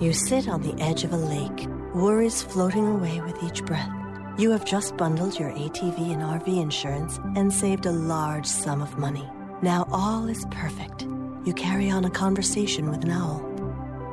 [0.00, 4.01] You sit on the edge of a lake, worries floating away with each breath.
[4.38, 8.98] You have just bundled your ATV and RV insurance and saved a large sum of
[8.98, 9.28] money.
[9.60, 11.02] Now all is perfect.
[11.44, 13.40] You carry on a conversation with an owl.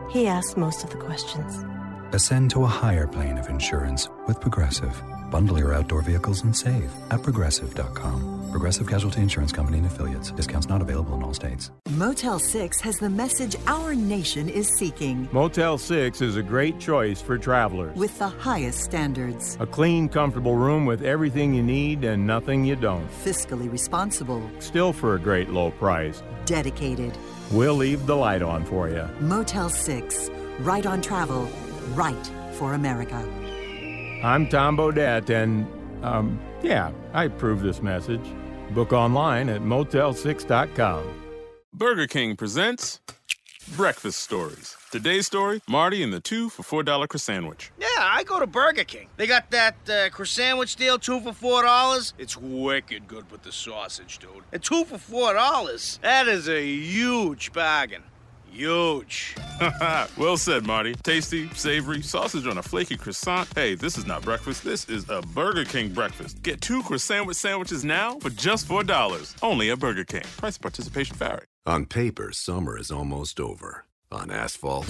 [0.10, 1.64] He asks most of the questions.
[2.14, 5.02] Ascend to a higher plane of insurance with Progressive.
[5.30, 8.40] Bundle your outdoor vehicles and save at progressive.com.
[8.52, 10.32] Progressive Casualty Insurance Company and affiliates.
[10.32, 11.70] Discounts not available in all states.
[11.92, 15.30] Motel 6 has the message our nation is seeking.
[15.32, 17.96] Motel 6 is a great choice for travelers.
[17.96, 19.56] With the highest standards.
[19.60, 23.08] A clean, comfortable room with everything you need and nothing you don't.
[23.24, 24.42] Fiscally responsible.
[24.60, 26.24] Still for a great low price.
[26.46, 27.16] Dedicated.
[27.52, 29.08] We'll leave the light on for you.
[29.20, 30.30] Motel 6.
[30.60, 31.48] Right on travel.
[31.94, 33.24] Right for America.
[34.22, 35.66] I'm Tom Bodett, and
[36.04, 38.22] um, yeah, I approve this message.
[38.72, 41.06] Book online at motel6.com.
[41.74, 43.00] Burger King presents
[43.78, 44.76] Breakfast Stories.
[44.92, 47.20] Today's story Marty and the two for $4 croissant.
[47.20, 49.08] Sandwich Yeah, I go to Burger King.
[49.16, 52.14] They got that uh, croissant deal, two for four dollars.
[52.18, 54.44] It's wicked good with the sausage, dude.
[54.52, 55.98] And two for four dollars.
[56.02, 58.04] That is a huge bargain.
[58.52, 59.36] Huge.
[60.18, 60.96] well said, Marty.
[60.96, 63.48] Tasty, savory, sausage on a flaky croissant.
[63.56, 64.64] Hey, this is not breakfast.
[64.64, 66.42] This is a Burger King breakfast.
[66.44, 69.36] Get two croissant sandwiches now for just $4.
[69.42, 70.24] Only at Burger King.
[70.38, 71.46] Price participation vary.
[71.66, 73.86] On paper, summer is almost over.
[74.12, 74.88] On asphalt,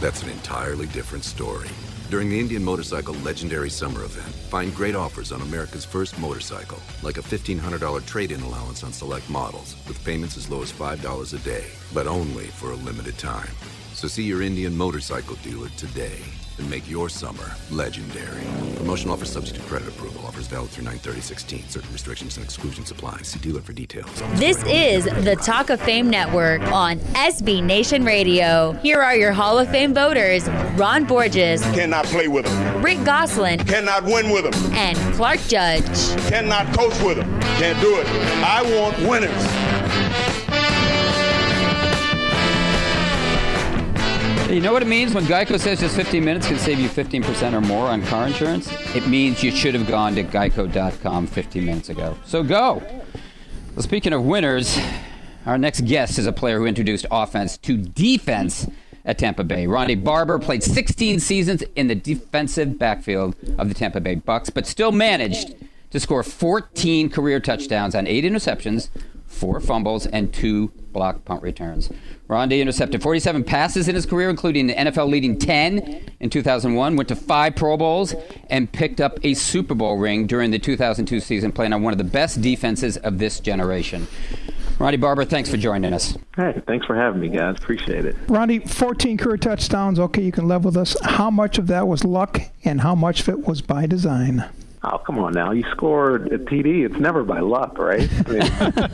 [0.00, 1.68] that's an entirely different story.
[2.10, 7.18] During the Indian Motorcycle Legendary Summer Event, find great offers on America's first motorcycle, like
[7.18, 11.38] a $1,500 trade in allowance on select models, with payments as low as $5 a
[11.38, 13.50] day, but only for a limited time.
[13.92, 16.20] So see your Indian motorcycle dealer today
[16.58, 18.42] and make your summer legendary.
[18.76, 20.24] Promotional offer subject to credit approval.
[20.26, 21.68] Offers valid through 93016.
[21.68, 23.18] Certain restrictions and exclusions apply.
[23.22, 24.10] See dealer for details.
[24.34, 28.72] This is the Talk of Fame Network on SB Nation Radio.
[28.82, 31.62] Here are your Hall of Fame voters Ron Borges.
[31.62, 32.82] Cannot play with him.
[32.82, 33.60] Rick Gosselin.
[33.60, 34.72] Cannot win with him.
[34.74, 36.16] And Clark Judge.
[36.28, 37.40] Cannot coach with him.
[37.58, 38.06] Can't do it.
[38.44, 40.47] I want winners.
[44.48, 47.52] You know what it means when Geico says just 15 minutes can save you 15%
[47.52, 48.72] or more on car insurance?
[48.96, 52.16] It means you should have gone to geico.com 15 minutes ago.
[52.24, 52.82] So go.
[53.74, 54.78] Well, speaking of winners,
[55.44, 58.66] our next guest is a player who introduced offense to defense
[59.04, 59.66] at Tampa Bay.
[59.66, 64.66] Ronde Barber played 16 seasons in the defensive backfield of the Tampa Bay Bucks, but
[64.66, 65.56] still managed
[65.90, 68.88] to score 14 career touchdowns on eight interceptions,
[69.38, 71.90] four fumbles, and two block punt returns.
[72.26, 77.08] Ronde intercepted 47 passes in his career, including an NFL leading 10 in 2001, went
[77.08, 78.14] to five Pro Bowls,
[78.50, 81.98] and picked up a Super Bowl ring during the 2002 season, playing on one of
[81.98, 84.08] the best defenses of this generation.
[84.78, 86.16] Ronde Barber, thanks for joining us.
[86.36, 87.56] Hey, thanks for having me, guys.
[87.58, 88.14] Appreciate it.
[88.28, 89.98] Ronde, 14 career touchdowns.
[89.98, 90.96] Okay, you can level with us.
[91.02, 94.44] How much of that was luck, and how much of it was by design?
[94.84, 95.50] Oh, come on now.
[95.50, 96.86] You scored a TD.
[96.86, 98.08] It's never by luck, right?
[98.26, 98.42] I mean,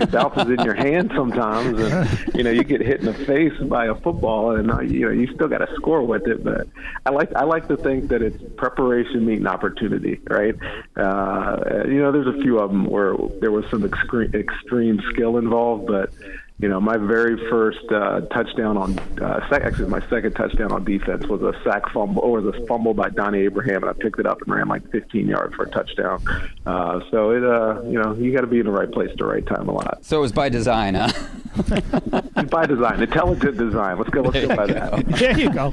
[0.00, 3.52] it bounces in your hand sometimes, and you know you get hit in the face
[3.68, 6.42] by a football, and uh, you know you still got to score with it.
[6.42, 6.68] But
[7.04, 10.54] I like I like to think that it's preparation meeting opportunity, right?
[10.96, 15.36] Uh, you know, there's a few of them where there was some extreme, extreme skill
[15.36, 16.12] involved, but
[16.60, 20.84] you know, my very first uh, touchdown on, uh, sec- actually my second touchdown on
[20.84, 24.20] defense was a sack fumble, or was a fumble by Donnie Abraham, and I picked
[24.20, 26.22] it up and ran like 15 yards for a touchdown.
[26.64, 29.18] Uh, so it, uh, you know, you got to be in the right place at
[29.18, 30.04] the right time a lot.
[30.04, 31.10] So it was by design, huh?
[32.50, 33.98] by design, intelligent design.
[33.98, 34.22] Let's go.
[34.22, 35.06] Let's go by that.
[35.06, 35.72] there you go.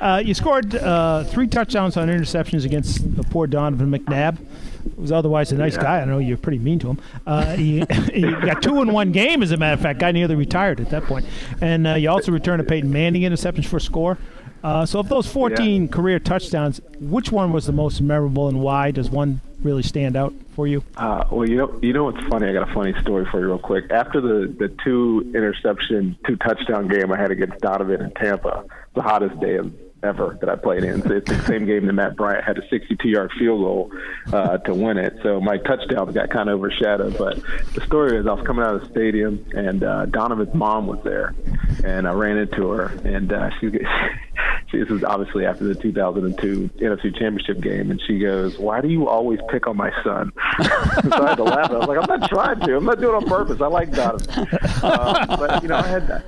[0.00, 4.38] uh, you scored uh, three touchdowns on interceptions against the poor Donovan McNabb
[4.96, 5.82] was otherwise a nice yeah.
[5.82, 6.00] guy.
[6.00, 7.00] I know you're pretty mean to him.
[7.26, 7.80] Uh, he,
[8.12, 9.98] he, got two in one game, as a matter of fact.
[9.98, 11.26] Guy nearly retired at that point.
[11.60, 14.18] And uh, you also returned a Peyton Manning interceptions for a score.
[14.62, 15.88] Uh, so, of those 14 yeah.
[15.88, 18.90] career touchdowns, which one was the most memorable, and why?
[18.90, 20.84] Does one really stand out for you?
[20.96, 22.48] Uh, well, you know, you know what's funny?
[22.48, 23.90] I got a funny story for you, real quick.
[23.90, 29.02] After the the two interception, two touchdown game I had against Donovan in Tampa, the
[29.02, 31.00] hottest day of ever that I played in.
[31.10, 33.92] It's the same game that Matt Bryant had a 62-yard field goal
[34.32, 35.18] uh, to win it.
[35.22, 37.18] So my touchdown got kind of overshadowed.
[37.18, 37.40] But
[37.74, 41.00] the story is, I was coming out of the stadium, and uh, Donovan's mom was
[41.04, 41.34] there,
[41.84, 43.68] and I ran into her, and uh, she
[44.72, 49.08] this is obviously after the 2002 NFC Championship game, and she goes, "Why do you
[49.08, 50.32] always pick on my son?"
[50.62, 51.70] so I had to laugh.
[51.70, 52.76] I was like, "I'm not trying to.
[52.76, 53.60] I'm not doing it on purpose.
[53.60, 54.46] I like Donovan."
[54.82, 56.24] Uh, but you know, I had that.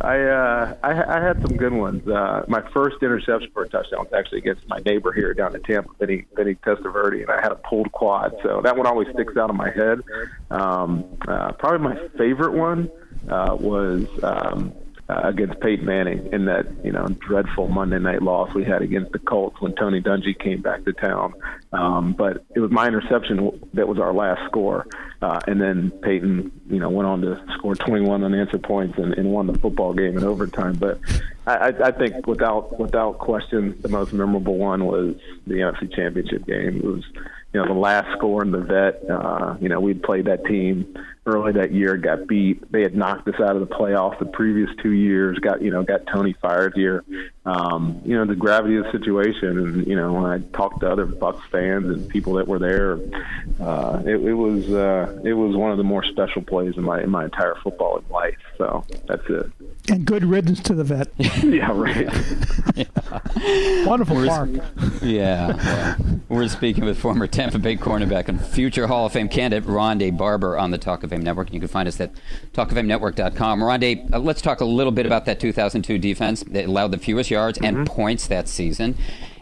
[0.00, 2.06] I, uh, I I had some good ones.
[2.08, 5.62] Uh, my first interception for a touchdown was actually against my neighbor here down in
[5.62, 8.34] Tampa, Vinny Vinny Testaverde, and I had a pulled quad.
[8.42, 10.00] So that one always sticks out in my head.
[10.50, 12.90] Um, uh, probably my favorite one
[13.28, 14.72] uh, was um,
[15.08, 19.12] uh, against Peyton Manning in that you know dreadful Monday night loss we had against
[19.12, 21.34] the Colts when Tony Dungy came back to town.
[21.72, 24.86] Um, but it was my interception that was our last score,
[25.22, 29.30] uh, and then Peyton you know went on to score 21 unanswered points and, and
[29.30, 30.74] won the football game in overtime.
[30.74, 30.98] But
[31.46, 35.14] I, I think without without question the most memorable one was
[35.46, 36.78] the NFC Championship game.
[36.78, 37.04] It was
[37.52, 39.08] you know the last score in the vet.
[39.08, 40.96] Uh, you know we'd played that team
[41.26, 42.70] early that year, got beat.
[42.70, 45.38] They had knocked us out of the playoffs the previous two years.
[45.38, 47.04] Got you know got Tony fired here.
[47.44, 50.90] Um, you know the gravity of the situation, and you know when I talked to
[50.90, 52.98] other Bucks fans and people that were there,
[53.60, 57.02] uh, it, it was uh, it was one of the more special plays in my
[57.02, 58.36] in my entire football life.
[58.58, 59.50] So that's it.
[59.88, 61.08] And good riddance to the vet.
[61.44, 62.08] yeah, right.
[63.86, 64.50] Wonderful We're- park.
[65.02, 65.96] Yeah.
[66.28, 70.16] well, we're speaking with former Tampa Bay cornerback and future Hall of Fame candidate Rondé
[70.16, 71.52] Barber on the Talk of Fame Network.
[71.52, 72.10] You can find us at
[72.52, 73.60] talkoffamenetwork.com.
[73.60, 77.30] Rondé, uh, let's talk a little bit about that 2002 defense that allowed the fewest
[77.30, 78.96] yards and points that season.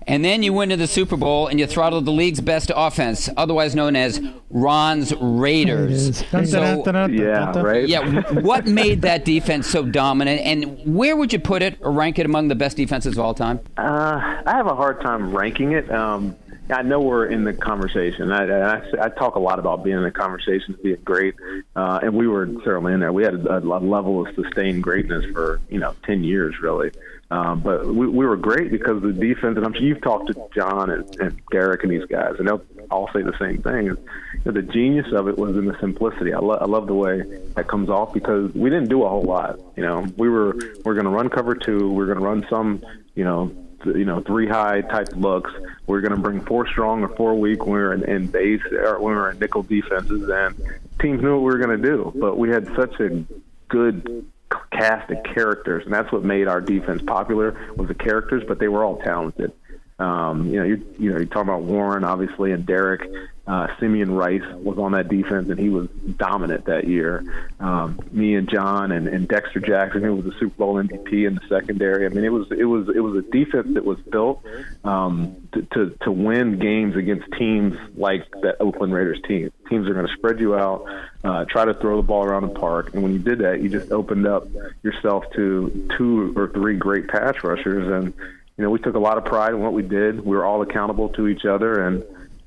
[0.06, 3.30] And then you went to the Super Bowl and you throttled the league's best offense,
[3.38, 4.20] otherwise known as
[4.50, 6.22] Ron's Raiders.
[6.44, 7.88] So- yeah, right.
[7.88, 12.18] yeah, what made that defense so dominant, and where would you put it or rank
[12.18, 13.60] it among the best defenses of all time?
[13.78, 15.90] Uh, I have a hard time ranking it.
[15.90, 16.36] Um,
[16.70, 18.32] I know we're in the conversation.
[18.32, 21.34] I, I, I talk a lot about being in the conversation, being great,
[21.76, 23.12] uh, and we were certainly in there.
[23.12, 26.90] We had a, a level of sustained greatness for you know ten years, really.
[27.30, 30.48] Um, but we, we were great because the defense, and I'm sure you've talked to
[30.54, 33.86] John and, and Derrick and these guys, and they'll all say the same thing.
[33.86, 33.98] You
[34.44, 36.32] know, the genius of it was in the simplicity.
[36.32, 37.22] I, lo- I love the way
[37.54, 39.58] that comes off because we didn't do a whole lot.
[39.76, 41.90] You know, we were we are going to run cover two.
[41.90, 42.84] We are going to run some,
[43.14, 43.50] you know,
[43.86, 45.50] you know, three high type looks.
[45.86, 48.62] We're going to bring four strong or four weak when we were in, in base
[48.72, 50.56] or when we were in nickel defenses, and
[51.00, 52.12] teams knew what we were going to do.
[52.14, 53.24] But we had such a
[53.68, 54.26] good
[54.70, 58.42] cast of characters, and that's what made our defense popular was the characters.
[58.46, 59.52] But they were all talented.
[59.98, 63.02] Um, you know, you you know, you talk about Warren, obviously, and Derrick.
[63.46, 67.22] Uh, Simeon Rice was on that defense, and he was dominant that year.
[67.60, 71.34] Um, me and John and, and Dexter Jackson, who was a Super Bowl MVP in
[71.34, 72.06] the secondary.
[72.06, 74.42] I mean, it was it was it was a defense that was built
[74.82, 79.52] um, to, to to win games against teams like the Oakland Raiders team.
[79.68, 80.86] Teams are going to spread you out,
[81.22, 83.68] uh, try to throw the ball around the park, and when you did that, you
[83.68, 84.48] just opened up
[84.82, 88.14] yourself to two or three great pass rushers and
[88.56, 90.24] you know, we took a lot of pride in what we did.
[90.24, 92.04] We were all accountable to each other, and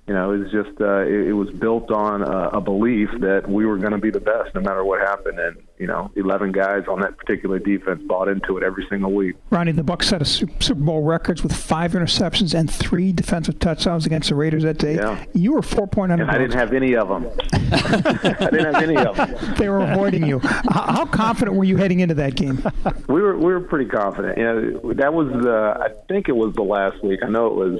[0.07, 3.47] you know, it was just uh, it, it was built on a, a belief that
[3.49, 5.37] we were going to be the best no matter what happened.
[5.37, 9.35] And you know, 11 guys on that particular defense bought into it every single week.
[9.49, 14.05] Ronnie, the Bucks set a Super Bowl records with five interceptions and three defensive touchdowns
[14.05, 14.95] against the Raiders that day.
[14.95, 15.23] Yeah.
[15.33, 17.29] You were four point And I didn't have any of them.
[17.51, 19.55] I didn't have any of them.
[19.57, 20.39] they were avoiding you.
[20.39, 22.63] How, how confident were you heading into that game?
[23.07, 24.37] We were we were pretty confident.
[24.37, 27.19] You know, that was the I think it was the last week.
[27.23, 27.79] I know it was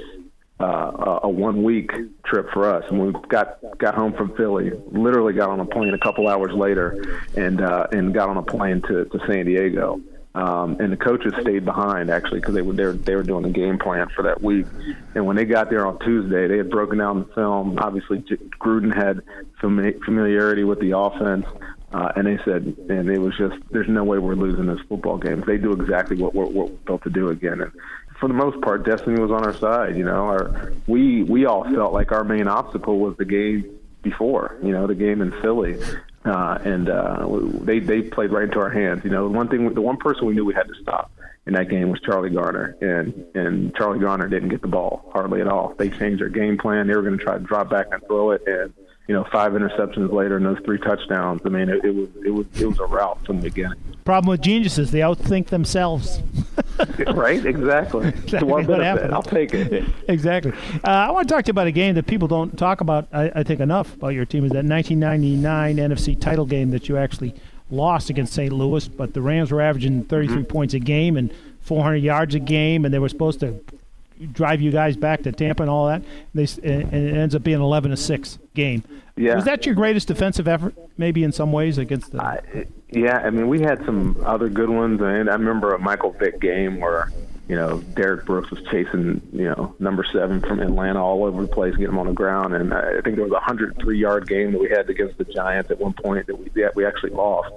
[0.60, 1.92] uh, a- one week
[2.24, 4.72] trip for us, and we got got home from Philly.
[4.90, 8.42] Literally got on a plane a couple hours later, and uh, and got on a
[8.42, 10.00] plane to to San Diego.
[10.34, 12.92] Um, and the coaches stayed behind actually because they were there.
[12.92, 14.66] They were doing a game plan for that week.
[15.14, 17.76] And when they got there on Tuesday, they had broken down the film.
[17.78, 18.20] Obviously,
[18.60, 19.22] Gruden had
[19.60, 21.46] fami- familiarity with the offense.
[21.90, 25.16] Uh, and they said, and it was just, there's no way we're losing this football
[25.16, 25.42] game.
[25.46, 27.62] They do exactly what we're, what we're built to do again.
[27.62, 27.72] And
[28.18, 29.96] for the most part, destiny was on our side.
[29.96, 34.58] You know, our, we we all felt like our main obstacle was the game before.
[34.62, 35.78] You know, the game in Philly,
[36.24, 37.28] uh, and uh,
[37.62, 39.04] they they played right into our hands.
[39.04, 41.10] You know, one thing, the one person we knew we had to stop
[41.46, 45.40] in that game was Charlie Garner, and and Charlie Garner didn't get the ball hardly
[45.40, 45.74] at all.
[45.78, 46.86] They changed their game plan.
[46.86, 48.74] They were going to try to drop back and throw it, and
[49.08, 51.40] you know, five interceptions later and those three touchdowns.
[51.44, 53.78] I mean, it, it was it was it was a rout from the beginning.
[54.04, 56.20] Problem with geniuses, they outthink themselves.
[57.14, 57.44] right?
[57.44, 58.08] Exactly.
[58.28, 59.14] Exactly One what happened.
[59.14, 59.84] I'll take it.
[60.08, 60.52] exactly.
[60.84, 63.08] Uh, I want to talk to you about a game that people don't talk about,
[63.12, 66.98] I, I think, enough about your team is that 1999 NFC title game that you
[66.98, 67.34] actually
[67.70, 68.52] lost against St.
[68.52, 71.32] Louis, but the Rams were averaging 33 points a game and
[71.62, 73.60] 400 yards a game, and they were supposed to
[74.26, 76.02] drive you guys back to Tampa and all that.
[76.34, 78.82] They and it ends up being 11 to six game.
[79.16, 79.34] Yeah.
[79.34, 82.66] Was that your greatest defensive effort, maybe in some ways against the?
[82.90, 86.40] Yeah, I mean, we had some other good ones, and I remember a Michael Vick
[86.40, 87.10] game where
[87.48, 91.48] you know, Derrick Brooks was chasing, you know, number seven from Atlanta all over the
[91.48, 92.54] place, getting him on the ground.
[92.54, 95.70] And I think there was a 103 yard game that we had against the Giants
[95.70, 97.50] at one point that we we actually lost.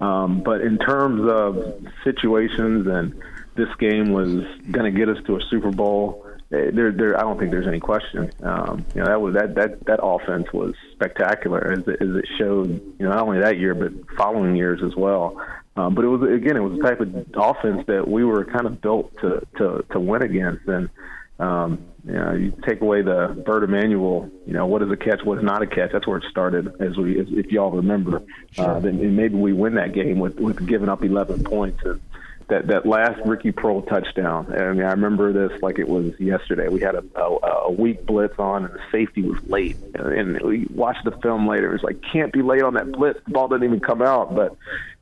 [0.00, 3.14] Um, but in terms of situations, and
[3.54, 6.26] this game was going to get us to a Super Bowl.
[6.52, 7.18] eh, There, there.
[7.18, 8.30] I don't think there's any question.
[8.42, 12.24] Um, you know, that was that that that offense was spectacular as it, as it
[12.38, 12.68] showed.
[12.98, 15.40] You know, not only that year, but following years as well.
[15.76, 18.66] Um, but it was again, it was the type of offense that we were kind
[18.66, 20.66] of built to to to win against.
[20.68, 20.88] And
[21.38, 25.22] um, you know, you take away the Bert Emanuel, you know, what is a catch,
[25.24, 25.90] what is not a catch.
[25.92, 28.22] That's where it started, as we, as, if y'all remember.
[28.58, 31.80] Uh, then maybe we win that game with with giving up 11 points.
[31.84, 32.00] And
[32.48, 34.52] that that last Ricky Proehl touchdown.
[34.52, 36.68] I mean, I remember this like it was yesterday.
[36.68, 39.76] We had a a, a weak blitz on, and the safety was late.
[39.94, 41.70] And we watched the film later.
[41.70, 43.20] It was like can't be late on that blitz.
[43.24, 44.56] The ball didn't even come out, but.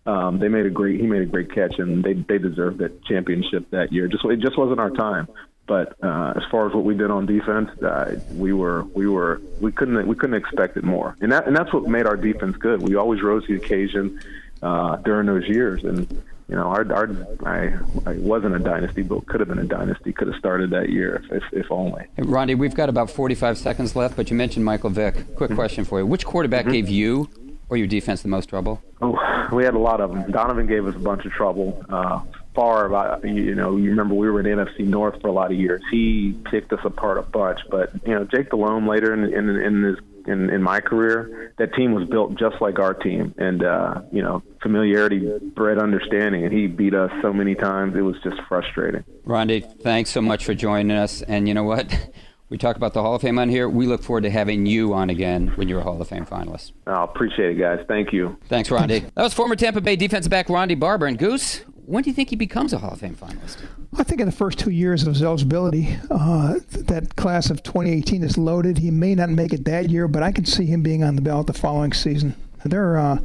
[0.07, 0.99] Um, they made a great.
[0.99, 4.09] He made a great catch, and they they deserved that championship that year.
[4.09, 5.29] Just it just wasn't our time.
[5.71, 9.41] But uh, as far as what we did on defense, uh, we were we were
[9.61, 12.57] we couldn't we couldn't expect it more, and that and that's what made our defense
[12.57, 12.83] good.
[12.83, 14.21] We always rose to the occasion
[14.65, 16.09] uh, during those years, and
[16.51, 17.09] you know our our
[17.47, 17.79] I,
[18.11, 20.13] I wasn't a dynasty, but could have been a dynasty.
[20.13, 22.07] Could have started that year if if, if only.
[22.17, 25.37] Hey, Ronnie, we've got about 45 seconds left, but you mentioned Michael Vick.
[25.37, 26.07] Quick question for you.
[26.07, 27.31] Which quarterback gave you
[27.69, 28.83] or your defense the most trouble?
[29.01, 29.17] Oh,
[29.53, 30.29] we had a lot of them.
[30.33, 31.85] Donovan gave us a bunch of trouble.
[31.89, 32.21] Uh,
[32.53, 35.57] Favre about you know you remember we were in NFC North for a lot of
[35.57, 35.81] years.
[35.89, 39.83] He picked us apart a bunch, but you know Jake Delhomme later in in, in
[39.85, 44.03] his in, in my career, that team was built just like our team, and uh,
[44.13, 48.41] you know familiarity bred understanding, and he beat us so many times it was just
[48.49, 49.05] frustrating.
[49.25, 51.23] Ronde, thanks so much for joining us.
[51.23, 52.11] And you know what?
[52.51, 53.69] We talk about the Hall of Fame on here.
[53.69, 56.73] We look forward to having you on again when you're a Hall of Fame finalist.
[56.85, 57.85] I appreciate it, guys.
[57.87, 58.37] Thank you.
[58.49, 58.91] Thanks, Ronde.
[58.91, 61.07] that was former Tampa Bay defensive back Ronde Barber.
[61.07, 63.59] And Goose, when do you think he becomes a Hall of Fame finalist?
[63.97, 68.23] I think in the first two years of his eligibility, uh, that class of 2018
[68.23, 68.79] is loaded.
[68.79, 71.23] He may not make it that year, but I can see him being on the
[71.23, 72.35] ballot the following season.
[72.65, 73.19] There, are uh,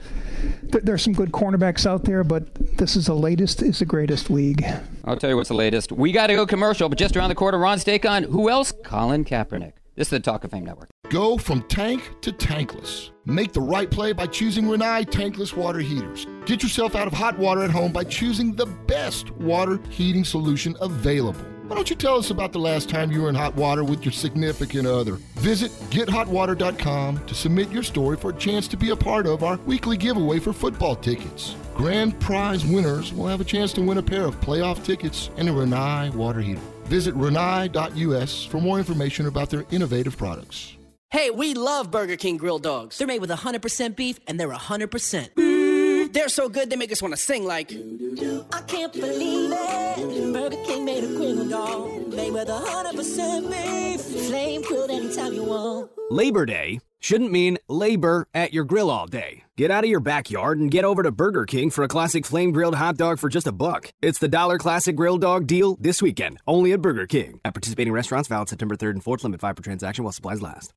[0.72, 4.30] th- there's some good cornerbacks out there, but this is the latest, is the greatest
[4.30, 4.66] league.
[5.04, 5.92] I'll tell you what's the latest.
[5.92, 8.26] We got to go commercial, but just around the corner, Ron Stakon.
[8.26, 8.74] Who else?
[8.84, 9.74] Colin Kaepernick.
[9.96, 10.90] This is the Talk of Fame Network.
[11.08, 13.12] Go from tank to tankless.
[13.24, 16.28] Make the right play by choosing Rinnai tankless water heaters.
[16.46, 20.76] Get yourself out of hot water at home by choosing the best water heating solution
[20.82, 21.40] available.
[21.68, 24.04] Why don't you tell us about the last time you were in hot water with
[24.04, 25.14] your significant other?
[25.36, 29.56] Visit gethotwater.com to submit your story for a chance to be a part of our
[29.60, 31.56] weekly giveaway for football tickets.
[31.74, 35.48] Grand prize winners will have a chance to win a pair of playoff tickets and
[35.48, 36.60] a Rinnai water heater.
[36.86, 40.78] Visit rinnai.us for more information about their innovative products.
[41.12, 42.98] Hey, we love Burger King grilled dogs.
[42.98, 46.12] They're made with 100% beef and they're 100%.
[46.14, 47.72] They're so good they make us want to sing like.
[47.72, 50.34] I can't believe it.
[50.34, 52.14] Burger King made a grilled dog.
[52.14, 54.02] Made with 100% beef.
[54.28, 55.92] Flame grilled anytime you want.
[56.12, 59.44] Labor Day shouldn't mean labor at your grill all day.
[59.58, 62.52] Get out of your backyard and get over to Burger King for a classic flame
[62.52, 63.92] grilled hot dog for just a buck.
[64.02, 67.40] It's the dollar classic grill dog deal this weekend, only at Burger King.
[67.46, 70.74] At participating restaurants, valid September 3rd and 4th, limit 5 per transaction while supplies last.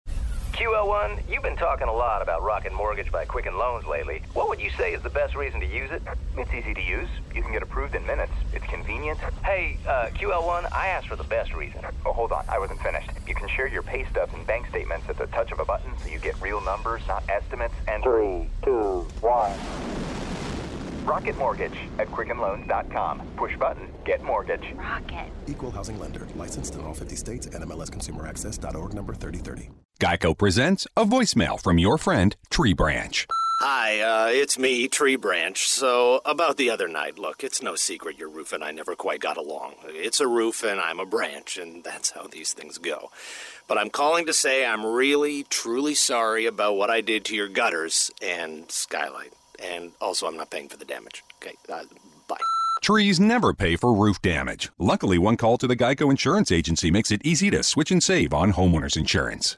[0.59, 4.23] QL1, you've been talking a lot about Rocket Mortgage by Quicken Loans lately.
[4.33, 6.03] What would you say is the best reason to use it?
[6.37, 7.09] It's easy to use.
[7.33, 8.33] You can get approved in minutes.
[8.53, 9.21] It's convenient.
[9.45, 11.83] Hey, uh, QL1, I asked for the best reason.
[12.05, 12.45] Oh, hold on.
[12.49, 13.09] I wasn't finished.
[13.29, 15.93] You can share your pay stubs and bank statements at the touch of a button
[16.03, 17.75] so you get real numbers, not estimates.
[17.87, 19.53] And three, two, one.
[21.05, 23.23] Rocket Mortgage at QuickenLoans.com.
[23.37, 24.65] Push button, get mortgage.
[24.75, 25.31] Rocket.
[25.47, 26.27] Equal housing lender.
[26.37, 27.47] Licensed in all 50 states.
[27.49, 29.71] NMLSConsumerAccess.org number 3030.
[30.01, 33.27] Geico presents a voicemail from your friend Tree Branch.
[33.61, 35.59] Hi, uh, it's me, Tree Branch.
[35.59, 39.19] So, about the other night, look, it's no secret your roof and I never quite
[39.19, 39.75] got along.
[39.87, 43.11] It's a roof and I'm a branch, and that's how these things go.
[43.67, 47.49] But I'm calling to say I'm really, truly sorry about what I did to your
[47.49, 49.33] gutters and skylight.
[49.63, 51.23] And also, I'm not paying for the damage.
[51.43, 51.83] Okay, uh,
[52.29, 52.37] bye.
[52.83, 54.71] Trees never pay for roof damage.
[54.79, 58.33] Luckily, one call to the Geico Insurance Agency makes it easy to switch and save
[58.33, 59.57] on homeowners insurance.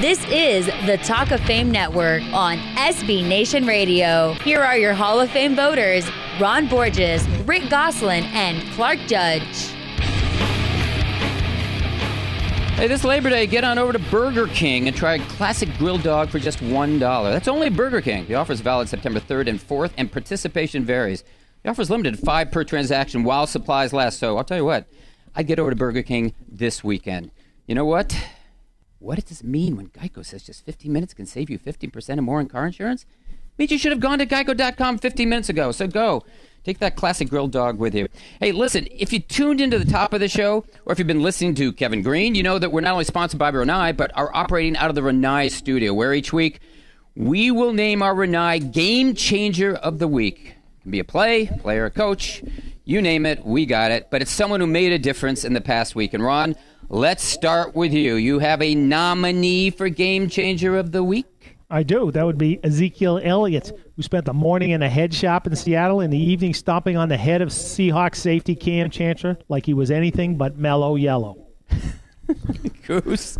[0.00, 4.34] This is the Talk of Fame Network on SB Nation Radio.
[4.34, 6.08] Here are your Hall of Fame voters
[6.40, 9.72] Ron Borges, Rick Gosselin, and Clark Judge.
[12.74, 16.02] Hey, this Labor Day, get on over to Burger King and try a classic grilled
[16.02, 16.98] dog for just $1.
[16.98, 18.26] That's only Burger King.
[18.26, 21.22] The offer is valid September 3rd and 4th, and participation varies.
[21.62, 24.18] The offer is limited to five per transaction while supplies last.
[24.18, 24.88] So I'll tell you what,
[25.36, 27.30] I'd get over to Burger King this weekend.
[27.66, 28.18] You know what?
[28.98, 32.22] What does this mean when Geico says just 15 minutes can save you 15% or
[32.22, 33.06] more in car insurance?
[33.58, 35.72] means you should have gone to geico.com 15 minutes ago.
[35.72, 36.24] So go.
[36.64, 38.08] Take that classic grilled dog with you.
[38.38, 41.22] Hey, listen, if you tuned into the top of the show, or if you've been
[41.22, 44.30] listening to Kevin Greene, you know that we're not only sponsored by Rinnai, but are
[44.32, 46.60] operating out of the Rinnai studio, where each week
[47.16, 50.54] we will name our Rinnai Game Changer of the Week.
[50.78, 52.44] It can be a play, player, coach,
[52.84, 54.08] you name it, we got it.
[54.10, 56.14] But it's someone who made a difference in the past week.
[56.14, 56.54] And Ron,
[56.88, 58.14] let's start with you.
[58.14, 61.26] You have a nominee for Game Changer of the Week.
[61.70, 62.10] I do.
[62.10, 63.72] That would be Ezekiel Elliott,
[64.02, 67.08] who spent the morning in a head shop in Seattle, in the evening stomping on
[67.08, 71.46] the head of Seahawks safety Kam Chancellor like he was anything but mellow yellow.
[72.86, 73.38] Goose.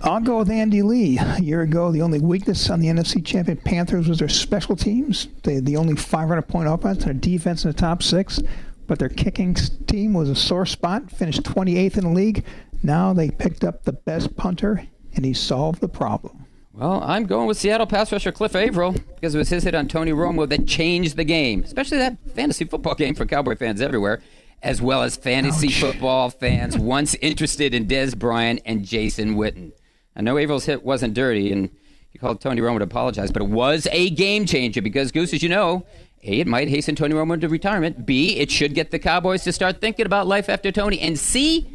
[0.00, 1.18] I'll go with Andy Lee.
[1.18, 5.28] A year ago, the only weakness on the NFC champion Panthers was their special teams.
[5.42, 8.40] They had the only 500 point offense and a defense in the top six,
[8.86, 9.54] but their kicking
[9.86, 12.46] team was a sore spot, finished 28th in the league.
[12.82, 16.41] Now they picked up the best punter, and he solved the problem.
[16.74, 19.88] Well, I'm going with Seattle pass rusher Cliff Avril because it was his hit on
[19.88, 24.22] Tony Romo that changed the game, especially that fantasy football game for Cowboy fans everywhere,
[24.62, 25.80] as well as fantasy Ouch.
[25.80, 29.72] football fans once interested in Dez Bryant and Jason Witten.
[30.16, 31.68] I know Avril's hit wasn't dirty, and
[32.08, 35.42] he called Tony Romo to apologize, but it was a game changer because, Goose, as
[35.42, 35.84] you know,
[36.22, 38.06] A, it might hasten Tony Romo to retirement.
[38.06, 41.00] B, it should get the Cowboys to start thinking about life after Tony.
[41.00, 41.66] And C,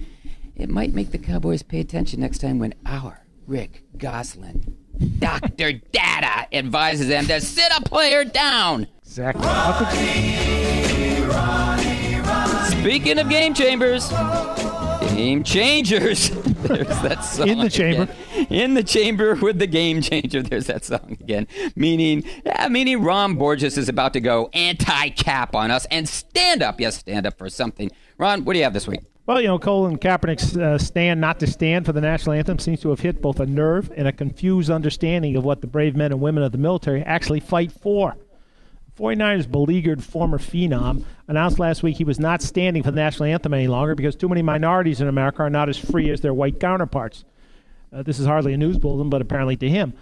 [0.56, 4.76] it might make the Cowboys pay attention next time when our Rick Gosselin,
[5.20, 5.74] Dr.
[5.92, 8.88] Data, advises them to sit a player down.
[9.04, 9.44] Exactly.
[12.82, 14.10] Speaking of game chambers,
[15.16, 16.30] game changers.
[16.68, 17.48] There's that song.
[17.48, 18.04] In the chamber.
[18.04, 18.48] again.
[18.50, 20.42] In the chamber with the game changer.
[20.42, 21.48] There's that song again.
[21.76, 26.80] Meaning, yeah, meaning Ron Borges is about to go anti-cap on us and stand up.
[26.80, 27.90] Yes, stand up for something.
[28.18, 29.02] Ron, what do you have this week?
[29.28, 32.80] Well, you know, Colin Kaepernick's uh, stand not to stand for the national anthem seems
[32.80, 36.14] to have hit both a nerve and a confused understanding of what the brave men
[36.14, 38.16] and women of the military actually fight for.
[38.98, 43.54] 49ers beleaguered former phenom announced last week he was not standing for the national anthem
[43.54, 46.58] any longer because too many minorities in America are not as free as their white
[46.62, 47.26] counterparts.
[47.92, 49.94] Uh, this is hardly a news bulletin, but apparently to him.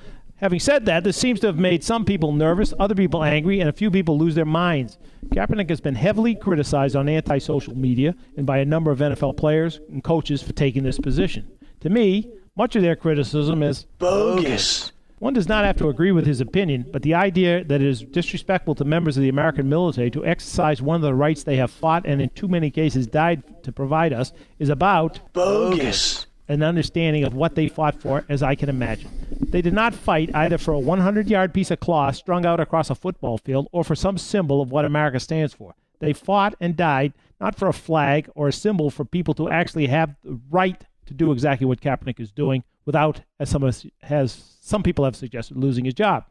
[0.46, 3.68] Having said that, this seems to have made some people nervous, other people angry, and
[3.68, 5.00] a few people lose their minds.
[5.30, 9.80] Kaepernick has been heavily criticized on anti-social media and by a number of NFL players
[9.90, 11.50] and coaches for taking this position.
[11.80, 14.92] To me, much of their criticism is Bogus.
[15.18, 18.04] one does not have to agree with his opinion, but the idea that it is
[18.04, 21.72] disrespectful to members of the American military to exercise one of the rights they have
[21.72, 26.28] fought and in too many cases died to provide us is about Bogus.
[26.48, 29.10] An understanding of what they fought for, as I can imagine.
[29.50, 32.90] They did not fight either for a 100 yard piece of cloth strung out across
[32.90, 35.76] a football field or for some symbol of what America stands for.
[36.00, 39.88] They fought and died not for a flag or a symbol for people to actually
[39.88, 43.70] have the right to do exactly what Kaepernick is doing without, as some,
[44.02, 46.26] has, some people have suggested, losing his job.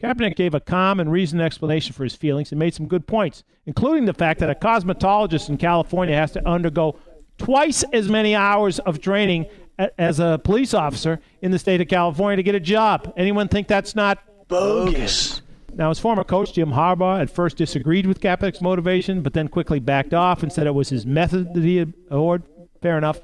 [0.00, 3.42] Kaepernick gave a calm and reasoned explanation for his feelings and made some good points,
[3.66, 6.96] including the fact that a cosmetologist in California has to undergo
[7.38, 9.46] twice as many hours of training
[9.96, 13.12] as a police officer in the state of California to get a job.
[13.16, 15.42] Anyone think that's not Bogus.
[15.74, 19.78] now, his former coach, Jim Harbaugh, at first disagreed with Kaepernick's motivation, but then quickly
[19.78, 22.42] backed off and said it was his method that he abhorred.
[22.82, 23.20] Fair enough.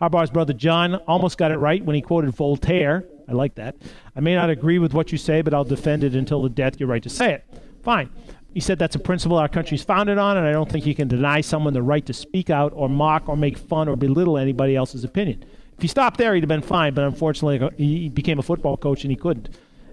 [0.00, 3.04] Harbaugh's brother John almost got it right when he quoted Voltaire.
[3.28, 3.76] I like that.
[4.14, 6.78] I may not agree with what you say, but I'll defend it until the death
[6.78, 7.44] your right to say it.
[7.82, 8.10] Fine.
[8.54, 11.08] He said that's a principle our country's founded on, and I don't think you can
[11.08, 14.74] deny someone the right to speak out or mock or make fun or belittle anybody
[14.74, 15.44] else's opinion.
[15.76, 19.04] If he stopped there, he'd have been fine, but unfortunately, he became a football coach
[19.04, 19.50] and he couldn't.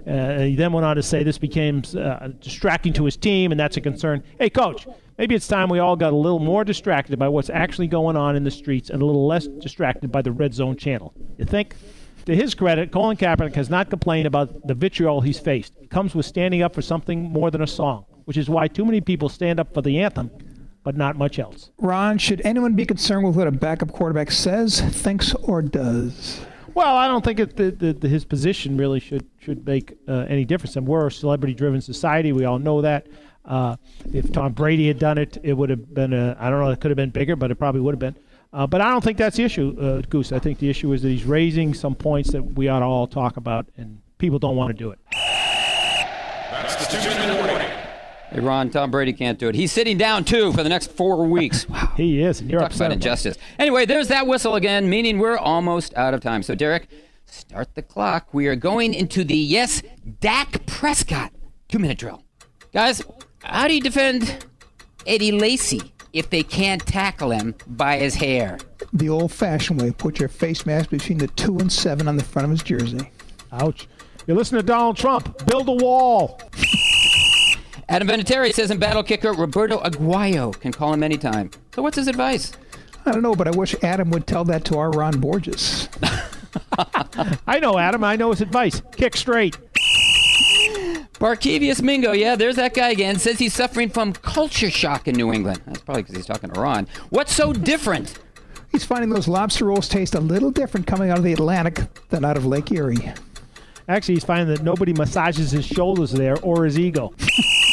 [0.07, 3.59] Uh, he then went on to say this became uh, distracting to his team, and
[3.59, 4.23] that's a concern.
[4.39, 4.87] Hey, coach,
[5.17, 8.35] maybe it's time we all got a little more distracted by what's actually going on
[8.35, 11.13] in the streets and a little less distracted by the red zone channel.
[11.37, 11.75] You think?
[12.25, 15.73] To his credit, Colin Kaepernick has not complained about the vitriol he's faced.
[15.79, 18.85] It comes with standing up for something more than a song, which is why too
[18.85, 20.29] many people stand up for the anthem,
[20.83, 21.71] but not much else.
[21.77, 26.45] Ron, should anyone be concerned with what a backup quarterback says, thinks, or does?
[26.75, 30.25] Well, I don't think it, the, the, the, his position really should should make uh,
[30.27, 30.75] any difference.
[30.75, 32.33] And we're a celebrity-driven society.
[32.33, 33.07] We all know that.
[33.45, 33.77] Uh,
[34.11, 36.81] if Tom Brady had done it, it would have been a, I don't know, it
[36.81, 38.15] could have been bigger, but it probably would have been.
[38.51, 40.31] Uh, but I don't think that's the issue, uh, Goose.
[40.31, 43.07] I think the issue is that he's raising some points that we ought to all
[43.07, 44.99] talk about, and people don't want to do it.
[46.51, 47.84] That's the two-minute warning.
[48.35, 49.55] Hey, Ron, Tom Brady can't do it.
[49.55, 51.65] He's sitting down, too, for the next four weeks.
[51.75, 51.93] Wow.
[51.95, 53.05] He is, and you're Talk upset about about it.
[53.07, 53.37] injustice.
[53.57, 56.43] Anyway, there's that whistle again, meaning we're almost out of time.
[56.43, 56.89] So, Derek,
[57.25, 58.33] start the clock.
[58.33, 59.81] We are going into the, yes,
[60.19, 61.31] Dak Prescott
[61.69, 62.23] two-minute drill.
[62.73, 63.01] Guys,
[63.43, 64.45] how do you defend
[65.07, 68.57] Eddie Lacy if they can't tackle him by his hair?
[68.91, 72.23] The old fashioned way put your face mask between the two and seven on the
[72.23, 73.09] front of his jersey.
[73.53, 73.87] Ouch.
[74.27, 75.45] You listen to Donald Trump.
[75.45, 76.41] Build a wall.
[77.87, 81.51] Adam Vinatieri says in battle kicker Roberto Aguayo can call him anytime.
[81.73, 82.51] So what's his advice?
[83.05, 85.87] I don't know, but I wish Adam would tell that to our Ron Borges.
[87.47, 88.03] I know Adam.
[88.03, 88.81] I know his advice.
[88.93, 89.57] Kick straight.
[91.19, 93.19] Barkevious Mingo, yeah, there's that guy again.
[93.19, 95.61] Says he's suffering from culture shock in New England.
[95.65, 96.87] That's probably because he's talking to Ron.
[97.09, 98.17] What's so different?
[98.71, 102.25] He's finding those lobster rolls taste a little different coming out of the Atlantic than
[102.25, 103.13] out of Lake Erie.
[103.87, 107.13] Actually, he's finding that nobody massages his shoulders there or his ego.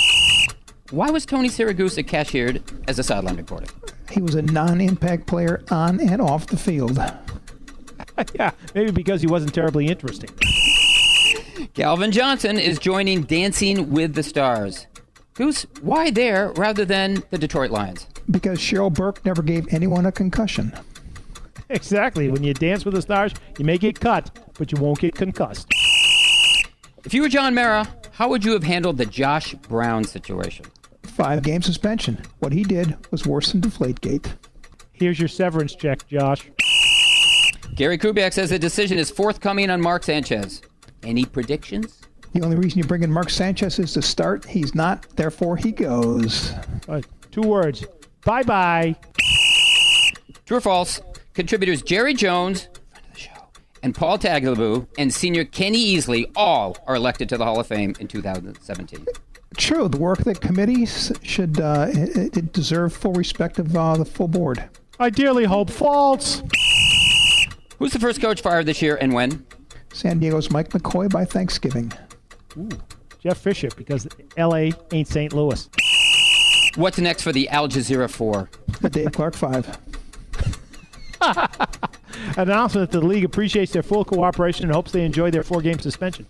[0.92, 3.64] Why was Tony Siragusa cashiered as a sideline reporter?
[4.10, 6.98] He was a non-impact player on and off the field.
[8.34, 10.28] yeah, maybe because he wasn't terribly interesting.
[11.72, 14.86] Calvin Johnson is joining Dancing with the Stars.
[15.32, 18.06] Goose, why there rather than the Detroit Lions?
[18.30, 20.74] Because Cheryl Burke never gave anyone a concussion.
[21.70, 22.28] Exactly.
[22.28, 25.72] When you dance with the stars, you may get cut, but you won't get concussed.
[27.06, 30.66] If you were John Mara, how would you have handled the Josh Brown situation?
[31.12, 32.18] Five game suspension.
[32.38, 34.32] What he did was worse than Deflategate.
[34.94, 36.50] Here's your severance check, Josh.
[37.74, 40.62] Gary Kubiak says the decision is forthcoming on Mark Sanchez.
[41.02, 42.00] Any predictions?
[42.32, 44.46] The only reason you bring in Mark Sanchez is to start.
[44.46, 46.52] He's not, therefore he goes.
[46.88, 47.84] Uh, two words.
[48.24, 48.96] Bye bye.
[50.46, 51.02] True or false?
[51.34, 53.48] Contributors Jerry Jones, friend of the show,
[53.82, 57.94] and Paul Tagliabue and senior Kenny Easley all are elected to the Hall of Fame
[58.00, 59.06] in 2017.
[59.56, 59.88] True.
[59.88, 64.28] The work that committees should uh, it, it deserve full respect of uh, the full
[64.28, 64.68] board.
[64.98, 66.42] I dearly hope false.
[67.78, 69.44] Who's the first coach fired this year and when?
[69.92, 71.92] San Diego's Mike McCoy by Thanksgiving.
[72.56, 72.68] Ooh,
[73.18, 74.06] Jeff Fisher, because
[74.36, 74.72] L.A.
[74.92, 75.32] ain't St.
[75.32, 75.68] Louis.
[76.76, 78.48] What's next for the Al Jazeera Four?
[78.80, 79.78] The Dave Clark Five.
[81.20, 81.48] An
[82.36, 86.28] announcement that the league appreciates their full cooperation and hopes they enjoy their four-game suspensions.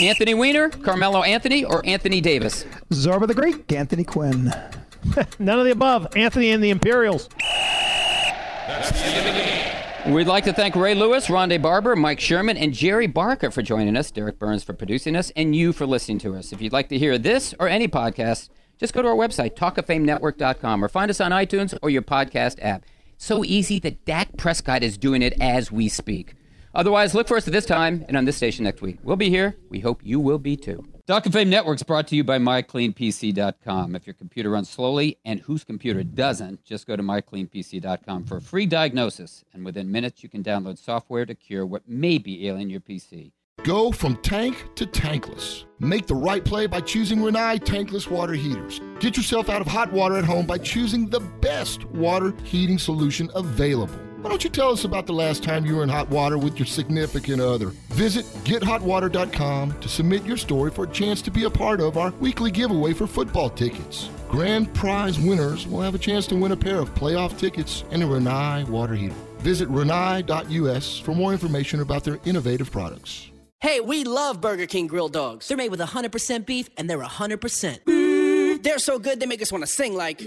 [0.00, 2.64] Anthony Weiner, Carmelo Anthony, or Anthony Davis?
[2.90, 4.52] Zorba the Greek, Anthony Quinn.
[5.38, 6.16] None of the above.
[6.16, 7.28] Anthony and the Imperials.
[10.06, 13.96] We'd like to thank Ray Lewis, Ronde Barber, Mike Sherman, and Jerry Barca for joining
[13.96, 16.52] us, Derek Burns for producing us, and you for listening to us.
[16.52, 18.48] If you'd like to hear this or any podcast,
[18.78, 22.86] just go to our website, talkoffamenetwork.com, or find us on iTunes or your podcast app.
[23.18, 26.34] So easy that Dak Prescott is doing it as we speak.
[26.74, 28.98] Otherwise, look for us at this time and on this station next week.
[29.02, 29.56] We'll be here.
[29.68, 30.84] We hope you will be too.
[31.06, 33.96] Talk of Fame Network is brought to you by MyCleanPC.com.
[33.96, 38.40] If your computer runs slowly, and whose computer doesn't, just go to MyCleanPC.com for a
[38.40, 39.44] free diagnosis.
[39.52, 43.32] And within minutes, you can download software to cure what may be ailing your PC.
[43.64, 45.64] Go from tank to tankless.
[45.80, 48.80] Make the right play by choosing Rinnai tankless water heaters.
[49.00, 53.30] Get yourself out of hot water at home by choosing the best water heating solution
[53.34, 53.98] available.
[54.22, 56.58] Why don't you tell us about the last time you were in hot water with
[56.58, 57.68] your significant other?
[57.88, 62.10] Visit gethotwater.com to submit your story for a chance to be a part of our
[62.20, 64.10] weekly giveaway for football tickets.
[64.28, 68.02] Grand prize winners will have a chance to win a pair of playoff tickets and
[68.02, 69.14] a Rinnai water heater.
[69.38, 73.30] Visit rinnai.us for more information about their innovative products.
[73.60, 75.48] Hey, we love Burger King grilled dogs.
[75.48, 78.19] They're made with 100% beef and they're 100%.
[78.62, 80.20] They're so good they make us want to sing like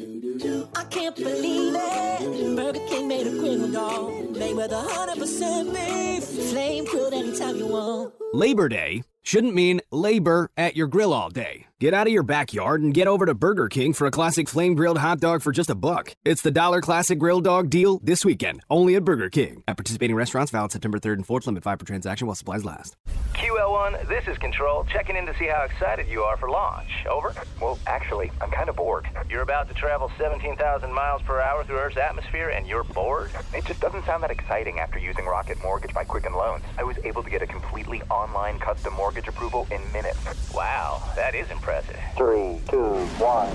[0.76, 2.55] I can't believe it.
[2.55, 4.35] Burger King made a grilled dog.
[4.35, 6.23] Made with 100% beef.
[6.49, 8.14] Flame grilled anytime you want.
[8.34, 11.68] Labor Day shouldn't mean labor at your grill all day.
[11.84, 14.73] Get out of your backyard and get over to Burger King for a classic flame
[14.73, 16.15] grilled hot dog for just a buck.
[16.23, 19.64] It's the dollar classic grill dog deal this weekend, only at Burger King.
[19.68, 22.95] At participating restaurants, valid September 3rd and 4th, limit 5 per transaction while supplies last.
[23.34, 27.05] QL1, this is Control, checking in to see how excited you are for launch.
[27.05, 27.35] Over?
[27.60, 29.05] Well, actually, I'm kind of bored.
[29.30, 33.30] You're about to travel 17,000 miles per hour through Earth's atmosphere and you're bored?
[33.53, 36.64] It just doesn't sound that exciting after using Rocket Mortgage by Quicken Loans.
[36.77, 40.53] I was able to get a completely online custom mortgage approval in minutes.
[40.53, 41.72] Wow, that is impressive.
[42.17, 43.49] Three, two, one.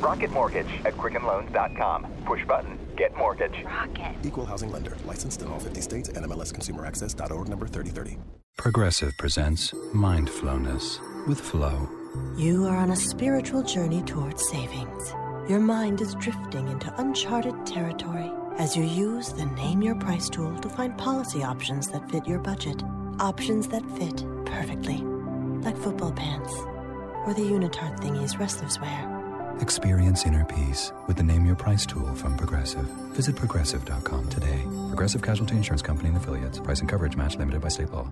[0.00, 2.06] Rocket Mortgage at QuickenLoans.com.
[2.26, 3.64] Push button, get mortgage.
[3.64, 4.14] Rocket.
[4.22, 4.96] Equal housing lender.
[5.06, 6.08] Licensed in all 50 states.
[6.10, 8.18] NMLSConsumerAccess.org number 3030.
[8.56, 11.88] Progressive presents Mindfulness with Flow.
[12.36, 15.12] You are on a spiritual journey towards savings.
[15.48, 20.56] Your mind is drifting into uncharted territory as you use the Name Your Price tool
[20.60, 22.82] to find policy options that fit your budget.
[23.18, 24.98] Options that fit perfectly,
[25.62, 26.54] like football pants
[27.26, 29.10] or the unitard thingies wrestlers wear.
[29.60, 32.86] Experience inner peace with the Name Your Price tool from Progressive.
[33.14, 34.62] Visit progressive.com today.
[34.88, 36.58] Progressive Casualty Insurance Company and affiliates.
[36.58, 38.10] Price and coverage match limited by state law.